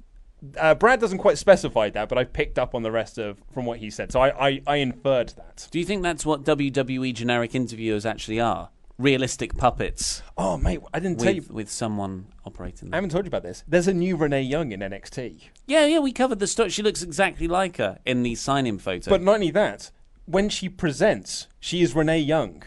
Uh, 0.58 0.74
Brad 0.76 1.00
doesn't 1.00 1.18
quite 1.18 1.38
specify 1.38 1.90
that, 1.90 2.08
but 2.10 2.18
I 2.18 2.24
picked 2.24 2.58
up 2.58 2.74
on 2.74 2.82
the 2.84 2.92
rest 2.92 3.18
of 3.18 3.42
from 3.54 3.66
what 3.66 3.80
he 3.80 3.90
said, 3.90 4.12
so 4.12 4.22
I, 4.22 4.48
I, 4.48 4.62
I 4.68 4.76
inferred 4.78 5.30
that. 5.38 5.68
Do 5.72 5.80
you 5.80 5.86
think 5.86 6.02
that's 6.04 6.26
what 6.26 6.44
WWE 6.44 7.14
generic 7.14 7.54
interviewers 7.56 8.06
actually 8.06 8.40
are? 8.40 8.70
Realistic 8.98 9.56
puppets 9.56 10.22
Oh 10.38 10.58
mate, 10.58 10.82
I 10.94 11.00
didn't 11.00 11.20
tell 11.22 11.34
you. 11.34 11.42
with, 11.42 11.52
with 11.52 11.72
someone 11.72 12.26
operating 12.46 12.94
I 12.94 12.98
haven't 12.98 13.12
told 13.12 13.24
you 13.24 13.30
about 13.30 13.44
this. 13.44 13.64
There's 13.66 13.88
a 13.88 13.94
new 13.94 14.18
Renee 14.18 14.42
Young 14.42 14.74
in 14.74 14.82
NXT, 14.82 15.42
Yeah, 15.68 15.86
yeah, 15.86 16.00
we 16.00 16.12
covered 16.12 16.40
the 16.40 16.48
story. 16.48 16.70
She 16.70 16.84
looks 16.84 17.02
exactly 17.02 17.48
like 17.48 17.78
her 17.78 18.00
in 18.06 18.24
the 18.24 18.36
sign-in 18.36 18.78
photo. 18.78 19.10
but 19.10 19.22
not 19.22 19.36
only 19.36 19.52
that. 19.52 19.92
When 20.26 20.50
she 20.50 20.68
presents, 20.70 21.48
she 21.62 21.82
is 21.82 21.96
Renee 21.96 22.20
Young. 22.20 22.62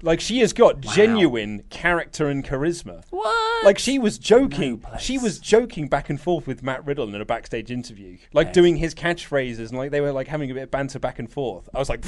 Like 0.00 0.20
she 0.20 0.38
has 0.38 0.52
got 0.52 0.80
genuine 0.80 1.64
character 1.70 2.28
and 2.28 2.44
charisma. 2.44 3.02
what? 3.10 3.64
Like 3.64 3.78
she 3.78 3.98
was 3.98 4.16
joking. 4.18 4.78
place. 4.78 5.02
she 5.02 5.18
was 5.18 5.40
joking 5.40 5.88
back 5.88 6.08
and 6.08 6.20
forth 6.20 6.46
with 6.46 6.62
Matt 6.62 6.86
Riddle 6.86 7.12
in 7.12 7.20
a 7.20 7.24
backstage 7.24 7.70
interview, 7.72 8.16
like 8.32 8.52
doing 8.52 8.76
his 8.76 8.94
catchphrases 8.94 9.70
and 9.70 9.78
like 9.78 9.90
they 9.90 10.00
were 10.00 10.12
like 10.12 10.28
having 10.28 10.50
a 10.50 10.54
bit 10.54 10.62
of 10.64 10.70
banter 10.70 11.00
back 11.00 11.18
and 11.18 11.28
forth. 11.30 11.68
I 11.74 11.78
was 11.80 11.88
like, 11.88 12.04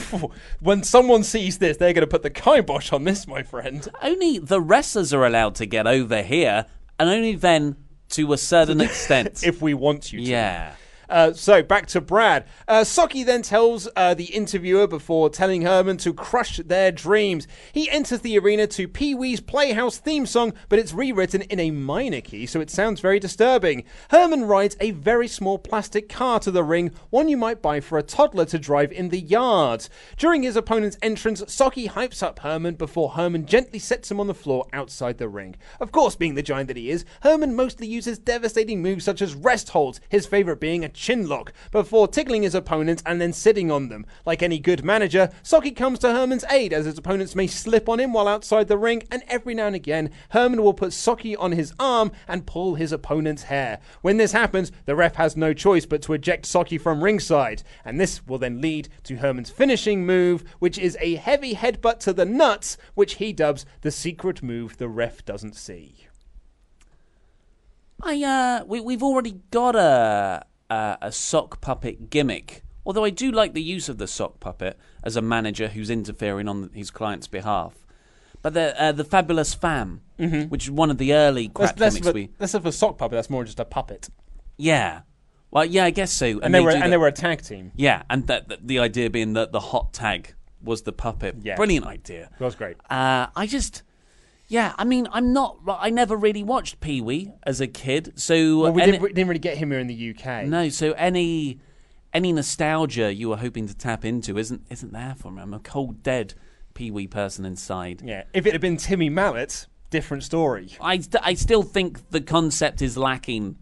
when 0.61 0.85
someone 0.85 1.25
sees 1.25 1.59
this, 1.59 1.79
they're 1.79 1.93
going 1.93 2.03
to 2.03 2.07
put 2.07 2.23
the 2.23 2.31
kibosh 2.31 2.93
on 2.93 3.03
this, 3.05 3.27
my 3.27 3.43
friend. 3.43 3.89
only 4.03 4.39
the 4.39 4.61
wrestlers 4.61 5.13
are 5.13 5.27
allowed 5.27 5.57
to 5.57 5.67
get 5.67 5.87
over 5.89 6.23
here, 6.23 6.67
and 6.99 7.09
only 7.11 7.35
then 7.35 7.77
to 8.11 8.33
a 8.33 8.39
certain 8.39 8.81
extent. 8.89 9.43
If 9.43 9.61
we 9.61 9.75
want 9.75 10.13
you 10.13 10.21
to. 10.21 10.25
yeah. 10.25 10.75
Uh, 11.11 11.33
so 11.33 11.63
back 11.63 11.87
to 11.87 12.01
Brad. 12.01 12.45
Uh, 12.69 12.85
then 13.11 13.43
tells 13.43 13.89
uh, 13.97 14.15
the 14.15 14.27
interviewer 14.27 14.87
before 14.87 15.29
telling 15.29 15.63
Herman 15.63 15.97
to 15.99 16.15
crush 16.15 16.59
their 16.59 16.93
dreams. 16.93 17.49
He 17.73 17.91
enters 17.91 18.21
the 18.21 18.39
arena 18.39 18.69
to 18.69 18.87
Pee 18.87 19.15
Wee's 19.15 19.41
Playhouse 19.41 19.99
theme 19.99 20.25
song, 20.25 20.53
but 20.69 20.79
it's 20.79 20.93
rewritten 20.93 21.43
in 21.43 21.59
a 21.59 21.73
minor 21.73 22.21
key, 22.21 22.47
so 22.47 22.61
it 22.61 22.71
sounds 22.71 23.01
very 23.01 23.19
disturbing. 23.19 23.85
Herman 24.11 24.45
rides 24.45 24.77
a 24.81 24.93
very 24.93 25.27
small 25.27 25.59
plastic 25.59 26.09
car 26.09 26.39
to 26.41 26.53
the 26.53 26.63
ring, 26.63 26.93
one 27.11 27.29
you 27.29 27.37
might 27.37 27.61
buy 27.61 27.81
for 27.81 27.99
a 27.99 28.03
toddler 28.03 28.45
to 28.47 28.59
drive 28.59 28.93
in 28.93 29.09
the 29.09 29.21
yard. 29.21 29.89
During 30.17 30.45
his 30.45 30.57
opponent's 30.57 30.99
entrance, 31.03 31.43
Socky 31.43 31.89
hypes 31.89 32.23
up 32.23 32.39
Herman 32.41 32.75
before 32.75 33.11
Herman 33.11 33.47
gently 33.47 33.81
sets 33.81 34.11
him 34.11 34.21
on 34.21 34.29
the 34.29 34.35
floor 34.35 34.67
outside 34.73 35.19
the 35.19 35.29
ring. 35.29 35.57
Of 35.81 35.91
course, 35.91 36.15
being 36.15 36.35
the 36.35 36.43
giant 36.43 36.69
that 36.69 36.77
he 36.77 36.91
is, 36.91 37.05
Herman 37.23 37.57
mostly 37.57 37.89
uses 37.89 38.19
devastating 38.19 38.81
moves 38.81 39.05
such 39.05 39.21
as 39.21 39.35
rest 39.35 39.71
holds, 39.71 40.01
his 40.09 40.27
favorite 40.27 40.61
being 40.61 40.85
a 40.85 41.00
chin 41.01 41.27
lock, 41.27 41.53
before 41.73 42.07
tickling 42.07 42.43
his 42.43 42.55
opponents 42.55 43.03
and 43.07 43.21
then 43.21 43.33
sitting 43.33 43.71
on 43.71 43.89
them. 43.89 44.05
Like 44.27 44.43
any 44.43 44.59
good 44.59 44.85
manager, 44.85 45.31
Socky 45.43 45.75
comes 45.75 45.99
to 46.01 46.13
Herman's 46.13 46.45
aid 46.51 46.73
as 46.73 46.85
his 46.85 46.99
opponents 46.99 47.35
may 47.35 47.47
slip 47.47 47.89
on 47.89 47.99
him 47.99 48.13
while 48.13 48.29
outside 48.29 48.69
the 48.69 48.77
ring, 48.77 49.03
and 49.11 49.23
every 49.27 49.55
now 49.55 49.67
and 49.67 49.75
again, 49.75 50.11
Herman 50.31 50.63
will 50.63 50.75
put 50.75 50.91
Socky 50.91 51.35
on 51.39 51.53
his 51.53 51.73
arm 51.81 52.13
and 52.29 52.47
pull 52.47 52.75
his 52.75 52.93
opponent's 52.93 53.45
hair. 53.45 53.81
When 54.03 54.19
this 54.19 54.33
happens, 54.33 54.71
the 54.85 54.95
ref 54.95 55.17
has 55.17 55.37
no 55.37 55.55
choice 55.55 55.87
but 55.87 56.03
to 56.03 56.13
eject 56.13 56.45
Socky 56.45 56.79
from 56.79 57.03
ringside, 57.03 57.63
and 57.85 57.99
this 57.99 58.27
will 58.27 58.39
then 58.39 58.61
lead 58.61 58.89
to 59.05 59.17
Herman's 59.17 59.51
finishing 59.51 60.05
move, 60.05 60.45
which 60.59 60.79
is 60.79 60.99
a 61.01 61.15
heavy 61.15 61.55
headbutt 61.55 61.99
to 62.01 62.13
the 62.13 62.27
nuts, 62.27 62.77
which 62.95 63.15
he 63.15 63.33
dubs 63.33 63.65
the 63.81 63.91
secret 63.91 64.43
move 64.43 64.77
the 64.77 64.89
ref 64.89 65.25
doesn't 65.25 65.57
see. 65.57 66.07
I 68.03 68.23
uh, 68.23 68.65
we 68.65 68.81
we've 68.81 69.03
already 69.03 69.41
got 69.51 69.77
a, 69.77 70.47
a 70.71 70.99
a 71.03 71.13
sock 71.13 71.61
puppet 71.61 72.11
gimmick. 72.11 72.63
Although 72.87 73.05
I 73.05 73.11
do 73.11 73.31
like 73.31 73.53
the 73.53 73.63
use 73.63 73.89
of 73.89 73.99
the 73.99 74.07
sock 74.07 74.41
puppet 74.41 74.79
as 75.05 75.15
a 75.17 75.21
manager 75.23 75.69
who's 75.69 75.91
interfering 75.91 76.49
on 76.49 76.71
his 76.73 76.91
client's 76.91 77.27
behalf. 77.27 77.75
But 78.43 78.55
the 78.55 78.81
uh, 78.83 78.93
the 78.93 79.05
fabulous 79.05 79.53
fam, 79.55 80.01
which 80.17 80.65
is 80.65 80.71
one 80.71 80.91
of 80.91 80.97
the 80.99 81.13
early 81.13 81.49
crap 81.49 81.77
That's, 81.77 81.97
that's, 81.99 82.07
gimmicks 82.13 82.35
that's 82.39 82.57
for 82.59 82.73
sock 82.73 82.97
puppet, 82.97 83.17
that's 83.17 83.29
more 83.31 83.45
just 83.45 83.61
a 83.61 83.65
puppet. 83.67 84.09
yeah. 84.57 85.03
Well, 85.53 85.65
yeah, 85.65 85.85
I 85.85 85.91
guess 85.91 86.13
so. 86.13 86.27
And, 86.27 86.45
And, 86.45 86.55
they, 86.55 86.61
were 86.61 86.71
and 86.71 86.83
that- 86.83 86.91
they 86.91 86.97
were 86.97 87.09
a 87.09 87.13
tag 87.13 87.43
team. 87.43 87.73
yeah, 87.75 88.05
and 88.09 88.29
that, 88.29 88.49
that 88.51 88.69
the 88.69 88.79
idea 88.79 89.11
being 89.11 89.33
that 89.33 89.51
the 89.51 89.59
hot 89.59 89.93
tag 89.93 90.35
was 90.63 90.83
the 90.83 90.93
puppet. 90.93 91.39
Yeah. 91.43 91.57
Brilliant 91.57 91.87
idea. 91.87 92.31
That 92.39 92.45
was 92.45 92.55
great. 92.55 92.77
Uh, 92.89 93.27
I 93.35 93.49
just, 93.49 93.83
yeah, 94.51 94.75
I 94.77 94.85
mean, 94.85 95.09
I'm 95.13 95.33
not. 95.33 95.59
I 95.67 95.89
never 95.91 96.17
really 96.17 96.43
watched 96.43 96.81
Pee 96.81 97.01
Wee 97.01 97.33
as 97.45 97.61
a 97.61 97.67
kid, 97.67 98.13
so 98.17 98.59
Well, 98.61 98.73
we 98.73 98.83
any- 98.83 98.93
didn't, 98.93 99.03
we 99.05 99.09
didn't 99.13 99.29
really 99.29 99.39
get 99.39 99.57
him 99.57 99.71
here 99.71 99.81
in 99.81 99.87
the 99.87 100.11
UK. 100.11 100.45
no, 100.47 100.69
so 100.69 100.93
any 100.93 101.61
any 102.13 102.33
nostalgia 102.33 103.15
you 103.15 103.29
were 103.29 103.37
hoping 103.37 103.69
to 103.69 103.75
tap 103.75 104.05
into 104.05 104.37
isn't 104.37 104.63
isn't 104.69 104.93
there 104.93 105.15
for 105.17 105.31
me. 105.31 105.41
I'm 105.41 105.55
a 105.55 105.61
cold 105.61 106.03
dead 106.03 106.35
Pee 106.75 106.91
Wee 106.91 107.07
person 107.07 107.45
inside. 107.45 108.03
Yeah, 108.05 108.25
if 108.35 108.45
it 108.47 108.53
had 108.53 108.61
been 108.61 108.77
Timmy 108.77 109.09
Mallett, 109.09 109.67
different 109.91 110.25
story. 110.25 110.77
I 110.81 110.99
st- 110.99 111.25
I 111.25 111.35
still 111.35 111.63
think 111.63 112.11
the 112.11 112.21
concept 112.21 112.83
is 112.83 112.97
lacking 112.99 113.57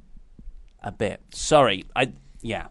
a 0.82 0.90
bit. 0.92 1.20
Sorry, 1.34 1.84
I 1.94 2.12
yeah. 2.40 2.68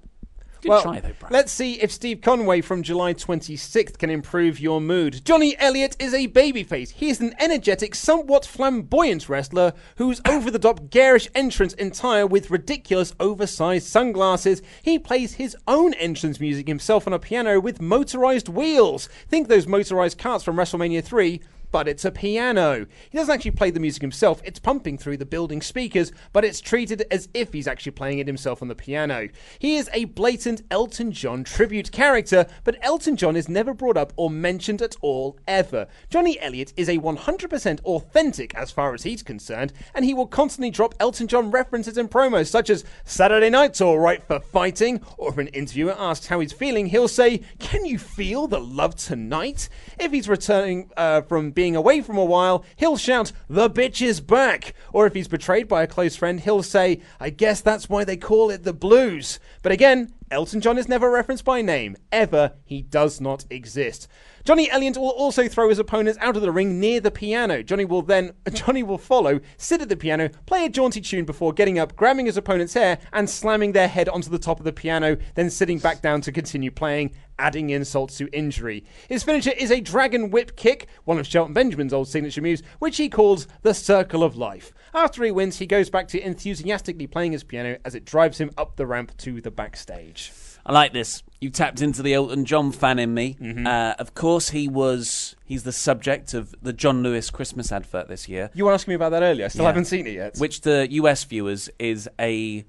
Good 0.62 0.70
well, 0.70 0.82
try 0.82 1.00
though, 1.00 1.14
Brad. 1.20 1.32
let's 1.32 1.52
see 1.52 1.74
if 1.82 1.92
Steve 1.92 2.22
Conway 2.22 2.62
from 2.62 2.84
July 2.84 3.14
26th 3.14 3.98
can 3.98 4.10
improve 4.10 4.60
your 4.60 4.82
mood. 4.82 5.24
Johnny 5.24 5.56
Elliott 5.60 5.96
is 6.00 6.14
a 6.14 6.28
babyface. 6.28 6.92
He 6.92 7.10
is 7.10 7.20
an 7.20 7.36
energetic, 7.40 7.94
somewhat 7.94 8.46
flamboyant 8.46 9.30
wrestler 9.30 9.74
whose 9.98 10.22
over 10.28 10.50
the 10.50 10.60
top, 10.60 10.90
garish 10.90 11.30
entrance 11.36 11.74
entire 11.74 12.26
with 12.26 12.50
ridiculous, 12.50 13.14
oversized 13.20 13.88
sunglasses. 13.88 14.62
He 14.82 14.98
plays 14.98 15.34
his 15.34 15.56
own 15.68 15.94
entrance 15.96 16.40
music 16.40 16.68
himself 16.68 17.08
on 17.08 17.14
a 17.14 17.20
piano 17.20 17.60
with 17.60 17.82
motorized 17.82 18.50
wheels. 18.50 19.10
Think 19.28 19.48
those 19.48 19.68
motorized 19.68 20.18
carts 20.18 20.44
from 20.44 20.56
WrestleMania 20.56 21.04
3 21.04 21.42
but 21.72 21.88
it's 21.88 22.06
a 22.06 22.12
piano. 22.12 22.86
He 23.10 23.18
doesn't 23.18 23.34
actually 23.34 23.52
play 23.52 23.72
the 23.72 23.80
music 23.80 24.02
himself, 24.02 24.42
it's 24.44 24.60
pumping 24.60 24.98
through 24.98 25.18
the 25.18 25.26
building 25.26 25.62
speakers, 25.62 26.12
but 26.34 26.46
it's 26.46 26.62
treated 26.62 27.06
as 27.12 27.30
if 27.34 27.54
he's 27.54 27.68
actually 27.68 27.92
playing 27.94 28.20
it 28.20 28.28
himself 28.28 28.62
on 28.62 28.68
the 28.68 28.76
piano. 28.76 29.30
He 29.60 29.78
is 29.78 29.90
a 29.94 30.06
blatant 30.06 30.62
Elton 30.72 31.12
John 31.12 31.44
tribute 31.44 31.92
character, 31.92 32.48
but 32.64 32.78
Elton 32.82 33.16
John 33.16 33.36
is 33.36 33.50
never 33.50 33.74
brought 33.74 33.98
up 33.98 34.14
or 34.16 34.30
mentioned 34.30 34.82
at 34.82 34.96
all, 35.02 35.38
ever. 35.48 35.88
Johnny 36.10 36.40
Elliott 36.40 36.74
is 36.78 36.90
a 36.90 36.98
100% 36.98 37.82
authentic 37.82 38.56
as 38.56 38.72
far 38.72 38.94
as 38.94 39.04
he's 39.04 39.24
concerned, 39.24 39.74
and 39.94 40.06
he 40.06 40.14
will 40.14 40.28
constantly 40.28 40.70
drop 40.70 40.96
Elton 41.00 41.28
John 41.28 41.52
references 41.52 41.98
in 41.98 42.08
promos 42.08 42.48
such 42.48 42.70
as 42.70 42.84
Saturday 43.04 43.50
night's 43.50 43.82
alright 43.82 44.24
for 44.24 44.40
fighting, 44.40 45.02
or 45.18 45.30
if 45.30 45.38
an 45.38 45.48
interviewer 45.48 45.96
asks 45.98 46.28
how 46.28 46.40
he's 46.40 46.54
feeling, 46.54 46.88
he'll 46.88 47.08
say, 47.08 47.42
Can 47.60 47.86
you 47.86 47.98
feel 48.00 48.48
the 48.48 48.60
love 48.60 48.96
tonight? 48.96 49.70
If 50.00 50.12
he's 50.12 50.30
returning 50.30 50.92
uh, 50.98 51.22
from 51.22 51.52
being 51.58 51.76
away 51.76 52.02
from 52.02 52.20
a 52.20 52.24
while, 52.24 52.64
he'll 52.76 52.98
shout, 52.98 53.32
The 53.50 53.68
bitch 53.68 54.00
is 54.00 54.22
back! 54.22 54.76
Or 54.94 55.08
if 55.08 55.16
he's 55.16 55.28
betrayed 55.28 55.68
by 55.68 55.82
a 55.82 55.88
close 55.88 56.16
friend, 56.16 56.40
he'll 56.40 56.62
say, 56.62 57.02
I 57.20 57.32
guess 57.32 57.62
that's 57.62 57.90
why 57.90 58.04
they 58.04 58.16
call 58.16 58.52
it 58.52 58.64
the 58.64 58.74
blues. 58.74 59.40
But 59.64 59.72
again, 59.72 60.14
Elton 60.30 60.60
John 60.60 60.78
is 60.78 60.90
never 60.90 61.10
referenced 61.10 61.46
by 61.46 61.62
name. 61.62 61.96
Ever. 62.12 62.52
He 62.66 62.82
does 62.82 63.22
not 63.22 63.46
exist. 63.50 64.10
Johnny 64.44 64.70
Elliott 64.70 64.98
will 64.98 65.10
also 65.10 65.48
throw 65.48 65.70
his 65.70 65.80
opponents 65.80 66.20
out 66.22 66.36
of 66.36 66.42
the 66.42 66.52
ring 66.52 66.82
near 66.82 67.00
the 67.00 67.12
piano. 67.12 67.64
Johnny 67.64 67.86
will 67.86 68.02
then 68.02 68.34
Johnny 68.54 68.84
will 68.84 68.98
follow, 68.98 69.40
sit 69.56 69.82
at 69.82 69.88
the 69.88 69.96
piano, 69.96 70.30
play 70.46 70.66
a 70.66 70.70
jaunty 70.70 71.00
tune 71.00 71.24
before 71.24 71.54
getting 71.54 71.80
up, 71.80 71.96
grabbing 71.96 72.26
his 72.26 72.36
opponent's 72.36 72.74
hair 72.74 72.98
and 73.14 73.30
slamming 73.30 73.72
their 73.72 73.88
head 73.88 74.10
onto 74.10 74.30
the 74.30 74.40
top 74.40 74.60
of 74.60 74.66
the 74.66 74.74
piano, 74.74 75.18
then 75.36 75.50
sitting 75.50 75.80
back 75.80 76.02
down 76.02 76.20
to 76.22 76.32
continue 76.34 76.72
playing, 76.72 77.14
adding 77.40 77.70
insult 77.70 78.12
to 78.12 78.28
injury. 78.36 78.84
His 79.08 79.24
finisher 79.24 79.52
is 79.52 79.72
a 79.72 79.80
dragon 79.80 80.30
whip 80.30 80.58
kick, 80.58 80.88
one 81.06 81.20
of 81.20 81.28
Shelton 81.28 81.54
Benjamin's 81.54 81.94
old 81.94 82.08
signature 82.10 82.42
moves, 82.42 82.64
which 82.80 82.98
he 82.98 83.10
calls 83.10 83.48
the 83.62 83.74
Circle 83.74 84.24
of 84.24 84.36
Life. 84.36 84.74
After 84.98 85.24
he 85.24 85.30
wins, 85.30 85.60
he 85.60 85.68
goes 85.68 85.92
back 85.92 86.08
to 86.10 86.20
enthusiastically 86.20 87.06
playing 87.06 87.32
his 87.32 87.44
piano 87.44 87.78
as 87.86 87.94
it 87.94 88.04
drives 88.04 88.40
him 88.40 88.50
up 88.58 88.78
the 88.78 88.88
ramp 88.88 89.16
to 89.18 89.40
the 89.42 89.52
backstage. 89.52 90.32
I 90.66 90.74
like 90.74 90.92
this. 90.92 91.22
You 91.40 91.52
tapped 91.52 91.82
into 91.82 92.02
the 92.02 92.16
Elton 92.16 92.46
John 92.46 92.72
fan 92.72 92.98
in 92.98 93.14
me. 93.14 93.38
Mm-hmm. 93.40 93.68
Uh, 93.68 93.94
of 94.00 94.16
course, 94.16 94.50
he 94.50 94.68
was. 94.68 95.36
He's 95.46 95.62
the 95.64 95.72
subject 95.72 96.34
of 96.34 96.56
the 96.64 96.74
John 96.74 97.04
Lewis 97.04 97.30
Christmas 97.30 97.72
advert 97.72 98.08
this 98.08 98.28
year, 98.28 98.50
You 98.56 98.66
were 98.66 98.74
asking 98.74 98.92
me 98.94 98.96
about 98.96 99.10
that 99.12 99.22
earlier. 99.22 99.46
I 99.46 99.48
still 99.50 99.62
Yeah. 99.64 99.70
haven't 99.70 99.86
seen 99.86 100.08
it 100.08 100.14
yet. 100.16 100.38
which 100.40 100.62
the 100.62 100.88
US 100.92 101.24
viewers 101.26 101.70
is 101.80 102.10
a 102.20 102.66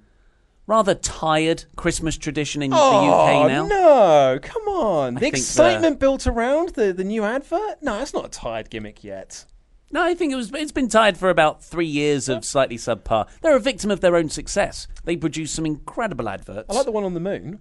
rather 0.66 0.94
tired 0.94 1.64
Christmas 1.76 2.18
tradition 2.18 2.62
in 2.62 2.72
oh, 2.74 2.76
the 2.76 3.06
UK 3.10 3.48
now. 3.48 3.66
no, 3.66 4.38
come 4.42 4.68
on. 4.68 5.14
the 5.14 5.20
think 5.20 5.34
the- 5.34 5.40
excitement 5.40 5.98
built 5.98 6.26
around 6.26 6.70
the, 6.74 6.92
the 6.92 7.04
new 7.04 7.24
advert? 7.24 7.82
No, 7.82 7.98
that's 7.98 8.12
not 8.12 8.26
a 8.26 8.28
tired 8.28 8.68
gimmick 8.68 9.02
yet. 9.02 9.46
No, 9.90 10.02
I 10.04 10.14
think 10.14 10.32
it 10.32 10.36
was. 10.36 10.52
It's 10.52 10.72
been 10.72 10.88
tired 10.88 11.16
for 11.16 11.30
about 11.30 11.64
three 11.64 11.86
years 11.86 12.28
of 12.28 12.44
slightly 12.44 12.76
subpar. 12.76 13.26
They're 13.40 13.56
a 13.56 13.60
victim 13.60 13.90
of 13.90 14.00
their 14.00 14.16
own 14.16 14.28
success. 14.28 14.86
They 15.04 15.16
produce 15.16 15.50
some 15.50 15.64
incredible 15.64 16.28
adverts. 16.28 16.68
I 16.68 16.74
like 16.74 16.84
the 16.84 16.92
one 16.92 17.04
on 17.04 17.14
the 17.14 17.20
moon. 17.20 17.58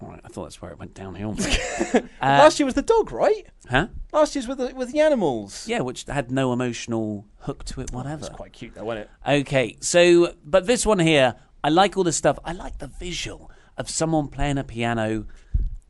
All 0.00 0.08
right, 0.08 0.20
I 0.24 0.28
thought 0.28 0.44
that's 0.44 0.60
where 0.60 0.70
it 0.70 0.78
went 0.78 0.94
downhill. 0.94 1.36
Uh, 1.94 2.38
Last 2.38 2.58
year 2.58 2.64
was 2.64 2.74
the 2.74 2.82
dog, 2.82 3.12
right? 3.12 3.46
huh? 3.68 3.88
Last 4.12 4.34
year's 4.34 4.48
with 4.48 4.56
the, 4.58 4.74
with 4.74 4.92
the 4.92 5.00
animals. 5.00 5.68
Yeah, 5.68 5.80
which 5.80 6.04
had 6.04 6.30
no 6.30 6.52
emotional 6.54 7.26
hook 7.40 7.64
to 7.66 7.82
it, 7.82 7.92
whatever. 7.92 8.24
It's 8.26 8.34
quite 8.34 8.52
cute 8.52 8.74
though, 8.74 8.84
wasn't 8.84 9.08
it? 9.26 9.40
Okay, 9.40 9.76
so 9.80 10.34
but 10.44 10.66
this 10.66 10.86
one 10.86 10.98
here, 11.00 11.34
I 11.62 11.68
like 11.68 11.96
all 11.96 12.04
the 12.04 12.12
stuff. 12.12 12.38
I 12.44 12.52
like 12.52 12.78
the 12.78 12.86
visual 12.86 13.50
of 13.76 13.90
someone 13.90 14.28
playing 14.28 14.56
a 14.58 14.64
piano 14.64 15.26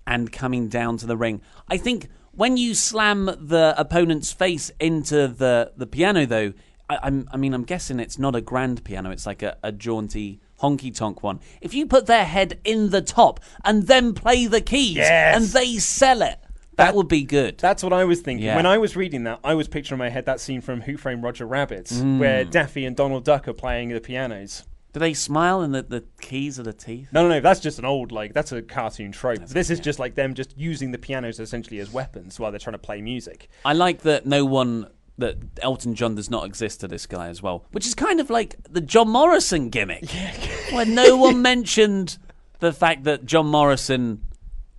and 0.07 0.32
coming 0.32 0.68
down 0.68 0.96
to 0.98 1.07
the 1.07 1.16
ring. 1.16 1.40
I 1.68 1.76
think 1.76 2.09
when 2.37 2.57
you 2.57 2.74
slam 2.74 3.26
the 3.26 3.74
opponent's 3.76 4.32
face 4.32 4.70
into 4.80 5.28
the 5.28 5.72
the 5.76 5.87
piano, 5.87 6.26
though, 6.26 6.53
I, 6.89 6.99
I'm 7.03 7.28
I 7.32 7.37
mean 7.37 7.55
I'm 7.55 7.64
guessing 7.64 8.01
it's 8.01 8.18
not 8.18 8.35
a 8.37 8.41
grand 8.41 8.85
piano. 8.85 9.11
It's 9.11 9.26
like 9.26 9.43
a, 9.43 9.57
a 9.62 9.72
jaunty 9.72 10.41
honky 10.62 10.95
tonk 10.95 11.22
one. 11.22 11.41
If 11.61 11.74
you 11.74 11.87
put 11.87 12.07
their 12.07 12.24
head 12.24 12.59
in 12.64 12.91
the 12.91 13.03
top 13.03 13.41
and 13.64 13.87
then 13.87 14.14
play 14.14 14.47
the 14.47 14.61
keys 14.61 14.97
Yes. 14.97 15.37
and 15.37 15.45
they 15.47 15.76
sell 15.78 16.22
it, 16.22 16.39
that, 16.76 16.95
would 16.95 17.09
be 17.09 17.22
good. 17.24 17.59
That's 17.59 17.82
what 17.82 17.93
I 17.93 18.05
was 18.05 18.20
thinking. 18.20 18.47
Yeah. 18.47 18.57
When 18.57 18.66
I 18.66 18.78
was 18.78 18.97
reading 18.97 19.24
that, 19.24 19.41
I 19.45 19.55
was 19.55 19.68
picturing 19.68 19.97
in 20.01 20.05
my 20.07 20.11
head 20.11 20.26
that 20.26 20.41
scene 20.41 20.61
from 20.61 20.80
Who 20.82 20.97
Framed 20.97 21.22
Roger 21.22 21.47
Rabbit, 21.47 21.87
Mm. 21.87 22.18
where 22.18 22.45
Daffy 22.45 22.85
and 22.85 22.97
Donald 22.97 23.24
Duck 23.24 23.47
are 23.47 23.53
playing 23.53 23.91
the 23.91 24.01
pianos. 24.01 24.64
Do 24.95 25.01
they 25.01 25.12
smile 25.12 25.61
and 25.61 25.74
the, 25.74 25.82
the 25.82 26.05
keys 26.22 26.59
of 26.59 26.64
the 26.64 26.72
teeth? 26.72 27.09
No, 27.12 27.22
no, 27.24 27.28
no. 27.28 27.40
That's 27.40 27.61
just 27.61 27.78
an 27.78 27.84
old 27.84 28.12
like 28.12 28.32
that's 28.32 28.53
a 28.53 28.62
cartoon 28.62 29.12
trope. 29.12 29.40
this 29.47 29.68
is 29.68 29.80
just 29.80 29.99
like 29.99 30.14
them 30.14 30.32
just 30.34 30.57
using 30.57 30.90
the 30.92 30.99
pianos 30.99 31.38
essentially 31.40 31.80
as 31.80 31.92
weapons 31.92 32.40
while 32.40 32.51
they're 32.53 32.59
trying 32.61 32.72
to 32.74 32.78
play 32.78 33.03
music. 33.03 33.49
I 33.64 33.72
like 33.74 34.01
that 34.03 34.24
no 34.24 34.45
one 34.47 34.86
that 35.18 35.36
Elton 35.62 35.95
John 35.95 36.14
does 36.14 36.30
not 36.30 36.45
exist 36.47 36.80
to 36.80 36.88
this 36.88 37.07
guy 37.07 37.28
as 37.28 37.42
well, 37.42 37.64
which 37.72 37.86
is 37.86 37.95
kind 37.95 38.18
of 38.20 38.30
like 38.30 38.57
the 38.70 38.80
John 38.80 39.09
Morrison 39.11 39.68
gimmick, 39.68 40.12
yeah. 40.14 40.32
where 40.72 40.86
no 40.86 41.16
one 41.16 41.42
mentioned 41.42 42.16
the 42.61 42.72
fact 42.72 43.05
that 43.05 43.24
John 43.24 43.47
Morrison 43.47 44.22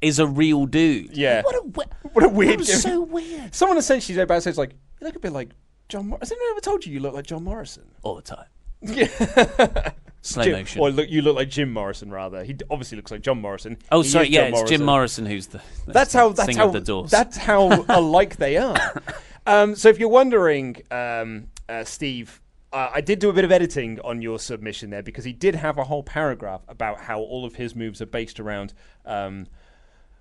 is 0.01 0.19
a 0.19 0.27
real 0.27 0.65
dude. 0.65 1.15
Yeah. 1.15 1.41
what 1.43 1.55
a 1.55 1.61
we- 1.63 2.09
What 2.13 2.23
a 2.25 2.29
weird 2.29 2.59
That 2.61 2.65
so 2.65 3.01
weird. 3.01 3.53
Someone 3.53 3.77
essentially 3.77 4.17
about 4.19 4.43
says 4.43 4.57
like, 4.57 4.71
you 5.01 5.07
look 5.07 5.15
a 5.15 5.19
bit 5.19 5.31
like 5.33 5.49
John. 5.89 6.07
Mor- 6.07 6.19
Has 6.19 6.31
anyone 6.31 6.51
ever 6.51 6.61
told 6.61 6.85
you 6.85 6.93
you 6.93 6.99
look 7.01 7.13
like 7.13 7.25
John 7.27 7.43
Morrison? 7.43 7.83
All 8.03 8.15
the 8.15 8.21
time, 8.21 8.45
Yeah. 8.81 9.91
Slow 10.25 10.43
Jim- 10.43 10.53
motion. 10.53 10.81
Or 10.81 10.89
look, 10.91 11.09
you 11.09 11.21
look 11.21 11.35
like 11.35 11.49
Jim 11.49 11.71
Morrison 11.71 12.09
rather. 12.11 12.43
He 12.43 12.55
obviously 12.69 12.95
looks 12.97 13.11
like 13.11 13.21
John 13.21 13.41
Morrison. 13.41 13.77
oh, 13.91 14.01
He 14.01 14.09
sorry, 14.09 14.27
yeah, 14.29 14.49
John 14.49 14.61
it's 14.61 14.69
Jim 14.69 14.83
Morrison 14.83 15.25
who's 15.25 15.47
the 15.47 15.61
That's 15.87 16.13
how. 16.13 16.29
That's 16.29 16.55
how. 16.55 16.69
the 16.69 16.81
Doors. 16.81 17.11
That's 17.11 17.37
how 17.37 17.85
alike 17.89 18.37
they 18.37 18.57
are. 18.57 19.01
Um, 19.47 19.75
so 19.75 19.89
if 19.89 19.99
you're 19.99 20.09
wondering, 20.09 20.77
um, 20.91 21.47
uh, 21.69 21.83
Steve, 21.83 22.41
uh, 22.73 22.89
I 22.93 23.01
did 23.01 23.19
do 23.19 23.29
a 23.29 23.33
bit 23.33 23.45
of 23.45 23.51
editing 23.51 23.99
on 24.01 24.21
your 24.21 24.39
submission 24.39 24.89
there 24.89 25.03
because 25.03 25.23
he 25.23 25.33
did 25.33 25.55
have 25.55 25.77
a 25.77 25.83
whole 25.83 26.03
paragraph 26.03 26.61
about 26.67 26.99
how 27.01 27.19
all 27.19 27.45
of 27.45 27.55
his 27.55 27.75
moves 27.75 28.01
are 28.01 28.05
based 28.07 28.39
around. 28.39 28.73
Um, 29.05 29.47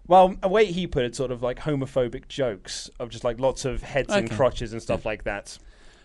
well, 0.07 0.37
a 0.43 0.49
way 0.49 0.67
he 0.67 0.87
put 0.87 1.05
it, 1.05 1.17
sort 1.17 1.31
of 1.31 1.43
like 1.43 1.61
homophobic 1.61 2.29
jokes 2.29 2.91
of 3.01 3.09
just 3.09 3.25
like 3.25 3.41
lots 3.41 3.65
of 3.65 3.83
heads 3.83 4.13
and 4.13 4.27
Okay. 4.27 4.37
crotches 4.37 4.73
and 4.75 4.83
stuff 4.83 5.07
like 5.07 5.25
that. 5.25 5.59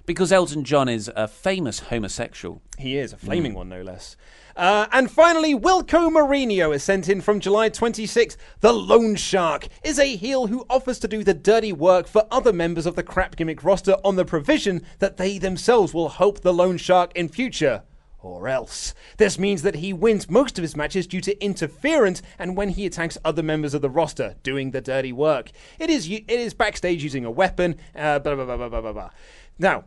Because 0.09 0.31
Elton 0.31 0.63
John 0.63 0.89
is 0.89 1.07
a 1.15 1.27
famous 1.27 1.81
homosexual. 1.81 2.63
He 2.79 2.97
is 2.97 3.13
a 3.13 3.17
flaming 3.17 3.51
Hmm. 3.51 3.57
one, 3.57 3.69
no 3.69 3.83
less. 3.83 4.17
Uh, 4.55 4.87
and 4.91 5.11
finally, 5.11 5.53
Wilco 5.53 6.09
Mourinho 6.09 6.73
is 6.73 6.81
sent 6.81 7.07
in 7.07 7.21
from 7.21 7.39
July 7.39 7.69
26. 7.69 8.35
The 8.61 8.73
Lone 8.73 9.15
Shark 9.15 9.67
is 9.83 9.99
a 9.99 10.15
heel 10.15 10.47
who 10.47 10.65
offers 10.67 10.97
to 11.01 11.07
do 11.07 11.23
the 11.23 11.35
dirty 11.35 11.71
work 11.71 12.07
for 12.07 12.25
other 12.31 12.51
members 12.51 12.87
of 12.87 12.95
the 12.95 13.03
crap 13.03 13.35
gimmick 13.35 13.63
roster 13.63 13.97
on 14.03 14.15
the 14.15 14.25
provision 14.25 14.81
that 14.97 15.17
they 15.17 15.37
themselves 15.37 15.93
will 15.93 16.09
help 16.09 16.39
the 16.41 16.55
Lone 16.55 16.77
Shark 16.77 17.11
in 17.15 17.29
future. 17.29 17.83
Or 18.19 18.47
else. 18.47 18.95
This 19.17 19.37
means 19.37 19.61
that 19.61 19.75
he 19.75 19.93
wins 19.93 20.27
most 20.27 20.57
of 20.57 20.63
his 20.63 20.75
matches 20.75 21.05
due 21.05 21.21
to 21.21 21.39
interference 21.39 22.23
and 22.39 22.57
when 22.57 22.69
he 22.69 22.87
attacks 22.87 23.19
other 23.23 23.43
members 23.43 23.75
of 23.75 23.83
the 23.83 23.91
roster, 23.91 24.37
doing 24.41 24.71
the 24.71 24.81
dirty 24.81 25.13
work. 25.13 25.51
It 25.77 25.91
is 25.91 26.09
it 26.09 26.27
is 26.27 26.55
backstage 26.55 27.03
using 27.03 27.25
a 27.25 27.31
weapon, 27.31 27.75
uh, 27.95 28.17
blah, 28.17 28.33
blah, 28.33 28.45
blah, 28.45 28.57
blah, 28.57 28.69
blah, 28.69 28.81
blah, 28.81 28.93
blah. 28.93 29.09
Now, 29.59 29.83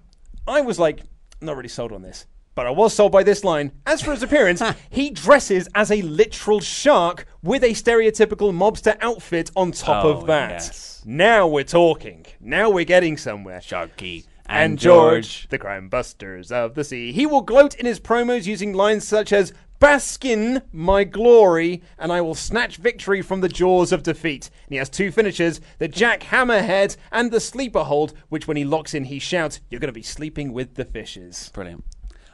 I 0.46 0.60
was 0.60 0.78
like, 0.78 1.00
not 1.40 1.56
really 1.56 1.68
sold 1.68 1.92
on 1.92 2.02
this. 2.02 2.26
But 2.54 2.66
I 2.66 2.70
was 2.70 2.92
sold 2.92 3.12
by 3.12 3.22
this 3.22 3.44
line. 3.44 3.72
As 3.86 4.02
for 4.02 4.10
his 4.10 4.22
appearance, 4.22 4.62
he 4.90 5.08
dresses 5.10 5.68
as 5.74 5.90
a 5.90 6.02
literal 6.02 6.60
shark 6.60 7.26
with 7.42 7.62
a 7.64 7.70
stereotypical 7.70 8.52
mobster 8.52 8.96
outfit 9.00 9.50
on 9.56 9.72
top 9.72 10.04
Oh, 10.04 10.10
of 10.10 10.26
that. 10.26 10.50
yes. 10.50 11.02
Now 11.06 11.46
we're 11.46 11.64
talking. 11.64 12.26
Now 12.40 12.68
we're 12.68 12.84
getting 12.84 13.16
somewhere. 13.16 13.60
Sharky 13.60 14.26
And, 14.46 14.78
George, 14.78 15.48
the 15.48 15.58
crime 15.58 15.88
busters 15.88 16.52
of 16.52 16.74
the 16.74 16.84
sea. 16.84 17.12
He 17.12 17.26
will 17.26 17.42
gloat 17.42 17.74
in 17.74 17.86
his 17.86 18.00
promos 18.00 18.46
using 18.46 18.72
lines 18.72 19.06
such 19.06 19.32
as 19.32 19.52
Baskin, 19.82 20.62
my 20.70 21.02
glory, 21.02 21.82
and 21.98 22.12
I 22.12 22.20
will 22.20 22.36
snatch 22.36 22.76
victory 22.76 23.20
from 23.20 23.40
the 23.40 23.48
jaws 23.48 23.90
of 23.90 24.04
defeat. 24.04 24.48
And 24.66 24.74
he 24.74 24.76
has 24.76 24.88
two 24.88 25.10
finishes 25.10 25.60
the 25.78 25.88
Jack 25.88 26.20
Hammerhead 26.22 26.96
and 27.10 27.32
the 27.32 27.40
Sleeper 27.40 27.82
Hold, 27.82 28.14
which 28.28 28.46
when 28.46 28.56
he 28.56 28.64
locks 28.64 28.94
in, 28.94 29.04
he 29.04 29.18
shouts, 29.18 29.60
You're 29.68 29.80
going 29.80 29.88
to 29.88 29.92
be 29.92 30.02
sleeping 30.02 30.52
with 30.52 30.74
the 30.74 30.84
fishes. 30.84 31.50
Brilliant. 31.52 31.84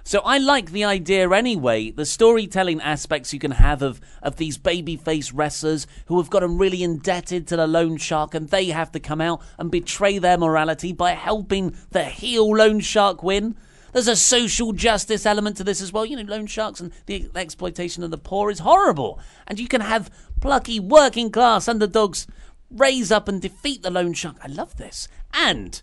So 0.08 0.20
I 0.20 0.38
like 0.38 0.70
the 0.70 0.84
idea 0.84 1.28
anyway, 1.28 1.90
the 1.90 2.06
storytelling 2.06 2.80
aspects 2.80 3.34
you 3.34 3.38
can 3.38 3.50
have 3.50 3.82
of, 3.82 4.00
of 4.22 4.36
these 4.36 4.56
babyface 4.56 5.32
wrestlers 5.34 5.86
who 6.06 6.16
have 6.16 6.30
gotten 6.30 6.56
really 6.56 6.82
indebted 6.82 7.46
to 7.46 7.58
the 7.58 7.66
loan 7.66 7.98
shark 7.98 8.32
and 8.32 8.48
they 8.48 8.68
have 8.68 8.90
to 8.92 9.00
come 9.00 9.20
out 9.20 9.42
and 9.58 9.70
betray 9.70 10.18
their 10.18 10.38
morality 10.38 10.94
by 10.94 11.10
helping 11.10 11.76
the 11.90 12.04
heel 12.04 12.50
loan 12.56 12.80
shark 12.80 13.22
win. 13.22 13.54
There's 13.92 14.08
a 14.08 14.16
social 14.16 14.72
justice 14.72 15.26
element 15.26 15.58
to 15.58 15.64
this 15.64 15.82
as 15.82 15.92
well. 15.92 16.06
You 16.06 16.16
know, 16.16 16.22
loan 16.22 16.46
sharks 16.46 16.80
and 16.80 16.90
the 17.04 17.28
exploitation 17.34 18.02
of 18.02 18.10
the 18.10 18.16
poor 18.16 18.50
is 18.50 18.60
horrible. 18.60 19.20
And 19.46 19.60
you 19.60 19.68
can 19.68 19.82
have 19.82 20.10
plucky 20.40 20.80
working 20.80 21.30
class 21.30 21.68
underdogs 21.68 22.26
raise 22.70 23.12
up 23.12 23.28
and 23.28 23.42
defeat 23.42 23.82
the 23.82 23.90
loan 23.90 24.14
shark. 24.14 24.36
I 24.42 24.46
love 24.46 24.78
this. 24.78 25.06
And 25.34 25.82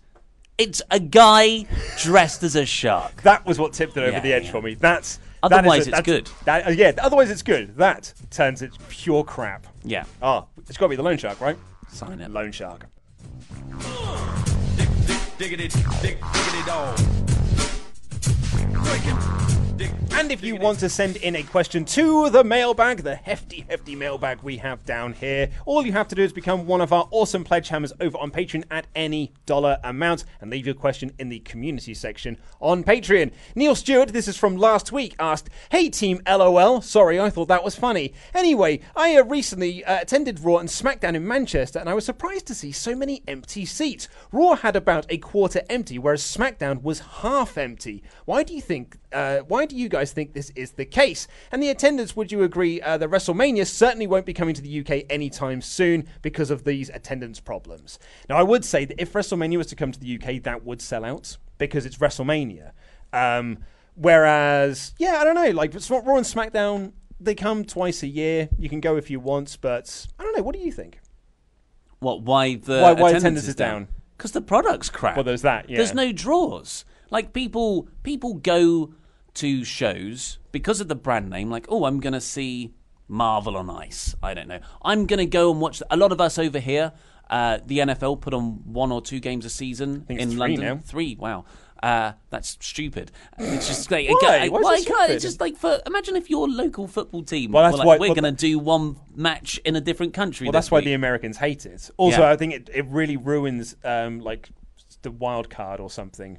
it's 0.58 0.82
a 0.90 0.98
guy 1.00 1.66
dressed 1.98 2.42
as 2.42 2.56
a 2.56 2.64
shark. 2.64 3.22
That 3.22 3.44
was 3.46 3.58
what 3.58 3.72
tipped 3.72 3.96
it 3.96 4.00
over 4.00 4.12
Yeah, 4.12 4.20
the 4.20 4.32
edge 4.32 4.44
yeah. 4.46 4.50
for 4.52 4.62
me. 4.62 4.74
That's. 4.74 5.18
Otherwise 5.42 5.84
that 5.84 5.92
is 5.92 5.98
it's 5.98 6.06
good. 6.06 6.30
That, 6.44 6.66
uh, 6.66 6.70
yeah, 6.70 6.92
otherwise 6.98 7.30
it's 7.30 7.42
good. 7.42 7.76
That 7.76 8.12
turns 8.30 8.62
it 8.62 8.72
pure 8.88 9.22
crap. 9.22 9.66
Yeah. 9.84 10.04
Ah, 10.20 10.46
it's 10.68 10.76
got 10.76 10.86
to 10.86 10.90
be 10.90 10.96
the 10.96 11.02
loan 11.02 11.18
shark, 11.18 11.40
right? 11.40 11.58
Sign 11.88 12.20
it. 12.20 12.30
Loan 12.30 12.50
shark. 12.52 12.86
Dig, 14.76 14.88
dig, 15.06 15.18
diggity, 15.38 15.68
dig, 16.00 16.18
diggity 16.20 16.62
dog. 16.66 16.98
And 20.26 20.32
if 20.32 20.42
you 20.42 20.56
want 20.56 20.78
to 20.78 20.88
send 20.88 21.18
in 21.18 21.36
a 21.36 21.42
question 21.42 21.84
to 21.84 22.30
the 22.30 22.42
mailbag, 22.42 23.02
the 23.04 23.14
hefty, 23.14 23.66
hefty 23.68 23.94
mailbag 23.94 24.42
we 24.42 24.56
have 24.56 24.84
down 24.84 25.12
here, 25.12 25.50
all 25.66 25.84
you 25.84 25.92
have 25.92 26.08
to 26.08 26.14
do 26.14 26.22
is 26.22 26.32
become 26.32 26.66
one 26.66 26.80
of 26.80 26.92
our 26.92 27.06
awesome 27.10 27.44
pledge 27.44 27.68
hammers 27.68 27.92
over 28.00 28.16
on 28.18 28.32
Patreon 28.32 28.64
at 28.70 28.86
any 28.96 29.34
dollar 29.44 29.78
amount 29.84 30.24
and 30.40 30.50
leave 30.50 30.64
your 30.64 30.74
question 30.74 31.12
in 31.18 31.28
the 31.28 31.38
community 31.40 31.92
section 31.92 32.38
on 32.60 32.82
Patreon. 32.82 33.30
Neil 33.54 33.74
Stewart, 33.74 34.08
this 34.08 34.26
is 34.26 34.36
from 34.38 34.56
last 34.56 34.90
week, 34.90 35.14
asked, 35.20 35.48
Hey 35.70 35.90
team 35.90 36.20
LOL, 36.26 36.80
sorry, 36.80 37.20
I 37.20 37.28
thought 37.30 37.48
that 37.48 37.62
was 37.62 37.76
funny. 37.76 38.14
Anyway, 38.34 38.80
I 38.96 39.16
uh, 39.16 39.24
recently 39.24 39.84
uh, 39.84 40.00
attended 40.00 40.40
Raw 40.40 40.56
and 40.56 40.68
SmackDown 40.68 41.14
in 41.14 41.28
Manchester 41.28 41.78
and 41.78 41.90
I 41.90 41.94
was 41.94 42.06
surprised 42.06 42.46
to 42.46 42.54
see 42.54 42.72
so 42.72 42.96
many 42.96 43.22
empty 43.28 43.66
seats. 43.66 44.08
Raw 44.32 44.56
had 44.56 44.76
about 44.76 45.06
a 45.08 45.18
quarter 45.18 45.62
empty, 45.70 45.98
whereas 45.98 46.22
SmackDown 46.22 46.82
was 46.82 47.00
half 47.20 47.58
empty. 47.58 48.02
Why 48.24 48.42
do 48.42 48.54
you 48.54 48.62
think, 48.62 48.75
uh, 49.12 49.38
why 49.48 49.66
do 49.66 49.76
you 49.76 49.88
guys 49.88 50.12
think 50.12 50.34
this 50.34 50.50
is 50.50 50.72
the 50.72 50.84
case? 50.84 51.26
And 51.50 51.62
the 51.62 51.68
attendance, 51.70 52.14
would 52.16 52.30
you 52.30 52.42
agree 52.42 52.80
uh, 52.80 52.98
that 52.98 53.08
WrestleMania 53.10 53.66
certainly 53.66 54.06
won't 54.06 54.26
be 54.26 54.32
coming 54.34 54.54
to 54.54 54.62
the 54.62 54.80
UK 54.80 55.04
anytime 55.10 55.60
soon 55.62 56.06
because 56.22 56.50
of 56.50 56.64
these 56.64 56.88
attendance 56.90 57.40
problems? 57.40 57.98
Now, 58.28 58.36
I 58.36 58.42
would 58.42 58.64
say 58.64 58.84
that 58.84 59.00
if 59.00 59.12
WrestleMania 59.12 59.58
was 59.58 59.66
to 59.68 59.76
come 59.76 59.92
to 59.92 60.00
the 60.00 60.16
UK, 60.20 60.42
that 60.42 60.64
would 60.64 60.80
sell 60.82 61.04
out 61.04 61.36
because 61.58 61.86
it's 61.86 61.96
WrestleMania. 61.98 62.72
Um, 63.12 63.58
whereas, 63.94 64.94
yeah, 64.98 65.18
I 65.20 65.24
don't 65.24 65.34
know, 65.34 65.50
like 65.50 65.72
Raw 65.72 66.16
and 66.16 66.26
SmackDown, 66.26 66.92
they 67.18 67.34
come 67.34 67.64
twice 67.64 68.02
a 68.02 68.08
year. 68.08 68.48
You 68.58 68.68
can 68.68 68.80
go 68.80 68.96
if 68.96 69.10
you 69.10 69.20
want, 69.20 69.58
but 69.60 70.06
I 70.18 70.22
don't 70.22 70.36
know. 70.36 70.42
What 70.42 70.54
do 70.54 70.60
you 70.60 70.72
think? 70.72 71.00
What? 72.00 72.22
Why 72.22 72.56
the 72.56 72.80
Why- 72.80 72.92
why 72.92 73.10
attendance, 73.10 73.22
attendance 73.22 73.48
is 73.48 73.54
down? 73.54 73.88
Because 74.16 74.32
the 74.32 74.40
product's 74.40 74.88
crap. 74.90 75.16
Well, 75.16 75.24
there's 75.24 75.42
that, 75.42 75.68
yeah. 75.68 75.76
There's 75.78 75.94
no 75.94 76.12
draws. 76.12 76.84
Like 77.10 77.32
people, 77.32 77.88
people 78.02 78.34
go 78.34 78.92
to 79.34 79.64
shows 79.64 80.38
because 80.52 80.80
of 80.80 80.88
the 80.88 80.94
brand 80.94 81.30
name. 81.30 81.50
Like, 81.50 81.66
oh, 81.68 81.84
I'm 81.84 82.00
gonna 82.00 82.20
see 82.20 82.72
Marvel 83.08 83.56
on 83.56 83.68
Ice. 83.70 84.14
I 84.22 84.34
don't 84.34 84.48
know. 84.48 84.60
I'm 84.82 85.06
gonna 85.06 85.26
go 85.26 85.50
and 85.50 85.60
watch. 85.60 85.82
A 85.90 85.96
lot 85.96 86.12
of 86.12 86.20
us 86.20 86.38
over 86.38 86.58
here, 86.58 86.92
uh, 87.30 87.58
the 87.64 87.78
NFL 87.78 88.20
put 88.20 88.34
on 88.34 88.60
one 88.64 88.90
or 88.92 89.00
two 89.02 89.20
games 89.20 89.44
a 89.44 89.50
season 89.50 90.06
in 90.08 90.30
three 90.30 90.36
London. 90.38 90.60
now. 90.64 90.80
Three. 90.84 91.16
Wow. 91.16 91.44
Uh, 91.82 92.12
that's 92.30 92.56
stupid. 92.60 93.12
It's 93.38 93.68
just 93.68 93.90
like 93.90 94.08
Why? 94.22 94.44
it- 94.46 94.52
Why 94.52 94.60
why 94.60 94.76
it 94.76 94.86
can't 94.86 95.10
it's 95.10 95.22
just 95.22 95.40
like 95.40 95.56
for 95.56 95.78
imagine 95.86 96.16
if 96.16 96.30
your 96.30 96.48
local 96.48 96.88
football 96.88 97.22
team 97.22 97.52
Well, 97.52 97.62
were 97.62 97.68
that's 97.68 97.78
like, 97.78 97.86
why- 97.86 97.98
we're 97.98 98.08
well, 98.08 98.14
going 98.14 98.34
to 98.34 98.40
do 98.46 98.58
one 98.58 98.96
match 99.14 99.60
in 99.64 99.76
a 99.76 99.80
different 99.80 100.14
country. 100.14 100.46
Well, 100.46 100.52
that's 100.52 100.70
why 100.70 100.78
week. 100.78 100.86
the 100.86 100.94
Americans 100.94 101.36
hate 101.36 101.66
it. 101.66 101.90
Also, 101.98 102.20
Yeah. 102.22 102.30
I 102.30 102.36
think 102.36 102.54
it, 102.54 102.70
it 102.72 102.86
really 102.86 103.18
ruins 103.18 103.76
um, 103.84 104.20
like 104.20 104.48
the 105.02 105.10
wild 105.10 105.50
card 105.50 105.78
or 105.78 105.90
something. 105.90 106.38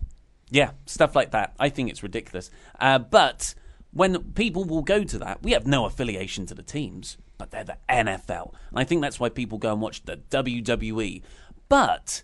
Yeah, 0.49 0.71
stuff 0.85 1.15
like 1.15 1.31
that. 1.31 1.53
I 1.59 1.69
think 1.69 1.89
it's 1.89 2.03
ridiculous. 2.03 2.49
Uh, 2.79 2.99
but 2.99 3.53
when 3.91 4.31
people 4.33 4.63
will 4.63 4.81
go 4.81 5.03
to 5.03 5.19
that, 5.19 5.43
we 5.43 5.51
have 5.51 5.67
no 5.67 5.85
affiliation 5.85 6.45
to 6.47 6.55
the 6.55 6.63
teams, 6.63 7.17
but 7.37 7.51
they're 7.51 7.63
the 7.63 7.77
NFL. 7.89 8.53
And 8.69 8.79
I 8.79 8.83
think 8.83 9.01
that's 9.01 9.19
why 9.19 9.29
people 9.29 9.57
go 9.57 9.73
and 9.73 9.81
watch 9.81 10.03
the 10.03 10.17
WWE. 10.29 11.21
But, 11.67 12.23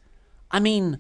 I 0.52 0.60
mean, 0.60 1.00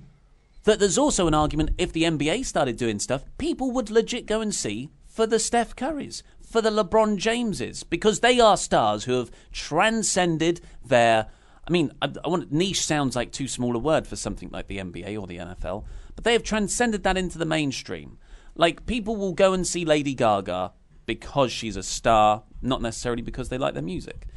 that 0.63 0.79
there's 0.79 0.97
also 0.97 1.27
an 1.27 1.33
argument 1.33 1.71
if 1.77 1.93
the 1.93 2.03
NBA 2.03 2.45
started 2.45 2.77
doing 2.77 2.99
stuff, 2.99 3.23
people 3.37 3.71
would 3.71 3.89
legit 3.89 4.25
go 4.25 4.41
and 4.41 4.53
see 4.53 4.89
for 5.05 5.27
the 5.27 5.39
Steph 5.39 5.75
Currys, 5.75 6.23
for 6.41 6.61
the 6.61 6.71
LeBron 6.71 7.17
Jameses, 7.17 7.83
because 7.83 8.19
they 8.19 8.39
are 8.39 8.57
stars 8.57 9.03
who 9.05 9.13
have 9.13 9.31
transcended 9.51 10.61
their. 10.85 11.27
I 11.65 11.71
mean, 11.71 11.91
I, 12.01 12.11
I 12.23 12.27
want 12.27 12.51
niche 12.51 12.83
sounds 12.83 13.15
like 13.15 13.31
too 13.31 13.47
small 13.47 13.75
a 13.75 13.79
word 13.79 14.07
for 14.07 14.15
something 14.15 14.49
like 14.51 14.67
the 14.67 14.79
NBA 14.79 15.19
or 15.19 15.27
the 15.27 15.37
NFL, 15.37 15.85
but 16.15 16.23
they 16.23 16.33
have 16.33 16.43
transcended 16.43 17.03
that 17.03 17.17
into 17.17 17.37
the 17.37 17.45
mainstream. 17.45 18.17
Like 18.55 18.85
people 18.85 19.15
will 19.15 19.33
go 19.33 19.53
and 19.53 19.65
see 19.65 19.85
Lady 19.85 20.13
Gaga 20.13 20.73
because 21.05 21.51
she's 21.51 21.75
a 21.75 21.83
star, 21.83 22.43
not 22.61 22.81
necessarily 22.81 23.21
because 23.21 23.49
they 23.49 23.57
like 23.57 23.73
their 23.73 23.83
music. 23.83 24.27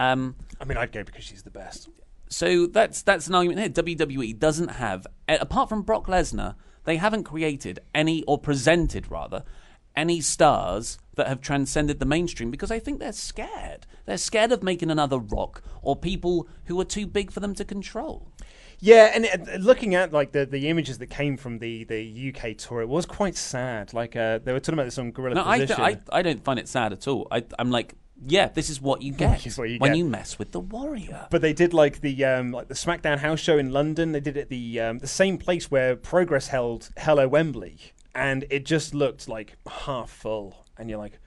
Um, 0.00 0.36
I 0.60 0.64
mean, 0.64 0.78
I'd 0.78 0.92
go 0.92 1.02
because 1.02 1.24
she's 1.24 1.42
the 1.42 1.50
best. 1.50 1.88
so 2.28 2.66
that's 2.66 3.02
that's 3.02 3.28
an 3.28 3.34
argument 3.34 3.60
here. 3.60 3.84
WWE 3.84 4.38
doesn't 4.38 4.68
have, 4.68 5.06
apart 5.28 5.68
from 5.68 5.82
Brock 5.82 6.06
Lesnar, 6.06 6.54
they 6.84 6.96
haven't 6.96 7.24
created 7.24 7.80
any 7.94 8.22
or 8.24 8.38
presented 8.38 9.10
rather 9.10 9.44
any 9.98 10.20
stars 10.20 10.96
that 11.16 11.26
have 11.26 11.40
transcended 11.40 11.98
the 11.98 12.06
mainstream 12.06 12.52
because 12.52 12.70
I 12.70 12.78
think 12.78 13.00
they're 13.00 13.12
scared. 13.12 13.84
They're 14.06 14.16
scared 14.16 14.52
of 14.52 14.62
making 14.62 14.90
another 14.90 15.18
Rock 15.18 15.60
or 15.82 15.96
people 15.96 16.48
who 16.66 16.80
are 16.80 16.84
too 16.84 17.06
big 17.06 17.32
for 17.32 17.40
them 17.40 17.54
to 17.56 17.64
control. 17.64 18.30
Yeah, 18.80 19.10
and 19.14 19.26
uh, 19.26 19.56
looking 19.56 19.94
at 19.94 20.12
like 20.12 20.32
the, 20.32 20.46
the 20.46 20.68
images 20.68 20.98
that 20.98 21.08
came 21.08 21.36
from 21.36 21.58
the, 21.58 21.84
the 21.84 22.32
UK 22.34 22.56
tour, 22.56 22.80
it 22.80 22.88
was 22.88 23.06
quite 23.06 23.36
sad. 23.36 23.92
Like 23.92 24.14
uh, 24.16 24.38
they 24.38 24.52
were 24.52 24.60
talking 24.60 24.74
about 24.74 24.84
this 24.84 24.98
on 24.98 25.10
Gorilla 25.10 25.36
No, 25.36 25.44
I, 25.44 25.60
Position. 25.60 25.82
I 25.84 25.98
I 26.12 26.22
don't 26.22 26.42
find 26.44 26.58
it 26.58 26.68
sad 26.68 26.92
at 26.92 27.08
all. 27.08 27.26
I, 27.30 27.44
I'm 27.58 27.70
like, 27.70 27.94
yeah, 28.24 28.48
this 28.48 28.70
is 28.70 28.80
what 28.80 29.02
you 29.02 29.12
get 29.24 29.44
what 29.56 29.68
you 29.68 29.78
when 29.78 29.92
get. 29.92 29.98
you 29.98 30.04
mess 30.04 30.38
with 30.38 30.52
the 30.52 30.60
Warrior. 30.60 31.26
But 31.30 31.42
they 31.42 31.52
did 31.52 31.74
like 31.74 32.00
the 32.00 32.24
um, 32.24 32.52
like 32.52 32.68
the 32.68 32.74
SmackDown 32.74 33.18
house 33.18 33.40
show 33.40 33.58
in 33.58 33.72
London. 33.72 34.12
They 34.12 34.20
did 34.20 34.36
it 34.36 34.42
at 34.42 34.48
the 34.48 34.80
um, 34.80 34.98
the 34.98 35.06
same 35.08 35.38
place 35.38 35.70
where 35.70 35.96
Progress 35.96 36.48
held 36.48 36.90
Hello 36.98 37.26
Wembley, 37.26 37.78
and 38.14 38.44
it 38.50 38.64
just 38.64 38.94
looked 38.94 39.28
like 39.28 39.56
half 39.68 40.10
full. 40.10 40.64
And 40.76 40.88
you're 40.88 40.98
like, 41.00 41.18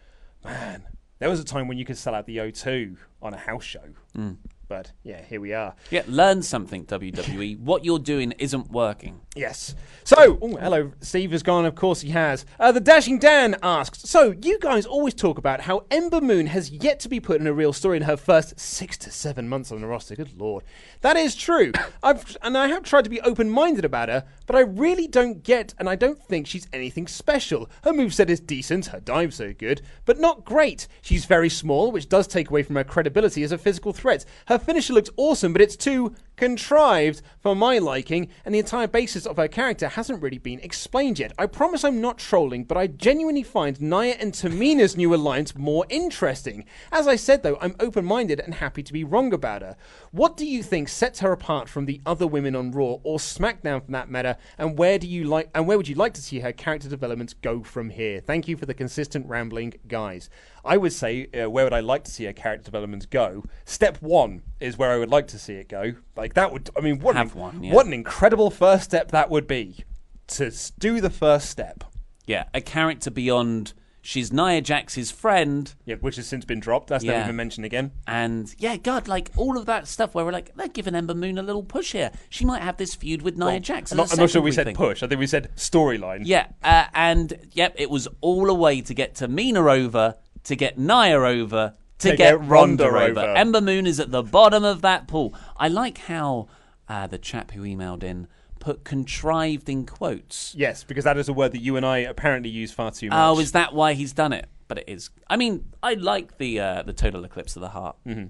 man, 0.45 0.85
there 1.19 1.29
was 1.29 1.41
a 1.41 1.43
time 1.43 1.67
when 1.67 1.77
you 1.77 1.83
could 1.83 1.97
sell 1.97 2.15
out 2.15 2.25
the 2.25 2.37
O2 2.37 2.95
on 3.21 3.33
a 3.33 3.37
house 3.37 3.65
show. 3.65 3.83
Mm. 4.17 4.37
But 4.71 4.93
yeah, 5.03 5.21
here 5.21 5.41
we 5.41 5.53
are. 5.53 5.75
Yeah, 5.89 6.03
learn 6.07 6.43
something, 6.43 6.85
WWE. 6.85 7.59
what 7.59 7.83
you're 7.83 7.99
doing 7.99 8.31
isn't 8.39 8.71
working. 8.71 9.19
Yes. 9.35 9.75
So, 10.05 10.37
ooh, 10.43 10.57
hello, 10.57 10.91
Steve 11.01 11.31
has 11.31 11.43
gone. 11.43 11.65
Of 11.65 11.75
course, 11.75 12.01
he 12.01 12.09
has. 12.09 12.45
Uh, 12.59 12.71
the 12.71 12.79
Dashing 12.79 13.19
Dan 13.19 13.57
asks 13.61 14.09
So, 14.09 14.33
you 14.41 14.59
guys 14.59 14.85
always 14.85 15.13
talk 15.13 15.37
about 15.37 15.61
how 15.61 15.85
Ember 15.91 16.21
Moon 16.21 16.47
has 16.47 16.71
yet 16.71 16.99
to 17.01 17.09
be 17.09 17.19
put 17.19 17.39
in 17.39 17.47
a 17.47 17.53
real 17.53 17.71
story 17.71 17.97
in 17.97 18.03
her 18.03 18.17
first 18.17 18.59
six 18.59 18.97
to 18.99 19.11
seven 19.11 19.47
months 19.47 19.71
on 19.71 19.81
the 19.81 19.87
roster. 19.87 20.15
Good 20.15 20.39
lord. 20.39 20.63
That 21.01 21.17
is 21.17 21.35
true. 21.35 21.71
I've 22.03 22.37
And 22.41 22.57
I 22.57 22.67
have 22.67 22.83
tried 22.83 23.03
to 23.03 23.09
be 23.09 23.21
open 23.21 23.49
minded 23.49 23.85
about 23.85 24.09
her, 24.09 24.25
but 24.47 24.55
I 24.55 24.61
really 24.61 25.07
don't 25.07 25.43
get 25.43 25.73
and 25.79 25.89
I 25.89 25.95
don't 25.95 26.21
think 26.21 26.47
she's 26.47 26.67
anything 26.73 27.07
special. 27.07 27.69
Her 27.83 27.91
moveset 27.91 28.29
is 28.29 28.39
decent, 28.39 28.87
her 28.87 28.99
dives 28.99 29.39
are 29.39 29.53
good, 29.53 29.81
but 30.05 30.19
not 30.19 30.45
great. 30.45 30.87
She's 31.01 31.25
very 31.25 31.49
small, 31.49 31.91
which 31.91 32.09
does 32.09 32.27
take 32.27 32.49
away 32.49 32.63
from 32.63 32.75
her 32.75 32.83
credibility 32.83 33.43
as 33.43 33.51
a 33.51 33.57
physical 33.57 33.93
threat. 33.93 34.25
Her 34.47 34.57
finisher 34.61 34.93
looks 34.93 35.09
awesome, 35.17 35.53
but 35.53 35.61
it's 35.61 35.75
too 35.75 36.15
contrived 36.41 37.21
for 37.39 37.55
my 37.55 37.77
liking, 37.77 38.27
and 38.43 38.55
the 38.55 38.59
entire 38.59 38.87
basis 38.87 39.27
of 39.27 39.37
her 39.37 39.47
character 39.47 39.87
hasn't 39.87 40.23
really 40.23 40.39
been 40.39 40.59
explained 40.61 41.19
yet. 41.19 41.31
I 41.37 41.45
promise 41.45 41.83
I'm 41.83 42.01
not 42.01 42.17
trolling, 42.17 42.63
but 42.63 42.77
I 42.77 42.87
genuinely 42.87 43.43
find 43.43 43.79
Nia 43.79 44.15
and 44.15 44.33
Tamina's 44.33 44.97
new 44.97 45.13
alliance 45.13 45.55
more 45.55 45.85
interesting. 45.89 46.65
As 46.91 47.07
I 47.07 47.15
said, 47.15 47.43
though, 47.43 47.59
I'm 47.61 47.75
open 47.79 48.05
minded 48.05 48.39
and 48.39 48.55
happy 48.55 48.81
to 48.81 48.91
be 48.91 49.03
wrong 49.03 49.33
about 49.33 49.61
her. 49.61 49.75
What 50.09 50.35
do 50.35 50.47
you 50.47 50.63
think 50.63 50.89
sets 50.89 51.19
her 51.19 51.31
apart 51.31 51.69
from 51.69 51.85
the 51.85 52.01
other 52.07 52.25
women 52.25 52.55
on 52.55 52.71
Raw 52.71 52.97
or 53.03 53.19
SmackDown 53.19 53.85
for 53.85 53.91
that 53.91 54.09
matter, 54.09 54.35
and 54.57 54.79
where 54.79 54.97
do 54.97 55.07
you 55.07 55.25
like 55.25 55.51
and 55.53 55.67
where 55.67 55.77
would 55.77 55.87
you 55.87 55.95
like 55.95 56.15
to 56.15 56.23
see 56.23 56.39
her 56.39 56.51
character 56.51 56.89
developments 56.89 57.35
go 57.35 57.61
from 57.61 57.91
here? 57.91 58.19
Thank 58.19 58.47
you 58.47 58.57
for 58.57 58.65
the 58.65 58.73
consistent 58.73 59.27
rambling, 59.27 59.75
guys. 59.87 60.29
I 60.65 60.77
would 60.77 60.93
say, 60.93 61.27
uh, 61.39 61.51
where 61.51 61.65
would 61.65 61.73
I 61.73 61.81
like 61.81 62.03
to 62.05 62.11
see 62.11 62.25
her 62.25 62.33
character 62.33 62.65
developments 62.65 63.05
go? 63.05 63.43
Step 63.65 64.01
one 64.01 64.41
is 64.61 64.77
where 64.77 64.91
I 64.91 64.97
would 64.97 65.09
like 65.09 65.27
to 65.27 65.39
see 65.39 65.53
it 65.55 65.67
go. 65.69 65.93
Like 66.15 66.33
that 66.35 66.51
would, 66.51 66.69
I 66.77 66.81
mean, 66.81 66.99
what 66.99 67.15
Have 67.15 67.33
an, 67.35 67.39
one, 67.41 67.63
yeah. 67.63 67.73
what 67.73 67.85
an 67.85 67.93
incredible 67.93 68.49
first 68.51 68.83
step 68.85 69.11
that 69.11 69.29
would 69.29 69.47
be 69.47 69.83
to 70.27 70.51
do 70.79 71.01
the 71.01 71.09
first 71.09 71.49
step. 71.49 71.83
Yeah, 72.25 72.45
a 72.53 72.61
character 72.61 73.11
beyond. 73.11 73.73
She's 74.03 74.33
Nia 74.33 74.63
Jax's 74.63 75.11
friend. 75.11 75.71
Yeah, 75.85 75.95
which 75.99 76.15
has 76.15 76.25
since 76.25 76.43
been 76.43 76.59
dropped. 76.59 76.87
That's 76.87 77.03
Yeah. 77.03 77.17
never 77.17 77.27
been 77.27 77.35
mentioned 77.35 77.65
again. 77.65 77.91
And 78.07 78.51
yeah, 78.57 78.77
God, 78.77 79.07
like 79.07 79.29
all 79.37 79.59
of 79.59 79.67
that 79.67 79.87
stuff 79.87 80.15
where 80.15 80.25
we're 80.25 80.31
like, 80.31 80.55
they're 80.55 80.67
giving 80.69 80.95
Ember 80.95 81.13
Moon 81.13 81.37
a 81.37 81.43
little 81.43 81.61
push 81.61 81.91
here. 81.91 82.09
She 82.29 82.43
might 82.43 82.63
have 82.63 82.77
this 82.77 82.95
feud 82.95 83.21
with 83.21 83.37
Nia 83.37 83.59
Jax. 83.59 83.91
I'm 83.91 83.99
as 83.99 84.09
not, 84.09 84.09
a 84.09 84.13
I'm 84.13 84.23
not 84.23 84.29
sure 84.31 84.41
we 84.41 84.51
said 84.53 84.65
thing. 84.65 84.75
push. 84.75 85.03
I 85.03 85.07
think 85.07 85.19
we 85.19 85.27
said 85.27 85.51
storyline. 85.55 86.21
Yeah, 86.23 86.47
uh, 86.63 86.85
and 86.95 87.31
yep, 87.51 87.75
it 87.77 87.91
was 87.91 88.07
all 88.21 88.49
a 88.49 88.55
way 88.55 88.81
to 88.81 88.93
get 88.95 89.13
Tamina 89.13 89.71
over, 89.71 90.15
to 90.45 90.55
get 90.55 90.79
Nia 90.79 91.19
over, 91.19 91.75
to, 92.01 92.11
To 92.11 92.15
get, 92.17 92.39
get 92.39 92.47
Ronda, 92.47 92.85
over. 92.85 92.97
over. 92.99 93.19
Ember 93.21 93.61
Moon 93.61 93.87
is 93.87 93.99
at 93.99 94.11
the 94.11 94.23
bottom 94.23 94.63
of 94.63 94.81
that 94.81 95.07
pool. 95.07 95.33
I 95.57 95.67
like 95.67 95.97
how 95.99 96.47
uh, 96.87 97.07
the 97.07 97.17
chap 97.17 97.51
who 97.51 97.61
emailed 97.63 98.03
in 98.03 98.27
put 98.59 98.83
contrived 98.83 99.69
in 99.69 99.85
quotes. 99.85 100.53
Yes, 100.55 100.83
because 100.83 101.03
that 101.05 101.17
is 101.17 101.27
a 101.29 101.33
word 101.33 101.51
that 101.53 101.61
you 101.61 101.77
and 101.77 101.85
I 101.85 101.99
apparently 101.99 102.49
use 102.49 102.71
far 102.71 102.91
too 102.91 103.09
much. 103.09 103.17
Oh, 103.17 103.39
is 103.39 103.53
that 103.53 103.73
why 103.73 103.93
he's 103.93 104.13
done 104.13 104.33
it? 104.33 104.47
But 104.67 104.77
it 104.79 104.85
is. 104.87 105.09
I 105.27 105.35
mean, 105.37 105.65
I 105.81 105.95
like 105.95 106.37
the 106.37 106.59
uh, 106.59 106.83
the 106.83 106.93
total 106.93 107.23
eclipse 107.25 107.55
of 107.55 107.61
the 107.61 107.69
heart. 107.69 107.95
Mm-hmm. 108.07 108.27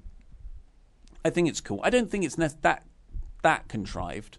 I 1.24 1.30
think 1.30 1.50
it's 1.50 1.62
cool. 1.62 1.80
I 1.84 1.90
don't 1.90 2.10
think 2.10 2.24
it's 2.26 2.38
ne- 2.38 2.50
that 2.62 2.86
that 3.44 3.68
contrived. 3.68 4.38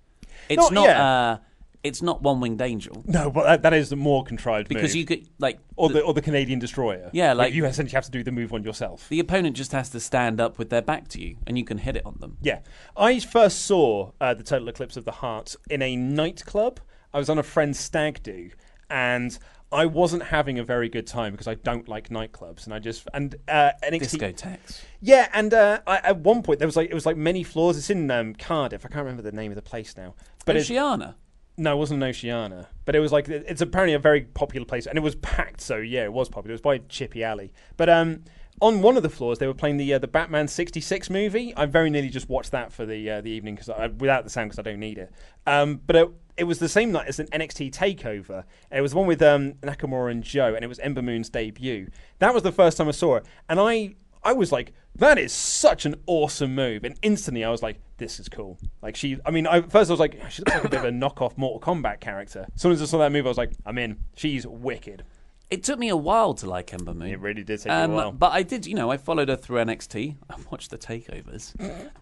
It's 0.48 0.56
Not- 0.60 0.72
not. 0.72 0.84
yeah. 0.88 1.04
Uh, 1.04 1.38
it's 1.84 2.00
not 2.00 2.22
one 2.22 2.40
winged 2.40 2.60
angel 2.60 3.02
No, 3.06 3.30
but 3.30 3.44
that, 3.44 3.62
that 3.62 3.72
is 3.72 3.90
the 3.90 3.96
more 3.96 4.24
contrived 4.24 4.68
because 4.68 4.90
move. 4.90 4.96
you 4.96 5.04
could 5.04 5.28
like 5.38 5.58
or 5.76 5.88
the 5.88 6.00
or 6.00 6.14
the 6.14 6.22
Canadian 6.22 6.58
destroyer. 6.58 7.10
Yeah, 7.12 7.32
like- 7.32 7.52
you 7.52 7.64
essentially 7.64 7.94
have 7.94 8.04
to 8.04 8.10
do 8.10 8.22
the 8.22 8.32
move 8.32 8.52
on 8.52 8.62
yourself. 8.62 9.08
the 9.08 9.20
opponent 9.20 9.56
just 9.56 9.72
has 9.72 9.90
to 9.90 10.00
stand 10.00 10.40
up 10.40 10.58
with 10.58 10.70
their 10.70 10.82
back 10.82 11.08
to 11.08 11.20
you, 11.20 11.36
and 11.46 11.58
you 11.58 11.64
can 11.64 11.78
hit 11.78 11.96
it 11.96 12.06
on 12.06 12.16
them. 12.20 12.38
Yeah, 12.40 12.60
I 12.96 13.18
first 13.20 13.64
saw 13.64 14.12
uh, 14.20 14.34
the 14.34 14.42
total 14.42 14.68
eclipse 14.68 14.96
of 14.96 15.04
the 15.04 15.12
heart 15.12 15.56
in 15.70 15.82
a 15.82 15.96
nightclub. 15.96 16.80
I 17.12 17.18
was 17.18 17.28
on 17.28 17.38
a 17.38 17.42
friend's 17.42 17.78
stag 17.78 18.22
do, 18.22 18.50
and 18.88 19.38
I 19.72 19.86
wasn't 19.86 20.24
having 20.24 20.58
a 20.58 20.64
very 20.64 20.88
good 20.88 21.06
time 21.06 21.32
because 21.32 21.48
I 21.48 21.54
don't 21.54 21.88
like 21.88 22.10
nightclubs, 22.10 22.64
and 22.66 22.74
I 22.74 22.78
just 22.78 23.08
and 23.14 23.34
uh, 23.48 23.70
NXT. 23.82 24.18
Discotheques. 24.18 24.80
Yeah, 25.00 25.28
and 25.32 25.52
uh, 25.54 25.80
I, 25.86 25.96
at 25.98 26.18
one 26.18 26.42
point 26.42 26.58
there 26.58 26.68
was 26.68 26.76
like 26.76 26.90
it 26.90 26.94
was 26.94 27.06
like 27.06 27.16
many 27.16 27.42
floors. 27.42 27.78
It's 27.78 27.90
in 27.90 28.10
um, 28.10 28.34
Cardiff. 28.34 28.84
I 28.84 28.88
can't 28.88 29.04
remember 29.04 29.22
the 29.22 29.32
name 29.32 29.50
of 29.50 29.56
the 29.56 29.62
place 29.62 29.96
now. 29.96 30.14
But 30.44 30.56
it's, 30.56 30.70
Oceana. 30.70 31.16
No, 31.56 31.74
it 31.74 31.78
wasn't 31.78 32.02
an 32.02 32.08
Oceana, 32.08 32.68
but 32.84 32.94
it 32.94 33.00
was 33.00 33.12
like 33.12 33.28
it's 33.28 33.60
apparently 33.60 33.94
a 33.94 33.98
very 33.98 34.22
popular 34.22 34.64
place, 34.64 34.86
and 34.86 34.96
it 34.96 35.02
was 35.02 35.14
packed. 35.16 35.60
So 35.60 35.76
yeah, 35.76 36.04
it 36.04 36.12
was 36.12 36.28
popular. 36.28 36.52
It 36.52 36.54
was 36.54 36.60
by 36.60 36.78
Chippy 36.88 37.22
Alley, 37.22 37.52
but 37.76 37.88
um, 37.88 38.24
on 38.60 38.80
one 38.80 38.96
of 38.96 39.02
the 39.02 39.10
floors 39.10 39.38
they 39.38 39.46
were 39.46 39.54
playing 39.54 39.76
the 39.76 39.94
uh, 39.94 39.98
the 39.98 40.08
Batman 40.08 40.48
'66 40.48 41.10
movie. 41.10 41.54
I 41.56 41.66
very 41.66 41.90
nearly 41.90 42.08
just 42.08 42.28
watched 42.28 42.52
that 42.52 42.72
for 42.72 42.86
the 42.86 43.10
uh, 43.10 43.20
the 43.20 43.30
evening 43.30 43.56
because 43.56 43.68
without 43.98 44.24
the 44.24 44.30
sound 44.30 44.50
because 44.50 44.58
I 44.58 44.62
don't 44.62 44.80
need 44.80 44.98
it. 44.98 45.12
Um, 45.46 45.80
but 45.86 45.96
it, 45.96 46.10
it 46.36 46.44
was 46.44 46.58
the 46.58 46.68
same 46.68 46.92
night 46.92 47.08
as 47.08 47.18
an 47.18 47.26
NXT 47.26 47.72
takeover. 47.72 48.44
It 48.70 48.80
was 48.80 48.94
one 48.94 49.06
with 49.06 49.20
um, 49.20 49.54
Nakamura 49.62 50.10
and 50.10 50.22
Joe, 50.22 50.54
and 50.54 50.64
it 50.64 50.68
was 50.68 50.78
Ember 50.78 51.02
Moon's 51.02 51.28
debut. 51.28 51.88
That 52.20 52.32
was 52.32 52.42
the 52.42 52.52
first 52.52 52.78
time 52.78 52.88
I 52.88 52.92
saw 52.92 53.16
it, 53.16 53.26
and 53.48 53.60
I 53.60 53.96
I 54.22 54.32
was 54.32 54.52
like, 54.52 54.72
that 54.96 55.18
is 55.18 55.32
such 55.32 55.86
an 55.86 55.94
awesome 56.06 56.54
move. 56.54 56.84
And 56.84 56.96
instantly 57.02 57.44
I 57.44 57.50
was 57.50 57.62
like, 57.62 57.80
this 57.98 58.20
is 58.20 58.28
cool. 58.28 58.58
Like 58.82 58.96
she, 58.96 59.18
I 59.24 59.30
mean, 59.30 59.46
I, 59.46 59.62
first 59.62 59.90
I 59.90 59.92
was 59.92 60.00
like, 60.00 60.20
she 60.30 60.42
looks 60.42 60.54
like 60.54 60.64
a 60.64 60.68
bit 60.68 60.78
of 60.80 60.84
a 60.86 60.90
knockoff 60.90 61.36
Mortal 61.38 61.60
Kombat 61.60 62.00
character. 62.00 62.46
As 62.54 62.60
soon 62.60 62.72
as 62.72 62.82
I 62.82 62.84
saw 62.86 62.98
that 62.98 63.12
move, 63.12 63.24
I 63.26 63.28
was 63.28 63.38
like, 63.38 63.52
I'm 63.64 63.78
in. 63.78 63.98
She's 64.16 64.46
wicked. 64.46 65.04
It 65.50 65.62
took 65.64 65.78
me 65.78 65.90
a 65.90 65.96
while 65.96 66.32
to 66.34 66.48
like 66.48 66.72
Ember 66.72 66.94
Moon. 66.94 67.08
It 67.08 67.20
really 67.20 67.44
did 67.44 67.60
take 67.60 67.70
Um, 67.70 67.90
a 67.90 67.94
while. 67.94 68.12
But 68.12 68.32
I 68.32 68.42
did, 68.42 68.64
you 68.66 68.74
know, 68.74 68.90
I 68.90 68.96
followed 68.96 69.28
her 69.28 69.36
through 69.36 69.58
NXT. 69.58 70.16
I 70.30 70.34
watched 70.50 70.70
the 70.70 70.78
takeovers, 70.78 71.52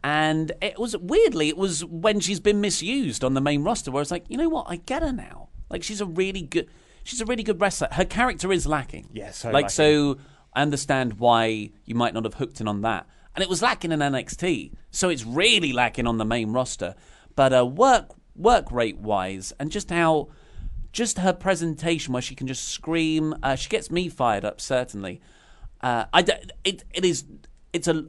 and 0.05 0.53
it 0.63 0.79
was 0.79 0.97
weirdly, 0.97 1.49
it 1.49 1.57
was 1.57 1.85
when 1.85 2.21
she's 2.21 2.39
been 2.39 2.61
misused 2.61 3.25
on 3.25 3.35
the 3.35 3.41
main 3.41 3.65
roster, 3.65 3.91
where 3.91 4.01
I 4.01 4.03
was 4.03 4.13
like, 4.13 4.25
you 4.29 4.37
know 4.37 4.49
what, 4.49 4.67
I 4.69 4.77
get 4.77 5.03
her 5.03 5.13
now. 5.13 5.49
Like 5.69 5.83
she's 5.83 6.01
a 6.01 6.07
really 6.07 6.43
good, 6.43 6.69
she's 7.03 7.21
a 7.21 7.25
really 7.25 7.43
good 7.43 7.61
wrestler. 7.61 7.89
Her 7.91 8.05
character 8.05 8.53
is 8.53 8.67
lacking. 8.69 9.09
Yeah, 9.13 9.33
so 9.33 9.49
like 9.51 9.65
lacking. 9.65 9.69
so. 9.71 10.19
I 10.53 10.63
understand 10.63 11.15
why 11.15 11.71
you 11.85 11.95
might 11.95 12.15
not 12.15 12.25
have 12.25 12.35
hooked 12.35 12.61
in 12.61 12.69
on 12.69 12.83
that, 12.83 13.07
and 13.35 13.43
it 13.43 13.49
was 13.49 13.63
lacking 13.63 13.93
in 13.93 14.01
NXT, 14.01 14.73
so 14.91 15.09
it's 15.09 15.25
really 15.25 15.73
lacking 15.73 16.07
on 16.07 16.19
the 16.19 16.25
main 16.25 16.53
roster. 16.53 16.95
But 17.37 17.53
uh, 17.53 17.67
work 17.67 18.15
work 18.35 18.71
rate 18.73 18.99
wise, 18.99 19.53
and 19.59 19.71
just 19.71 19.91
how 19.91 20.29
just 20.93 21.19
her 21.19 21.33
presentation 21.33 22.13
where 22.13 22.23
she 22.23 22.35
can 22.35 22.47
just 22.47 22.69
scream. 22.69 23.35
Uh, 23.43 23.55
she 23.55 23.69
gets 23.69 23.91
me 23.91 24.09
fired 24.09 24.45
up 24.45 24.61
certainly. 24.61 25.21
Uh, 25.81 26.05
I 26.13 26.23
d- 26.23 26.33
it 26.65 26.85
it 26.93 27.05
is 27.05 27.25
it's 27.73 27.89
a 27.89 28.07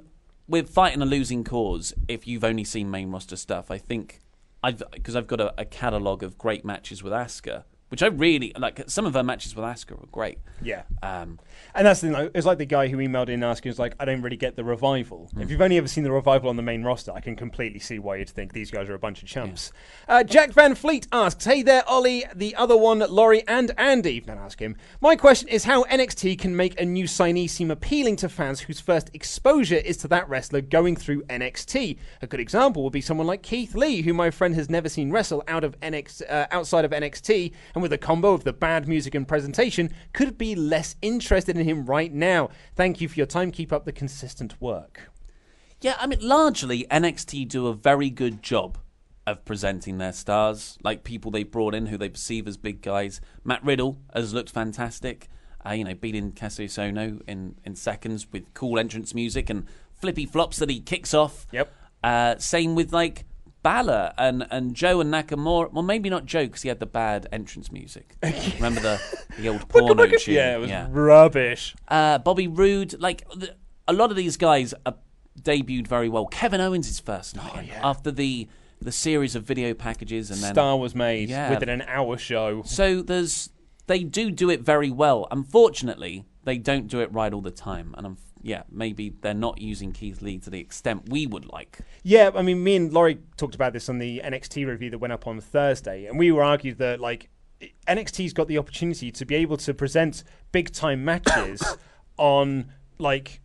we're 0.48 0.64
fighting 0.64 1.02
a 1.02 1.06
losing 1.06 1.44
cause 1.44 1.94
if 2.08 2.28
you've 2.28 2.44
only 2.44 2.64
seen 2.64 2.92
main 2.92 3.12
roster 3.12 3.36
stuff. 3.36 3.72
I 3.72 3.78
think 3.78 4.20
I've 4.64 4.84
because 4.92 5.16
I've 5.16 5.28
got 5.28 5.40
a, 5.40 5.54
a 5.62 5.66
catalog 5.66 6.24
of 6.24 6.38
great 6.38 6.66
matches 6.66 7.04
with 7.04 7.14
Asuka, 7.14 7.64
which 7.92 8.02
I 8.02 8.08
really 8.08 8.54
like. 8.58 8.82
Some 8.88 9.06
of 9.06 9.14
her 9.14 9.24
matches 9.24 9.56
with 9.56 9.66
Asuka 9.66 10.00
were 10.00 10.08
great. 10.12 10.40
Yeah. 10.62 10.84
Um, 11.04 11.40
And 11.76 11.86
that's 11.88 12.02
the 12.02 12.08
thing. 12.08 12.14
like, 12.14 12.32
It's 12.34 12.46
like 12.46 12.58
the 12.58 12.66
guy 12.66 12.88
who 12.88 12.98
emailed 12.98 13.30
in 13.30 13.44
asking, 13.44 13.70
"Was 13.70 13.80
like, 13.80 13.96
I 14.00 14.06
don't 14.06 14.22
really 14.22 14.38
get 14.38 14.56
the 14.56 14.64
revival." 14.64 15.30
Hmm. 15.34 15.42
If 15.42 15.52
you've 15.52 15.62
only 15.62 15.78
ever 15.78 15.88
seen 15.88 16.04
the 16.04 16.12
revival 16.12 16.50
on 16.50 16.56
the 16.56 16.62
main 16.64 16.84
roster, 16.84 17.12
I 17.14 17.20
can 17.22 17.36
completely 17.36 17.80
see 17.80 18.00
why 18.00 18.18
you'd 18.18 18.30
think 18.30 18.54
these 18.54 18.72
guys 18.72 18.90
are 18.90 18.94
a 18.94 19.00
bunch 19.00 19.22
of 19.22 19.28
chumps. 19.28 19.72
Uh, 20.08 20.24
Jack 20.24 20.52
Van 20.52 20.76
Fleet 20.76 21.08
asks, 21.12 21.46
"Hey 21.46 21.62
there, 21.64 21.88
Ollie, 21.88 22.26
the 22.36 22.56
other 22.56 22.76
one, 22.78 23.00
Laurie, 23.00 23.44
and 23.48 23.72
Andy." 23.78 24.20
Then 24.22 24.38
ask 24.38 24.60
him. 24.62 24.76
My 25.02 25.16
question 25.16 25.48
is 25.50 25.66
how 25.66 25.84
NXT 25.84 26.36
can 26.38 26.56
make 26.56 26.80
a 26.80 26.86
new 26.86 27.06
signee 27.06 27.50
seem 27.50 27.72
appealing 27.72 28.16
to 28.18 28.30
fans 28.30 28.62
whose 28.62 28.80
first 28.80 29.10
exposure 29.14 29.76
is 29.76 29.98
to 29.98 30.08
that 30.10 30.28
wrestler 30.30 30.62
going 30.62 30.96
through 30.96 31.24
NXT. 31.24 31.98
A 32.22 32.28
good 32.28 32.40
example 32.40 32.84
would 32.84 32.94
be 32.94 33.02
someone 33.02 33.28
like 33.28 33.42
Keith 33.44 33.76
Lee, 33.76 34.02
who 34.02 34.14
my 34.14 34.30
friend 34.32 34.56
has 34.56 34.70
never 34.70 34.90
seen 34.90 35.12
wrestle 35.12 35.44
out 35.48 35.64
of 35.64 35.80
NX, 35.82 36.22
uh, 36.30 36.48
outside 36.52 36.86
of 36.86 36.92
NXT, 36.92 37.52
and 37.74 37.81
with 37.82 37.94
a 37.94 37.98
combo 37.98 38.34
of 38.34 38.44
the 38.44 38.54
bad 38.54 38.88
music 38.88 39.16
and 39.16 39.28
presentation, 39.28 39.92
could 40.14 40.38
be 40.38 40.56
less 40.56 40.96
interested 41.02 41.58
in 41.58 41.68
him 41.68 41.86
right 41.86 42.14
now. 42.14 42.50
Thank 42.76 43.02
you 43.02 43.08
for 43.08 43.16
your 43.16 43.26
time. 43.26 43.52
Keep 43.52 43.74
up 43.74 43.86
the 43.86 43.92
consistent 43.92 44.60
work. 44.62 45.10
Yeah, 45.82 45.96
I 46.00 46.08
mean, 46.08 46.20
largely 46.22 46.86
NXT 46.92 47.48
do 47.48 47.68
a 47.68 47.74
very 47.74 48.10
good 48.10 48.44
job 48.44 48.78
of 49.26 49.44
presenting 49.46 49.98
their 49.98 50.14
stars, 50.14 50.78
like 50.84 51.04
people 51.04 51.32
they 51.32 51.44
brought 51.44 51.76
in 51.76 51.88
who 51.88 51.98
they 51.98 52.10
perceive 52.10 52.48
as 52.48 52.58
big 52.58 52.82
guys. 52.82 53.22
Matt 53.44 53.64
Riddle 53.64 53.98
has 54.14 54.34
looked 54.34 54.52
fantastic, 54.52 55.28
uh, 55.66 55.72
you 55.72 55.84
know, 55.84 55.96
beating 55.96 56.32
Kassius 56.32 56.78
in, 57.28 57.56
in 57.64 57.76
seconds 57.76 58.28
with 58.32 58.54
cool 58.54 58.78
entrance 58.80 59.14
music 59.14 59.50
and 59.50 59.66
flippy 59.94 60.26
flops 60.26 60.58
that 60.58 60.70
he 60.70 60.80
kicks 60.80 61.14
off. 61.14 61.48
Yep. 61.52 61.74
Uh, 62.04 62.38
same 62.38 62.76
with 62.76 62.92
like 62.92 63.26
Balor 63.64 64.14
and, 64.18 64.48
and 64.50 64.74
Joe 64.76 65.02
and 65.02 65.14
Nakamura. 65.14 65.72
Well, 65.72 65.84
maybe 65.84 66.10
not 66.10 66.26
Joe 66.26 66.46
because 66.46 66.62
he 66.64 66.70
had 66.70 66.80
the 66.80 66.86
bad 66.86 67.28
entrance 67.32 67.72
music. 67.72 68.16
Remember 68.56 68.80
the, 68.82 69.02
the 69.40 69.50
old 69.50 69.68
porno 69.70 70.06
tune? 70.08 70.34
Yeah, 70.36 70.56
it 70.56 70.60
was 70.60 70.72
rubbish. 70.90 71.76
uh, 71.88 72.18
Bobby 72.20 72.48
Roode, 72.48 73.00
like 73.00 73.30
the, 73.32 73.56
a 73.88 73.94
lot 73.94 74.10
of 74.10 74.18
these 74.18 74.38
guys 74.38 74.74
are 74.86 74.96
debuted 75.42 75.88
very 75.88 76.10
well. 76.10 76.26
Kevin 76.26 76.60
Owens 76.62 76.90
is 76.90 77.00
first 77.00 77.38
Oh, 77.40 77.44
night 77.56 77.70
in, 77.70 77.76
after 77.84 78.12
the 78.12 78.48
the 78.84 78.92
series 78.92 79.36
of 79.36 79.44
video 79.44 79.76
packages, 79.76 80.32
and 80.32 80.42
then 80.42 80.56
Star 80.56 80.76
was 80.78 80.96
made 80.96 81.30
Yeah. 81.30 81.52
within 81.52 81.70
an 81.70 81.84
hour 81.84 82.18
show. 82.18 82.64
so 82.66 83.04
there's 83.04 83.50
they 83.86 84.04
do 84.04 84.32
do 84.32 84.50
it 84.50 84.62
very 84.62 84.90
well. 84.90 85.28
Unfortunately, 85.30 86.26
they 86.46 86.58
don't 86.58 86.88
do 86.88 87.00
it 87.00 87.12
right 87.14 87.32
all 87.32 87.42
the 87.42 87.52
time, 87.52 87.94
and 87.98 88.08
I'm, 88.08 88.18
yeah, 88.44 88.64
maybe 88.72 89.14
they're 89.22 89.34
not 89.34 89.62
using 89.62 89.92
Keith 89.92 90.22
Lee 90.22 90.40
to 90.40 90.50
the 90.50 90.60
extent 90.60 91.10
we 91.10 91.28
would 91.28 91.46
like. 91.52 91.80
Yeah, 92.04 92.32
I 92.34 92.42
mean, 92.42 92.64
me 92.64 92.76
and 92.76 92.94
Laurie 92.94 93.20
talked 93.38 93.56
about 93.56 93.74
this 93.74 93.90
on 93.90 94.00
the 94.00 94.22
NXT 94.24 94.68
review 94.68 94.90
that 94.90 94.98
went 94.98 95.14
up 95.14 95.28
on 95.28 95.40
Thursday, 95.40 96.06
and 96.06 96.18
we 96.18 96.32
were 96.32 96.44
argued 96.44 96.78
that 96.80 97.00
like 97.00 97.30
NXT's 97.88 98.34
got 98.34 98.48
the 98.48 98.58
opportunity 98.58 99.12
to 99.12 99.26
be 99.26 99.36
able 99.36 99.58
to 99.58 99.74
present 99.74 100.24
big 100.52 100.72
time 100.72 101.06
matches 101.06 101.62
on 102.18 102.72
like 102.98 103.42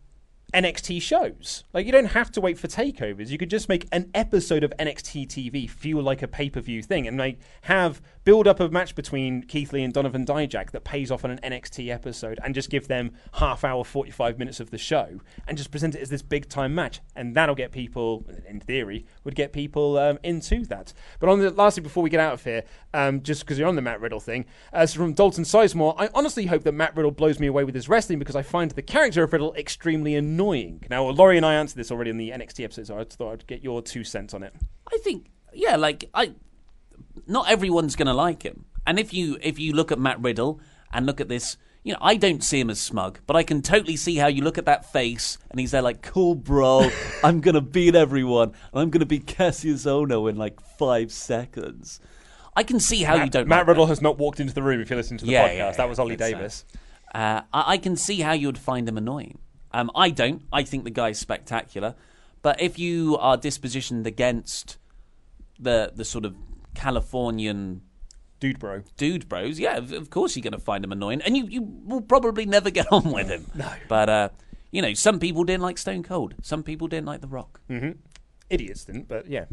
NXT 0.53 1.01
shows. 1.01 1.65
Like 1.73 1.85
you 1.85 1.91
don't 1.91 2.05
have 2.05 2.31
to 2.31 2.41
wait 2.41 2.57
for 2.57 2.67
takeovers. 2.67 3.29
You 3.29 3.37
could 3.37 3.49
just 3.49 3.67
make 3.67 3.85
an 3.91 4.09
episode 4.13 4.63
of 4.63 4.71
NXT 4.79 5.27
TV 5.27 5.69
feel 5.69 6.01
like 6.01 6.21
a 6.21 6.27
pay 6.27 6.49
per 6.49 6.61
view 6.61 6.81
thing, 6.81 7.05
and 7.05 7.17
like 7.17 7.39
have 7.63 8.01
build 8.23 8.47
up 8.47 8.59
a 8.59 8.69
match 8.69 8.95
between 8.95 9.43
Keith 9.43 9.73
Lee 9.73 9.83
and 9.83 9.93
Donovan 9.93 10.25
Dijak 10.25 10.71
that 10.71 10.83
pays 10.83 11.11
off 11.11 11.25
on 11.25 11.31
an 11.31 11.39
NXT 11.43 11.89
episode, 11.93 12.39
and 12.43 12.55
just 12.55 12.69
give 12.69 12.87
them 12.87 13.11
half 13.33 13.65
hour, 13.65 13.83
forty 13.83 14.11
five 14.11 14.39
minutes 14.39 14.61
of 14.61 14.71
the 14.71 14.77
show, 14.77 15.19
and 15.47 15.57
just 15.57 15.69
present 15.69 15.95
it 15.95 16.01
as 16.01 16.09
this 16.09 16.21
big 16.21 16.47
time 16.47 16.73
match, 16.73 17.01
and 17.13 17.35
that'll 17.35 17.55
get 17.55 17.73
people, 17.73 18.25
in 18.47 18.61
theory, 18.61 19.05
would 19.25 19.35
get 19.35 19.51
people 19.51 19.97
um, 19.97 20.17
into 20.23 20.65
that. 20.67 20.93
But 21.19 21.27
on 21.27 21.39
the 21.39 21.51
lastly, 21.51 21.83
before 21.83 22.03
we 22.03 22.09
get 22.09 22.21
out 22.21 22.33
of 22.33 22.43
here, 22.45 22.63
um, 22.93 23.21
just 23.21 23.41
because 23.41 23.59
you're 23.59 23.67
on 23.67 23.75
the 23.75 23.81
Matt 23.81 23.99
Riddle 23.99 24.21
thing, 24.21 24.45
as 24.71 24.93
from 24.93 25.11
Dalton 25.11 25.43
Sizemore, 25.43 25.95
I 25.97 26.09
honestly 26.13 26.45
hope 26.45 26.63
that 26.63 26.71
Matt 26.71 26.95
Riddle 26.95 27.11
blows 27.11 27.37
me 27.37 27.47
away 27.47 27.65
with 27.65 27.75
his 27.75 27.89
wrestling 27.89 28.17
because 28.17 28.35
I 28.35 28.43
find 28.43 28.71
the 28.71 28.81
character 28.81 29.23
of 29.23 29.33
Riddle 29.33 29.53
extremely 29.55 30.15
annoying. 30.15 30.37
Now, 30.89 31.03
Laurie 31.09 31.37
and 31.37 31.45
I 31.45 31.55
answered 31.55 31.77
this 31.77 31.91
already 31.91 32.09
in 32.09 32.17
the 32.17 32.29
NXT 32.31 32.63
episode, 32.63 32.87
so 32.87 32.99
I 32.99 33.03
thought 33.03 33.33
I'd 33.33 33.47
get 33.47 33.63
your 33.63 33.81
two 33.81 34.03
cents 34.03 34.33
on 34.33 34.43
it. 34.43 34.53
I 34.91 34.97
think, 34.99 35.27
yeah, 35.53 35.75
like 35.75 36.09
I, 36.13 36.33
not 37.25 37.49
everyone's 37.49 37.95
going 37.95 38.07
to 38.07 38.13
like 38.13 38.43
him. 38.43 38.65
And 38.85 38.99
if 38.99 39.13
you 39.13 39.37
if 39.41 39.59
you 39.59 39.73
look 39.73 39.91
at 39.91 39.99
Matt 39.99 40.21
Riddle 40.21 40.61
and 40.93 41.05
look 41.05 41.19
at 41.19 41.27
this, 41.27 41.57
you 41.83 41.91
know, 41.93 41.99
I 42.01 42.15
don't 42.15 42.41
see 42.43 42.59
him 42.59 42.69
as 42.69 42.79
smug, 42.79 43.19
but 43.27 43.35
I 43.35 43.43
can 43.43 43.61
totally 43.61 43.97
see 43.97 44.15
how 44.15 44.27
you 44.27 44.41
look 44.43 44.57
at 44.57 44.65
that 44.65 44.91
face 44.91 45.37
and 45.51 45.59
he's 45.59 45.71
there 45.71 45.81
like, 45.81 46.01
"Cool, 46.01 46.35
bro, 46.35 46.89
I'm 47.23 47.41
gonna 47.41 47.59
beat 47.61 47.95
everyone, 47.95 48.53
and 48.71 48.81
I'm 48.81 48.89
gonna 48.89 49.05
beat 49.05 49.25
Kassius 49.25 49.85
Ohno 49.85 50.29
in 50.29 50.37
like 50.37 50.61
five 50.77 51.11
seconds." 51.11 51.99
I 52.55 52.63
can 52.63 52.79
see 52.79 53.03
how 53.03 53.15
you 53.23 53.29
don't. 53.29 53.47
Matt 53.47 53.59
like 53.59 53.67
Riddle 53.67 53.85
that. 53.85 53.89
has 53.91 54.01
not 54.01 54.17
walked 54.17 54.39
into 54.39 54.53
the 54.53 54.63
room 54.63 54.81
if 54.81 54.89
you 54.89 54.95
listen 54.95 55.17
to 55.17 55.25
the 55.25 55.31
Yeah, 55.31 55.47
podcast. 55.49 55.57
yeah, 55.57 55.71
that 55.71 55.89
was 55.89 55.99
Ollie 55.99 56.15
Davis. 56.15 56.65
Uh, 57.13 57.41
I, 57.53 57.73
I 57.73 57.77
can 57.77 57.95
see 57.95 58.21
how 58.21 58.31
you 58.31 58.47
would 58.47 58.57
find 58.57 58.87
him 58.89 58.97
annoying. 58.97 59.37
Um, 59.71 59.91
I 59.95 60.09
don't. 60.09 60.43
I 60.51 60.63
think 60.63 60.83
the 60.83 60.91
guy's 60.91 61.19
spectacular. 61.19 61.95
But 62.41 62.61
if 62.61 62.79
you 62.79 63.17
are 63.17 63.37
dispositioned 63.37 64.05
against 64.05 64.77
the 65.59 65.91
the 65.95 66.05
sort 66.05 66.25
of 66.25 66.35
Californian 66.75 67.81
Dude, 68.39 68.59
bro. 68.59 68.83
dude 68.97 69.27
bros, 69.27 69.59
yeah, 69.59 69.77
of, 69.77 69.91
of 69.91 70.11
course 70.11 70.35
you're 70.35 70.43
going 70.43 70.53
to 70.53 70.59
find 70.59 70.83
him 70.83 70.91
annoying, 70.91 71.21
and 71.23 71.35
you, 71.35 71.47
you 71.47 71.61
will 71.63 72.01
probably 72.01 72.45
never 72.45 72.69
get 72.79 72.85
on 72.91 73.11
with 73.11 73.27
him. 73.27 73.47
No. 73.55 73.71
But 73.87 74.09
uh, 74.09 74.29
you 74.71 74.81
know, 74.81 74.93
some 74.93 75.19
people 75.19 75.43
didn't 75.43 75.63
like 75.63 75.77
Stone 75.77 76.03
Cold. 76.03 76.35
Some 76.43 76.61
people 76.63 76.87
didn't 76.87 77.07
like 77.07 77.21
The 77.21 77.27
Rock. 77.27 77.61
Idiots 78.49 78.85
didn't, 78.85 79.07
but 79.07 79.27
yeah. 79.27 79.45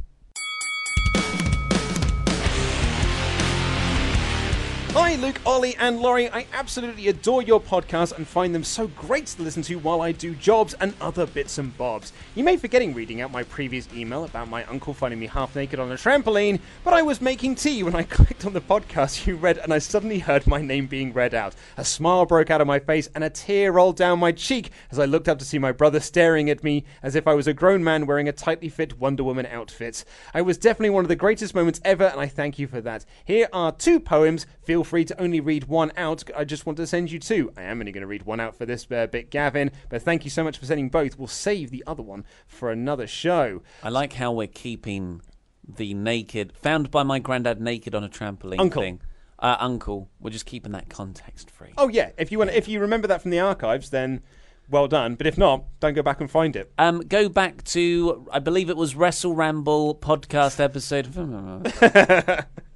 Hi, 4.96 5.16
Luke, 5.16 5.40
Ollie, 5.44 5.74
and 5.80 5.98
Laurie. 5.98 6.30
I 6.30 6.46
absolutely 6.52 7.08
adore 7.08 7.42
your 7.42 7.60
podcast 7.60 8.16
and 8.16 8.28
find 8.28 8.54
them 8.54 8.62
so 8.62 8.86
great 8.86 9.26
to 9.26 9.42
listen 9.42 9.60
to 9.64 9.74
while 9.80 10.00
I 10.00 10.12
do 10.12 10.36
jobs 10.36 10.74
and 10.74 10.94
other 11.00 11.26
bits 11.26 11.58
and 11.58 11.76
bobs. 11.76 12.12
You 12.36 12.44
may 12.44 12.52
be 12.52 12.60
forgetting 12.60 12.94
reading 12.94 13.20
out 13.20 13.32
my 13.32 13.42
previous 13.42 13.92
email 13.92 14.22
about 14.22 14.48
my 14.48 14.62
uncle 14.66 14.94
finding 14.94 15.18
me 15.18 15.26
half 15.26 15.56
naked 15.56 15.80
on 15.80 15.90
a 15.90 15.96
trampoline, 15.96 16.60
but 16.84 16.94
I 16.94 17.02
was 17.02 17.20
making 17.20 17.56
tea 17.56 17.82
when 17.82 17.96
I 17.96 18.02
clicked 18.08 18.46
on 18.46 18.52
the 18.52 18.60
podcast 18.60 19.26
you 19.26 19.34
read 19.34 19.58
and 19.58 19.74
I 19.74 19.80
suddenly 19.80 20.20
heard 20.20 20.46
my 20.46 20.62
name 20.62 20.86
being 20.86 21.12
read 21.12 21.34
out. 21.34 21.56
A 21.76 21.84
smile 21.84 22.24
broke 22.24 22.52
out 22.52 22.60
of 22.60 22.68
my 22.68 22.78
face 22.78 23.08
and 23.16 23.24
a 23.24 23.30
tear 23.30 23.72
rolled 23.72 23.96
down 23.96 24.20
my 24.20 24.30
cheek 24.30 24.70
as 24.92 25.00
I 25.00 25.06
looked 25.06 25.28
up 25.28 25.40
to 25.40 25.44
see 25.44 25.58
my 25.58 25.72
brother 25.72 25.98
staring 25.98 26.48
at 26.48 26.62
me 26.62 26.84
as 27.02 27.16
if 27.16 27.26
I 27.26 27.34
was 27.34 27.48
a 27.48 27.52
grown 27.52 27.82
man 27.82 28.06
wearing 28.06 28.28
a 28.28 28.32
tightly 28.32 28.68
fit 28.68 29.00
Wonder 29.00 29.24
Woman 29.24 29.46
outfit. 29.46 30.04
I 30.32 30.42
was 30.42 30.56
definitely 30.56 30.90
one 30.90 31.04
of 31.04 31.08
the 31.08 31.16
greatest 31.16 31.52
moments 31.52 31.80
ever, 31.84 32.04
and 32.04 32.20
I 32.20 32.28
thank 32.28 32.60
you 32.60 32.68
for 32.68 32.80
that. 32.82 33.04
Here 33.24 33.48
are 33.52 33.72
two 33.72 33.98
poems. 33.98 34.46
Feel 34.62 34.83
free 34.84 35.04
to 35.06 35.20
only 35.20 35.40
read 35.40 35.64
one 35.64 35.92
out. 35.96 36.22
I 36.36 36.44
just 36.44 36.66
want 36.66 36.76
to 36.76 36.86
send 36.86 37.10
you 37.10 37.18
two. 37.18 37.52
I 37.56 37.62
am 37.62 37.80
only 37.80 37.92
going 37.92 38.02
to 38.02 38.06
read 38.06 38.24
one 38.24 38.40
out 38.40 38.54
for 38.56 38.66
this 38.66 38.86
uh, 38.90 39.06
bit, 39.06 39.30
Gavin, 39.30 39.70
but 39.88 40.02
thank 40.02 40.24
you 40.24 40.30
so 40.30 40.44
much 40.44 40.58
for 40.58 40.66
sending 40.66 40.88
both. 40.88 41.18
We'll 41.18 41.28
save 41.28 41.70
the 41.70 41.82
other 41.86 42.02
one 42.02 42.24
for 42.46 42.70
another 42.70 43.06
show. 43.06 43.62
I 43.82 43.88
like 43.88 44.14
how 44.14 44.32
we're 44.32 44.46
keeping 44.46 45.22
the 45.66 45.94
naked, 45.94 46.52
found 46.52 46.90
by 46.90 47.02
my 47.02 47.18
granddad 47.18 47.60
naked 47.60 47.94
on 47.94 48.04
a 48.04 48.08
trampoline 48.08 48.60
Uncle. 48.60 48.82
thing. 48.82 49.00
Uh, 49.38 49.56
uncle, 49.58 50.08
we're 50.20 50.30
just 50.30 50.46
keeping 50.46 50.72
that 50.72 50.88
context 50.88 51.50
free. 51.50 51.72
Oh 51.76 51.88
yeah, 51.88 52.10
if 52.16 52.30
you 52.30 52.38
want, 52.38 52.50
if 52.50 52.68
you 52.68 52.80
remember 52.80 53.08
that 53.08 53.20
from 53.20 53.30
the 53.30 53.40
archives, 53.40 53.90
then 53.90 54.22
well 54.70 54.88
done. 54.88 55.16
But 55.16 55.26
if 55.26 55.36
not, 55.36 55.64
don't 55.80 55.94
go 55.94 56.02
back 56.02 56.20
and 56.20 56.30
find 56.30 56.56
it. 56.56 56.72
Um, 56.78 57.00
go 57.00 57.28
back 57.28 57.64
to 57.64 58.26
I 58.32 58.38
believe 58.38 58.70
it 58.70 58.76
was 58.76 58.94
Wrestle 58.94 59.34
Ramble 59.34 59.96
podcast 59.96 60.60
episode. 60.60 61.06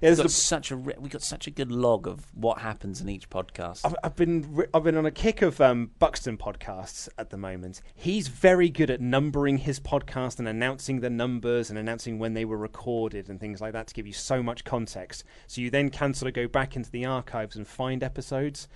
Yeah, 0.00 0.10
we 0.10 0.14
there's 0.14 0.18
got 0.18 0.26
a- 0.26 0.28
such 0.30 0.70
a 0.70 0.76
we 0.76 1.08
got 1.08 1.22
such 1.22 1.46
a 1.46 1.50
good 1.50 1.70
log 1.72 2.06
of 2.06 2.26
what 2.34 2.58
happens 2.58 3.00
in 3.00 3.08
each 3.08 3.28
podcast. 3.30 3.80
I've, 3.84 3.94
I've 4.02 4.16
been 4.16 4.64
I've 4.72 4.84
been 4.84 4.96
on 4.96 5.06
a 5.06 5.10
kick 5.10 5.42
of 5.42 5.60
um, 5.60 5.90
Buxton 5.98 6.36
podcasts 6.36 7.08
at 7.18 7.30
the 7.30 7.36
moment. 7.36 7.80
He's 7.94 8.28
very 8.28 8.68
good 8.68 8.90
at 8.90 9.00
numbering 9.00 9.58
his 9.58 9.78
podcast 9.80 10.38
and 10.38 10.48
announcing 10.48 11.00
the 11.00 11.10
numbers 11.10 11.70
and 11.70 11.78
announcing 11.78 12.18
when 12.18 12.34
they 12.34 12.44
were 12.44 12.58
recorded 12.58 13.28
and 13.28 13.38
things 13.40 13.60
like 13.60 13.72
that 13.72 13.86
to 13.88 13.94
give 13.94 14.06
you 14.06 14.12
so 14.12 14.42
much 14.42 14.64
context. 14.64 15.24
So 15.46 15.60
you 15.60 15.70
then 15.70 15.90
can 15.90 16.14
sort 16.14 16.28
of 16.28 16.34
go 16.34 16.48
back 16.48 16.76
into 16.76 16.90
the 16.90 17.04
archives 17.06 17.56
and 17.56 17.66
find 17.66 18.02
episodes. 18.02 18.68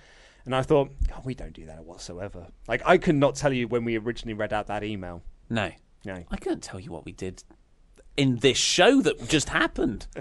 And 0.45 0.55
I 0.55 0.61
thought, 0.63 0.91
oh, 1.13 1.21
we 1.25 1.35
don't 1.35 1.53
do 1.53 1.65
that 1.65 1.83
whatsoever. 1.83 2.47
Like 2.67 2.81
I 2.85 2.97
could 2.97 3.15
not 3.15 3.35
tell 3.35 3.53
you 3.53 3.67
when 3.67 3.83
we 3.83 3.97
originally 3.97 4.33
read 4.33 4.53
out 4.53 4.67
that 4.67 4.83
email. 4.83 5.21
No, 5.49 5.71
No. 6.05 6.23
I 6.31 6.37
couldn't 6.37 6.61
tell 6.63 6.79
you 6.79 6.91
what 6.91 7.05
we 7.05 7.11
did 7.11 7.43
in 8.17 8.37
this 8.37 8.57
show 8.57 9.01
that 9.01 9.27
just 9.27 9.49
happened. 9.49 10.07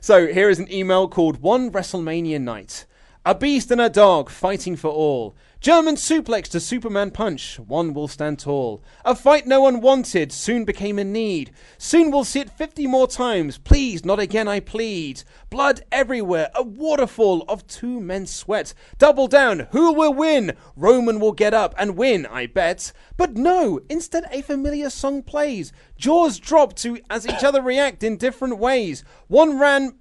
So 0.00 0.26
here 0.26 0.48
is 0.48 0.58
an 0.58 0.72
email 0.72 1.08
called 1.08 1.42
One 1.42 1.70
WrestleMania 1.70 2.40
Night. 2.40 2.86
A 3.26 3.34
beast 3.34 3.70
and 3.70 3.82
a 3.82 3.90
dog 3.90 4.30
fighting 4.30 4.76
for 4.76 4.88
all. 4.88 5.36
German 5.60 5.96
suplex 5.96 6.48
to 6.48 6.58
Superman 6.58 7.10
punch. 7.10 7.58
One 7.58 7.92
will 7.92 8.08
stand 8.08 8.38
tall. 8.38 8.82
A 9.04 9.14
fight 9.14 9.46
no 9.46 9.60
one 9.60 9.82
wanted 9.82 10.32
soon 10.32 10.64
became 10.64 10.98
a 10.98 11.04
need. 11.04 11.50
Soon 11.76 12.10
we'll 12.10 12.24
see 12.24 12.40
it 12.40 12.48
50 12.48 12.86
more 12.86 13.06
times. 13.06 13.58
Please, 13.58 14.06
not 14.06 14.20
again, 14.20 14.48
I 14.48 14.60
plead. 14.60 15.22
Blood 15.50 15.82
everywhere. 15.92 16.48
A 16.54 16.62
waterfall 16.62 17.44
of 17.46 17.66
two 17.66 18.00
men's 18.00 18.30
sweat. 18.30 18.72
Double 18.96 19.28
down. 19.28 19.68
Who 19.72 19.92
will 19.92 20.14
win? 20.14 20.56
Roman 20.74 21.20
will 21.20 21.32
get 21.32 21.52
up 21.52 21.74
and 21.76 21.98
win, 21.98 22.24
I 22.24 22.46
bet. 22.46 22.90
But 23.18 23.36
no, 23.36 23.80
instead 23.90 24.24
a 24.30 24.40
familiar 24.40 24.88
song 24.88 25.22
plays. 25.22 25.74
Jaws 25.98 26.38
drop 26.38 26.74
to 26.76 26.98
as 27.10 27.26
each 27.26 27.44
other 27.44 27.60
react 27.60 28.02
in 28.02 28.16
different 28.16 28.56
ways. 28.56 29.04
One 29.28 29.58
ran 29.58 29.98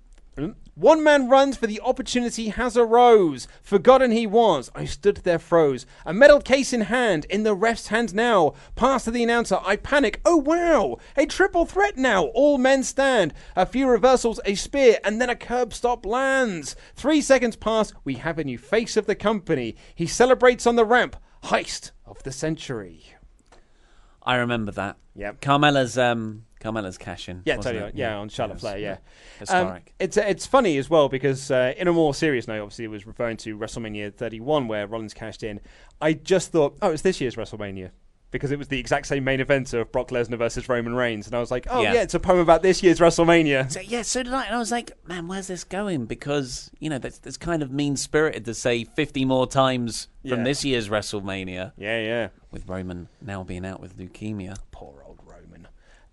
one 0.79 1.03
man 1.03 1.27
runs 1.27 1.57
for 1.57 1.67
the 1.67 1.81
opportunity 1.81 2.47
has 2.49 2.77
arose. 2.77 3.49
Forgotten 3.61 4.11
he 4.11 4.25
was. 4.25 4.71
I 4.73 4.85
stood 4.85 5.17
there 5.17 5.37
froze. 5.37 5.85
A 6.05 6.13
metal 6.13 6.39
case 6.39 6.71
in 6.71 6.81
hand, 6.81 7.25
in 7.29 7.43
the 7.43 7.53
ref's 7.53 7.87
hand 7.87 8.15
now. 8.15 8.53
Pass 8.75 9.03
to 9.03 9.11
the 9.11 9.21
announcer. 9.21 9.59
I 9.65 9.75
panic. 9.75 10.21
Oh 10.23 10.37
wow! 10.37 10.97
A 11.17 11.25
triple 11.25 11.65
threat 11.65 11.97
now. 11.97 12.27
All 12.27 12.57
men 12.57 12.83
stand. 12.83 13.33
A 13.57 13.65
few 13.65 13.89
reversals, 13.89 14.39
a 14.45 14.55
spear, 14.55 14.99
and 15.03 15.19
then 15.19 15.29
a 15.29 15.35
Curb 15.35 15.73
Stomp 15.73 16.05
lands. 16.05 16.77
Three 16.95 17.19
seconds 17.19 17.57
pass. 17.57 17.91
We 18.05 18.13
have 18.15 18.39
a 18.39 18.45
new 18.45 18.57
face 18.57 18.95
of 18.95 19.05
the 19.05 19.15
company. 19.15 19.75
He 19.93 20.07
celebrates 20.07 20.65
on 20.65 20.77
the 20.77 20.85
ramp. 20.85 21.17
Heist 21.43 21.91
of 22.05 22.23
the 22.23 22.31
century. 22.31 23.15
I 24.23 24.35
remember 24.35 24.71
that. 24.71 24.95
Yep. 25.15 25.41
Carmella's 25.41 25.97
um 25.97 26.45
Carmella's 26.59 26.97
cashing. 26.97 27.41
Yeah, 27.45 27.55
totally. 27.57 27.85
it? 27.89 27.95
Yeah, 27.95 28.17
on 28.17 28.29
Charlotte 28.29 28.59
Flair. 28.59 28.77
Yeah, 28.77 28.97
Historic. 29.39 29.67
Um, 29.69 29.81
it's 29.99 30.17
it's 30.17 30.45
funny 30.45 30.77
as 30.77 30.89
well 30.89 31.07
because 31.09 31.49
uh, 31.51 31.73
in 31.77 31.87
a 31.87 31.93
more 31.93 32.13
serious 32.13 32.47
note, 32.47 32.61
obviously, 32.61 32.85
it 32.85 32.89
was 32.89 33.07
referring 33.07 33.37
to 33.37 33.57
WrestleMania 33.57 34.13
31 34.13 34.67
where 34.67 34.85
Rollins 34.87 35.13
cashed 35.13 35.43
in. 35.43 35.59
I 36.01 36.13
just 36.13 36.51
thought, 36.51 36.77
oh, 36.81 36.91
it's 36.91 37.01
this 37.01 37.21
year's 37.21 37.35
WrestleMania 37.35 37.91
because 38.31 38.51
it 38.51 38.59
was 38.59 38.67
the 38.67 38.77
exact 38.79 39.07
same 39.07 39.23
main 39.23 39.39
event 39.39 39.73
of 39.73 39.91
Brock 39.91 40.09
Lesnar 40.09 40.37
versus 40.37 40.69
Roman 40.69 40.93
Reigns, 40.93 41.25
and 41.25 41.35
I 41.35 41.39
was 41.39 41.49
like, 41.49 41.65
oh 41.69 41.81
Yeah. 41.81 41.93
yeah, 41.93 42.01
it's 42.03 42.13
a 42.13 42.19
poem 42.19 42.37
about 42.39 42.61
this 42.61 42.83
year's 42.83 42.99
WrestleMania. 42.99 43.71
So, 43.71 43.79
yeah, 43.79 44.03
so 44.03 44.21
did 44.21 44.31
I. 44.33 44.45
And 44.45 44.55
I 44.55 44.59
was 44.59 44.71
like, 44.71 44.91
man, 45.07 45.27
where's 45.27 45.47
this 45.47 45.63
going? 45.63 46.05
Because, 46.05 46.69
you 46.79 46.91
know, 46.91 46.99
that's, 46.99 47.17
that's 47.17 47.37
kind 47.37 47.63
of 47.63 47.71
mean 47.71 47.95
spirited 47.97 48.45
to 48.45 48.53
say 48.53 48.83
50 48.83 49.25
more 49.25 49.47
times 49.47 50.09
from 50.27 50.43
this 50.43 50.63
year's 50.63 50.89
WrestleMania, 50.89 51.71
Yeah, 51.75 51.99
yeah. 51.99 52.27
with 52.51 52.67
Roman 52.69 53.07
now 53.19 53.43
being 53.43 53.65
out 53.65 53.79
with 53.81 53.97
leukemia. 53.97 54.57
Poor 54.69 55.01
old. 55.03 55.08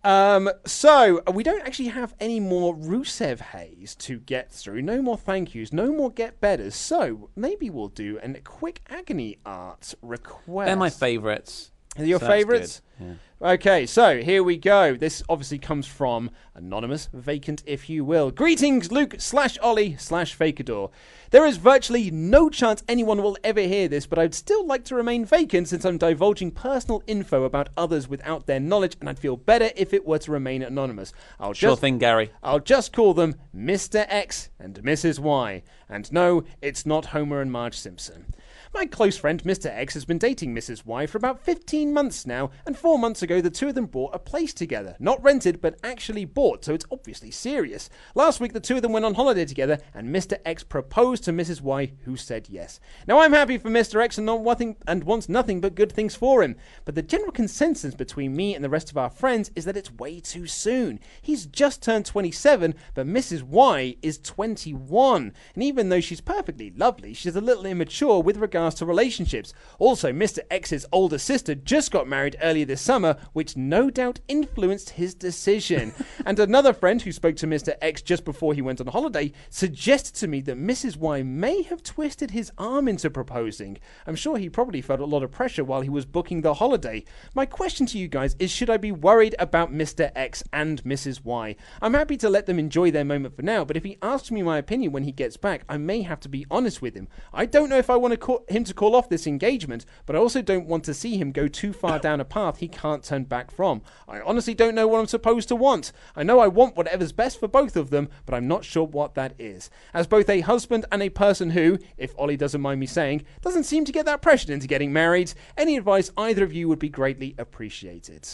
Um, 0.06 0.48
so 0.64 1.20
we 1.32 1.42
don't 1.42 1.62
actually 1.62 1.88
have 1.88 2.14
any 2.20 2.38
more 2.38 2.76
Rusev 2.76 3.40
Hayes 3.40 3.96
to 3.96 4.20
get 4.20 4.52
through. 4.52 4.82
No 4.82 5.02
more 5.02 5.18
thank 5.18 5.52
yous. 5.52 5.72
No 5.72 5.92
more 5.92 6.12
get 6.12 6.40
betters. 6.40 6.76
So 6.76 7.30
maybe 7.34 7.70
we'll 7.70 7.88
do 7.88 8.20
a 8.22 8.40
quick 8.40 8.82
agony 8.88 9.38
aunt 9.44 9.94
request. 10.02 10.66
They're 10.66 10.76
my 10.76 10.90
favourites. 10.90 11.72
Are 11.98 12.04
your 12.04 12.20
So 12.20 12.26
favourites? 12.26 12.82
good, 12.98 13.18
Okay, 13.42 13.84
so 13.84 14.22
here 14.22 14.42
we 14.42 14.56
go. 14.56 14.96
This 14.96 15.22
obviously 15.28 15.58
comes 15.58 15.86
from 15.86 16.30
anonymous, 16.54 17.10
vacant, 17.12 17.62
if 17.66 17.90
you 17.90 18.02
will. 18.02 18.30
Greetings, 18.30 18.90
Luke 18.90 19.16
slash 19.18 19.58
Ollie 19.58 19.94
slash 19.98 20.36
Fakador. 20.36 20.90
There 21.32 21.44
is 21.44 21.58
virtually 21.58 22.10
no 22.10 22.48
chance 22.48 22.82
anyone 22.88 23.22
will 23.22 23.36
ever 23.44 23.60
hear 23.60 23.88
this, 23.88 24.06
but 24.06 24.18
I'd 24.18 24.34
still 24.34 24.66
like 24.66 24.84
to 24.84 24.94
remain 24.94 25.26
vacant 25.26 25.68
since 25.68 25.84
I'm 25.84 25.98
divulging 25.98 26.50
personal 26.50 27.02
info 27.06 27.44
about 27.44 27.68
others 27.76 28.08
without 28.08 28.46
their 28.46 28.60
knowledge, 28.60 28.96
and 29.00 29.08
I'd 29.10 29.18
feel 29.18 29.36
better 29.36 29.70
if 29.76 29.92
it 29.92 30.06
were 30.06 30.18
to 30.20 30.32
remain 30.32 30.62
anonymous. 30.62 31.12
I'll 31.38 31.52
Sure 31.52 31.72
just 31.72 31.82
thing, 31.82 31.98
Gary. 31.98 32.30
I'll 32.42 32.60
just 32.60 32.94
call 32.94 33.12
them 33.12 33.34
Mr. 33.54 34.06
X 34.08 34.48
and 34.58 34.76
Mrs. 34.76 35.18
Y. 35.18 35.62
And 35.90 36.10
no, 36.10 36.44
it's 36.62 36.86
not 36.86 37.06
Homer 37.06 37.42
and 37.42 37.52
Marge 37.52 37.76
Simpson. 37.76 38.32
My 38.76 38.84
close 38.84 39.16
friend 39.16 39.42
Mr. 39.42 39.74
X 39.74 39.94
has 39.94 40.04
been 40.04 40.18
dating 40.18 40.54
Mrs. 40.54 40.84
Y 40.84 41.06
for 41.06 41.16
about 41.16 41.40
15 41.40 41.94
months 41.94 42.26
now, 42.26 42.50
and 42.66 42.76
four 42.76 42.98
months 42.98 43.22
ago 43.22 43.40
the 43.40 43.48
two 43.48 43.68
of 43.68 43.74
them 43.74 43.86
bought 43.86 44.14
a 44.14 44.18
place 44.18 44.52
together. 44.52 44.96
Not 44.98 45.22
rented, 45.24 45.62
but 45.62 45.78
actually 45.82 46.26
bought, 46.26 46.62
so 46.62 46.74
it's 46.74 46.84
obviously 46.92 47.30
serious. 47.30 47.88
Last 48.14 48.38
week 48.38 48.52
the 48.52 48.60
two 48.60 48.76
of 48.76 48.82
them 48.82 48.92
went 48.92 49.06
on 49.06 49.14
holiday 49.14 49.46
together, 49.46 49.78
and 49.94 50.14
Mr. 50.14 50.36
X 50.44 50.62
proposed 50.62 51.24
to 51.24 51.32
Mrs. 51.32 51.62
Y, 51.62 51.92
who 52.04 52.18
said 52.18 52.48
yes. 52.50 52.78
Now 53.08 53.20
I'm 53.20 53.32
happy 53.32 53.56
for 53.56 53.70
Mr. 53.70 54.02
X 54.02 54.18
and, 54.18 54.26
not 54.26 54.42
nothing, 54.42 54.76
and 54.86 55.04
wants 55.04 55.26
nothing 55.26 55.62
but 55.62 55.74
good 55.74 55.90
things 55.90 56.14
for 56.14 56.42
him, 56.42 56.54
but 56.84 56.94
the 56.94 57.00
general 57.00 57.32
consensus 57.32 57.94
between 57.94 58.36
me 58.36 58.54
and 58.54 58.62
the 58.62 58.68
rest 58.68 58.90
of 58.90 58.98
our 58.98 59.08
friends 59.08 59.50
is 59.56 59.64
that 59.64 59.78
it's 59.78 59.90
way 59.90 60.20
too 60.20 60.46
soon. 60.46 61.00
He's 61.22 61.46
just 61.46 61.82
turned 61.82 62.04
27, 62.04 62.74
but 62.92 63.06
Mrs. 63.06 63.42
Y 63.42 63.96
is 64.02 64.18
21, 64.18 65.32
and 65.54 65.64
even 65.64 65.88
though 65.88 66.00
she's 66.00 66.20
perfectly 66.20 66.74
lovely, 66.76 67.14
she's 67.14 67.36
a 67.36 67.40
little 67.40 67.64
immature 67.64 68.22
with 68.22 68.36
regards 68.66 68.78
to 68.80 68.86
relationships. 68.86 69.54
Also, 69.78 70.12
Mr. 70.12 70.40
X's 70.50 70.84
older 70.90 71.18
sister 71.18 71.54
just 71.54 71.92
got 71.92 72.08
married 72.08 72.36
earlier 72.42 72.64
this 72.64 72.80
summer, 72.80 73.16
which 73.32 73.56
no 73.56 73.90
doubt 73.90 74.18
influenced 74.26 74.90
his 74.90 75.14
decision. 75.14 75.94
and 76.26 76.40
another 76.40 76.72
friend 76.72 77.00
who 77.00 77.12
spoke 77.12 77.36
to 77.36 77.46
Mr. 77.46 77.74
X 77.80 78.02
just 78.02 78.24
before 78.24 78.54
he 78.54 78.62
went 78.62 78.80
on 78.80 78.88
holiday 78.88 79.32
suggested 79.50 80.16
to 80.16 80.26
me 80.26 80.40
that 80.40 80.58
Mrs. 80.58 80.96
Y 80.96 81.22
may 81.22 81.62
have 81.62 81.84
twisted 81.84 82.32
his 82.32 82.50
arm 82.58 82.88
into 82.88 83.08
proposing. 83.08 83.78
I'm 84.04 84.16
sure 84.16 84.36
he 84.36 84.50
probably 84.50 84.82
felt 84.82 84.98
a 84.98 85.04
lot 85.04 85.22
of 85.22 85.30
pressure 85.30 85.62
while 85.62 85.82
he 85.82 85.88
was 85.88 86.04
booking 86.04 86.40
the 86.40 86.54
holiday. 86.54 87.04
My 87.34 87.46
question 87.46 87.86
to 87.86 87.98
you 87.98 88.08
guys 88.08 88.34
is 88.40 88.50
should 88.50 88.70
I 88.70 88.78
be 88.78 88.90
worried 88.90 89.36
about 89.38 89.72
Mr. 89.72 90.10
X 90.16 90.42
and 90.52 90.82
Mrs. 90.82 91.24
Y? 91.24 91.54
I'm 91.80 91.94
happy 91.94 92.16
to 92.16 92.28
let 92.28 92.46
them 92.46 92.58
enjoy 92.58 92.90
their 92.90 93.04
moment 93.04 93.36
for 93.36 93.42
now, 93.42 93.64
but 93.64 93.76
if 93.76 93.84
he 93.84 93.98
asks 94.02 94.32
me 94.32 94.42
my 94.42 94.58
opinion 94.58 94.90
when 94.90 95.04
he 95.04 95.12
gets 95.12 95.36
back, 95.36 95.62
I 95.68 95.76
may 95.76 96.02
have 96.02 96.18
to 96.20 96.28
be 96.28 96.46
honest 96.50 96.82
with 96.82 96.96
him. 96.96 97.06
I 97.32 97.46
don't 97.46 97.68
know 97.68 97.78
if 97.78 97.90
I 97.90 97.96
want 97.96 98.12
to 98.12 98.16
him 98.48 98.64
to 98.64 98.74
call 98.74 98.94
off 98.94 99.08
this 99.08 99.26
engagement, 99.26 99.84
but 100.04 100.16
I 100.16 100.18
also 100.18 100.42
don't 100.42 100.66
want 100.66 100.84
to 100.84 100.94
see 100.94 101.16
him 101.16 101.32
go 101.32 101.48
too 101.48 101.72
far 101.72 101.98
down 101.98 102.20
a 102.20 102.24
path 102.24 102.58
he 102.58 102.68
can't 102.68 103.02
turn 103.02 103.24
back 103.24 103.50
from. 103.50 103.82
I 104.08 104.20
honestly 104.20 104.54
don't 104.54 104.74
know 104.74 104.86
what 104.86 105.00
I'm 105.00 105.06
supposed 105.06 105.48
to 105.48 105.56
want. 105.56 105.92
I 106.14 106.22
know 106.22 106.38
I 106.38 106.48
want 106.48 106.76
whatever's 106.76 107.12
best 107.12 107.40
for 107.40 107.48
both 107.48 107.76
of 107.76 107.90
them, 107.90 108.08
but 108.24 108.34
I'm 108.34 108.48
not 108.48 108.64
sure 108.64 108.84
what 108.84 109.14
that 109.14 109.34
is. 109.38 109.70
As 109.92 110.06
both 110.06 110.28
a 110.28 110.40
husband 110.40 110.86
and 110.90 111.02
a 111.02 111.08
person 111.08 111.50
who, 111.50 111.78
if 111.96 112.14
Ollie 112.18 112.36
doesn't 112.36 112.60
mind 112.60 112.80
me 112.80 112.86
saying, 112.86 113.24
doesn't 113.42 113.64
seem 113.64 113.84
to 113.84 113.92
get 113.92 114.06
that 114.06 114.22
pressured 114.22 114.50
into 114.50 114.66
getting 114.66 114.92
married, 114.92 115.32
any 115.56 115.76
advice 115.76 116.10
either 116.16 116.44
of 116.44 116.52
you 116.52 116.68
would 116.68 116.78
be 116.78 116.88
greatly 116.88 117.34
appreciated. 117.38 118.28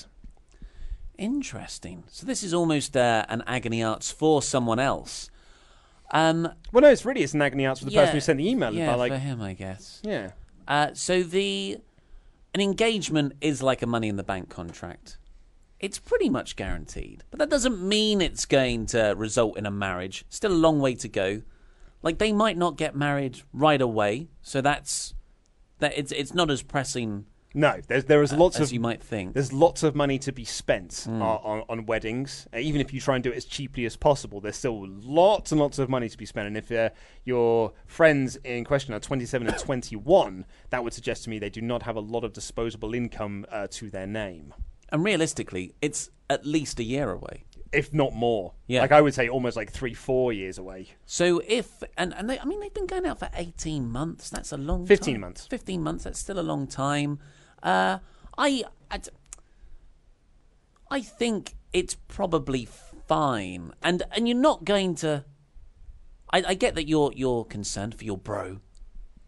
Interesting. 1.19 2.05
So 2.09 2.27
this 2.27 2.43
is 2.43 2.55
almost 2.55 2.97
uh, 2.97 3.25
an 3.29 3.43
agony 3.47 3.83
aunts 3.83 4.11
for 4.11 4.43
someone 4.43 4.79
else. 4.79 5.31
Um, 6.13 6.49
Well, 6.73 6.83
no, 6.83 6.89
it's 6.91 7.05
really 7.05 7.23
it's 7.23 7.35
an 7.35 7.43
agony 7.43 7.65
aunts 7.67 7.81
for 7.81 7.87
the 7.87 7.95
person 7.95 8.15
who 8.15 8.21
sent 8.21 8.39
the 8.39 8.49
email. 8.49 8.73
Yeah, 8.73 8.95
like, 8.95 9.13
for 9.13 9.19
him, 9.19 9.41
I 9.41 9.55
guess. 9.55 10.01
yeah, 10.05 10.33
Uh, 10.69 10.89
so 10.95 11.23
the 11.23 11.79
an 12.55 12.61
engagement 12.61 13.33
is 13.41 13.63
like 13.63 13.81
a 13.83 13.87
money 13.87 14.09
in 14.09 14.17
the 14.17 14.23
bank 14.23 14.51
contract. 14.51 15.17
It's 15.81 15.99
pretty 15.99 16.29
much 16.29 16.55
guaranteed, 16.55 17.25
but 17.31 17.39
that 17.39 17.49
doesn't 17.51 17.83
mean 17.83 18.21
it's 18.21 18.45
going 18.45 18.87
to 18.87 19.15
result 19.17 19.57
in 19.57 19.67
a 19.67 19.71
marriage. 19.71 20.25
Still 20.29 20.53
a 20.53 20.55
long 20.55 20.79
way 20.81 20.95
to 20.97 21.09
go. 21.09 21.43
Like 22.03 22.19
they 22.19 22.33
might 22.33 22.57
not 22.59 22.77
get 22.77 22.95
married 22.95 23.41
right 23.53 23.81
away, 23.81 24.29
so 24.43 24.61
that's 24.61 25.15
that. 25.79 25.93
It's 25.97 26.13
it's 26.13 26.35
not 26.35 26.51
as 26.51 26.63
pressing 26.63 27.25
no, 27.55 27.81
there's 27.89 28.05
there 28.05 28.23
is 28.23 28.33
lots 28.33 28.59
as 28.59 28.69
of 28.69 28.73
you 28.73 28.81
might 28.81 29.03
think. 29.03 29.35
There's 29.35 29.53
lots 29.53 29.83
of 29.83 29.95
money 29.95 30.19
to 30.21 30.33
be 30.33 30.45
spent 30.45 31.07
uh, 31.09 31.13
on, 31.13 31.65
on 31.69 31.87
weddings. 31.87 32.47
Uh, 32.55 32.59
even 32.59 32.81
if 32.81 32.93
you 32.93 33.01
try 33.01 33.15
and 33.17 33.23
do 33.25 33.31
it 33.31 33.37
as 33.37 33.45
cheaply 33.45 33.85
as 33.85 33.97
possible, 33.97 34.41
there's 34.41 34.57
still 34.57 34.87
lots 34.87 35.53
and 35.53 35.61
lots 35.61 35.79
of 35.79 35.89
money 35.89 36.09
to 36.09 36.19
be 36.19 36.27
spent. 36.27 36.47
And 36.47 36.57
if 36.57 36.73
uh, 36.73 36.91
your 37.25 37.73
friends 37.87 38.37
in 38.37 38.65
question 38.65 38.95
are 38.95 39.01
27 39.01 39.47
and 39.47 39.59
21, 39.59 40.47
that 40.71 40.83
would 40.83 40.93
suggest 40.95 41.25
to 41.25 41.31
me 41.31 41.39
they 41.39 41.51
do 41.51 41.61
not 41.61 41.83
have 41.83 41.97
a 41.97 42.01
lot 42.01 42.25
of 42.25 42.33
disposable 42.33 42.95
income 42.95 43.45
uh, 43.51 43.67
to 43.73 43.91
their 43.91 44.07
name. 44.07 44.55
And 44.91 45.05
realistically, 45.05 45.75
it's 45.81 46.11
at 46.31 46.47
least 46.47 46.79
a 46.79 46.85
year 46.85 47.11
away. 47.11 47.45
if 47.73 47.93
not 47.95 48.13
more. 48.15 48.53
Yeah. 48.67 48.83
Like 48.83 48.93
I 48.93 49.01
would 49.01 49.15
say, 49.15 49.29
almost 49.29 49.57
like 49.57 49.71
three, 49.71 49.95
four 49.95 50.33
years 50.33 50.59
away. 50.59 50.89
So 51.07 51.41
if 51.47 51.83
and 51.97 52.15
and 52.15 52.29
they, 52.29 52.39
I 52.39 52.45
mean 52.45 52.61
they've 52.61 52.73
been 52.75 52.87
going 52.87 53.07
out 53.07 53.19
for 53.19 53.31
eighteen 53.35 53.91
months. 53.91 54.29
That's 54.29 54.53
a 54.53 54.59
long. 54.59 54.85
15 54.87 55.15
time. 55.15 55.21
months. 55.23 55.47
Fifteen 55.47 55.83
months. 55.83 56.05
That's 56.05 56.19
still 56.19 56.39
a 56.39 56.43
long 56.43 56.67
time. 56.67 57.19
Uh, 57.63 57.99
I, 58.37 58.65
I 58.91 59.01
I 60.91 61.01
think 61.01 61.55
it's 61.73 61.95
probably 61.95 62.69
fine, 63.07 63.73
and 63.83 64.03
and 64.13 64.29
you're 64.29 64.37
not 64.37 64.65
going 64.65 64.95
to. 64.97 65.25
I, 66.31 66.43
I 66.49 66.55
get 66.55 66.75
that 66.75 66.89
you're 66.89 67.13
you're 67.15 67.45
concerned 67.45 67.95
for 67.95 68.05
your 68.05 68.19
bro, 68.19 68.61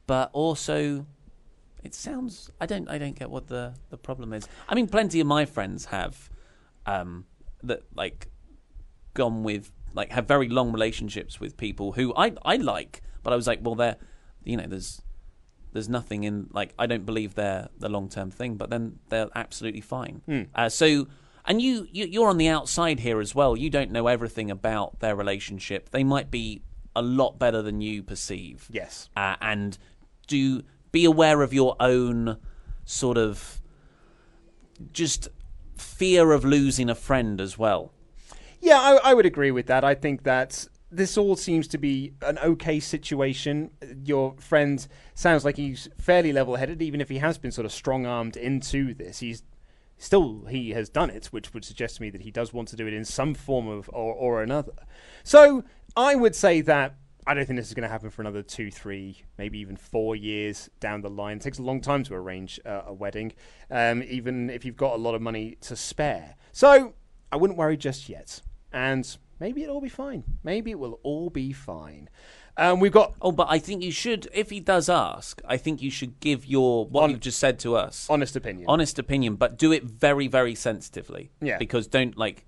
but 0.07 0.31
also, 0.33 1.07
it 1.83 1.95
sounds. 1.95 2.51
I 2.61 2.67
don't. 2.67 2.89
I 2.89 2.99
don't 2.99 3.19
get 3.19 3.31
what 3.31 3.47
the 3.47 3.75
the 3.91 3.97
problem 3.97 4.33
is. 4.33 4.49
I 4.69 4.75
mean, 4.75 4.89
plenty 4.89 5.21
of 5.21 5.27
my 5.27 5.45
friends 5.45 5.87
have, 5.87 6.29
um, 6.87 7.27
that 7.63 7.85
like 7.95 8.29
gone 9.15 9.43
with 9.43 9.71
like 9.95 10.11
have 10.13 10.27
very 10.27 10.49
long 10.49 10.73
relationships 10.73 11.41
with 11.41 11.57
people 11.57 11.93
who 11.93 12.13
I 12.15 12.33
I 12.45 12.57
like, 12.57 13.03
but 13.23 13.33
I 13.33 13.37
was 13.37 13.47
like, 13.47 13.61
well, 13.63 13.75
they're 13.75 13.97
you 14.45 14.57
know, 14.57 14.67
there's 14.67 15.01
there's 15.75 15.91
nothing 15.91 16.25
in 16.25 16.49
like 16.53 16.73
I 16.79 16.87
don't 16.87 17.05
believe 17.05 17.35
they're 17.35 17.69
the 17.79 17.91
long 17.91 18.09
term 18.09 18.31
thing, 18.31 18.55
but 18.55 18.71
then 18.71 19.01
they're 19.11 19.29
absolutely 19.35 19.83
fine. 19.83 20.23
Uh, 20.55 20.71
so. 20.71 21.07
And 21.47 21.61
you, 21.61 21.87
you, 21.93 22.07
you're 22.07 22.31
on 22.31 22.39
the 22.39 22.49
outside 22.49 23.01
here 23.01 23.21
as 23.21 23.35
well. 23.35 23.55
You 23.55 23.69
don't 23.69 23.91
know 23.91 24.07
everything 24.07 24.51
about 24.51 25.01
their 25.01 25.15
relationship. 25.15 25.91
They 25.91 26.03
might 26.03 26.31
be 26.31 26.63
a 26.97 27.03
lot 27.03 27.39
better 27.39 27.61
than 27.61 27.83
you 27.83 28.03
perceive. 28.03 28.67
Yes. 28.71 29.11
Uh, 29.15 29.37
and 29.43 29.77
do 30.27 30.63
be 30.91 31.05
aware 31.05 31.43
of 31.43 31.53
your 31.53 31.77
own 31.81 32.39
sort 32.87 33.19
of 33.19 33.61
just 34.93 35.29
fear 35.77 36.33
of 36.33 36.47
losing 36.47 36.89
a 36.89 36.95
friend 36.95 37.43
as 37.43 37.59
well. 37.59 37.93
Yeah, 38.61 38.79
I, 38.81 39.11
I 39.11 39.15
would 39.15 39.27
agree 39.27 39.51
with 39.51 39.67
that. 39.67 39.85
I 39.85 39.95
think 39.95 40.23
that 40.23 40.67
this 40.97 41.19
all 41.19 41.37
seems 41.37 41.67
to 41.69 41.79
be 41.79 42.15
an 42.23 42.39
okay 42.39 42.81
situation. 42.81 43.71
Your 44.05 44.35
friend 44.39 44.87
sounds 45.15 45.45
like 45.45 45.57
he's 45.57 45.89
fairly 45.99 46.33
level 46.33 46.57
headed, 46.57 46.83
even 46.83 47.01
if 47.01 47.09
he 47.09 47.19
has 47.19 47.39
been 47.39 47.51
sort 47.51 47.65
of 47.65 47.73
strong 47.73 48.07
armed 48.07 48.37
into 48.37 48.95
this. 48.95 49.19
He's 49.19 49.43
still 49.99 50.45
he 50.47 50.71
has 50.71 50.89
done 50.89 51.11
it, 51.11 51.27
which 51.27 51.53
would 51.55 51.65
suggest 51.65 51.97
to 51.97 52.03
me 52.03 52.11
that 52.11 52.23
he 52.23 52.31
does 52.31 52.53
want 52.53 52.69
to 52.69 52.77
do 52.77 52.87
it 52.87 52.95
in 52.95 53.05
some 53.05 53.35
form 53.35 53.69
of 53.69 53.89
or, 53.93 54.15
or 54.15 54.43
another. 54.43 54.75
So 55.23 55.65
I 55.97 56.15
would 56.15 56.35
say 56.35 56.61
that 56.63 56.97
I 57.27 57.35
don't 57.35 57.47
think 57.47 57.59
this 57.59 57.69
is 57.69 57.75
going 57.75 57.85
to 57.85 57.89
happen 57.89 58.11
for 58.11 58.21
another 58.21 58.43
two, 58.43 58.71
three, 58.71 59.23
maybe 59.39 59.59
even 59.59 59.77
four 59.77 60.15
years 60.15 60.69
down 60.79 61.01
the 61.01 61.09
line. 61.09 61.39
It 61.39 61.43
takes 61.43 61.59
a 61.59 61.63
long 61.63 61.81
time 61.81 62.05
to 62.05 62.15
arrange 62.15 62.61
uh, 62.67 62.83
a 62.87 62.93
wedding, 62.93 63.33
um, 63.71 64.03
even 64.03 64.51
if 64.51 64.65
you've 64.65 64.77
got 64.77 64.95
a 64.95 64.99
lot 64.99 65.15
of 65.15 65.23
money 65.23 65.57
to 65.63 65.75
spare. 65.75 66.37
So 66.53 66.95
I 67.33 67.37
wouldn't 67.37 67.59
worry 67.59 67.79
just 67.79 68.09
yet, 68.09 68.43
and 68.73 69.17
maybe 69.41 69.63
it'll 69.63 69.77
all 69.77 69.81
be 69.81 69.89
fine. 69.89 70.25
Maybe 70.43 70.71
it 70.71 70.79
will 70.79 71.01
all 71.03 71.31
be 71.31 71.53
fine. 71.53 72.09
Um, 72.57 72.79
we've 72.79 72.93
got 72.93 73.15
Oh, 73.21 73.33
but 73.33 73.49
I 73.51 73.59
think 73.59 73.83
you 73.83 73.91
should, 73.91 74.29
if 74.33 74.51
he 74.51 74.61
does 74.61 74.89
ask, 74.89 75.41
I 75.45 75.57
think 75.57 75.83
you 75.83 75.91
should 75.91 76.21
give 76.21 76.47
your 76.47 76.87
what 76.87 77.11
you've 77.11 77.21
just 77.21 77.39
said 77.39 77.59
to 77.61 77.77
us, 77.77 78.07
honest 78.09 78.37
opinion. 78.37 78.67
honest 78.69 78.99
opinion, 78.99 79.35
but 79.37 79.59
do 79.59 79.73
it 79.73 79.85
very, 79.85 80.29
very 80.29 80.55
sensitively. 80.55 81.33
Yeah. 81.41 81.59
Because 81.59 81.87
don't 81.89 82.17
like, 82.17 82.45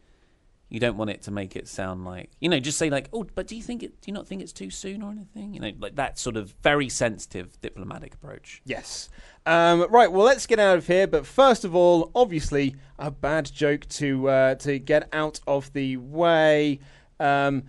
you 0.68 0.80
don't 0.80 0.96
want 0.96 1.10
it 1.10 1.22
to 1.22 1.30
make 1.30 1.56
it 1.56 1.68
sound 1.68 2.04
like 2.04 2.30
you 2.40 2.48
know, 2.48 2.60
just 2.60 2.78
say 2.78 2.90
like, 2.90 3.08
oh, 3.12 3.26
but 3.34 3.46
do 3.46 3.56
you 3.56 3.62
think 3.62 3.82
it? 3.82 4.00
Do 4.00 4.10
you 4.10 4.12
not 4.12 4.26
think 4.28 4.42
it's 4.42 4.52
too 4.52 4.70
soon 4.70 5.02
or 5.02 5.10
anything? 5.10 5.54
You 5.54 5.60
know, 5.60 5.72
like 5.78 5.96
that 5.96 6.18
sort 6.18 6.36
of 6.36 6.54
very 6.62 6.88
sensitive 6.88 7.60
diplomatic 7.60 8.14
approach. 8.14 8.62
Yes. 8.64 9.08
Um, 9.46 9.86
right. 9.90 10.10
Well, 10.10 10.26
let's 10.26 10.46
get 10.46 10.58
out 10.58 10.76
of 10.76 10.86
here. 10.86 11.06
But 11.06 11.24
first 11.24 11.64
of 11.64 11.74
all, 11.74 12.10
obviously, 12.14 12.76
a 12.98 13.10
bad 13.10 13.50
joke 13.52 13.88
to 13.90 14.28
uh, 14.28 14.54
to 14.56 14.78
get 14.78 15.08
out 15.12 15.40
of 15.46 15.72
the 15.72 15.96
way. 15.96 16.80
Um, 17.18 17.64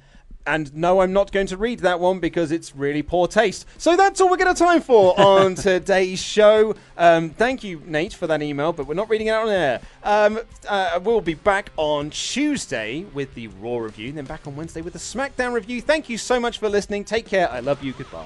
and 0.48 0.74
no, 0.74 1.02
I'm 1.02 1.12
not 1.12 1.32
going 1.34 1.48
to 1.48 1.58
read 1.58 1.80
that 1.80 2.00
one 2.00 2.20
because 2.20 2.52
it's 2.52 2.74
really 2.74 3.04
poor 3.04 3.28
taste. 3.28 3.66
So 3.78 3.98
that's 3.98 4.22
all 4.22 4.30
we're 4.30 4.38
going 4.38 4.56
to 4.56 4.60
have 4.64 4.72
time 4.72 4.82
for 4.82 5.20
on 5.20 5.56
today's 5.56 6.22
show. 6.22 6.74
Um, 6.98 7.32
thank 7.32 7.64
you, 7.64 7.84
Nate, 7.86 8.14
for 8.14 8.28
that 8.28 8.42
email, 8.42 8.72
but 8.72 8.88
we're 8.88 8.94
not 8.94 9.10
reading 9.10 9.28
it 9.28 9.32
out 9.32 9.48
on 9.48 9.54
air. 9.54 9.82
Um, 10.04 10.40
uh, 10.68 11.00
we'll 11.04 11.22
be 11.22 11.34
back 11.34 11.72
on 11.76 12.10
Tuesday 12.12 13.04
with 13.14 13.36
the 13.36 13.48
Raw 13.48 13.78
review, 13.80 14.14
then 14.14 14.26
back 14.26 14.48
on 14.48 14.56
Wednesday 14.56 14.82
with 14.82 14.94
the 14.94 15.00
SmackDown 15.00 15.54
review. 15.54 15.82
Thank 15.82 16.08
you 16.08 16.18
so 16.18 16.40
much 16.40 16.60
for 16.60 16.70
listening. 16.70 17.04
Take 17.04 17.26
care. 17.26 17.52
I 17.52 17.60
love 17.60 17.84
you. 17.84 17.92
Goodbye. 17.92 18.26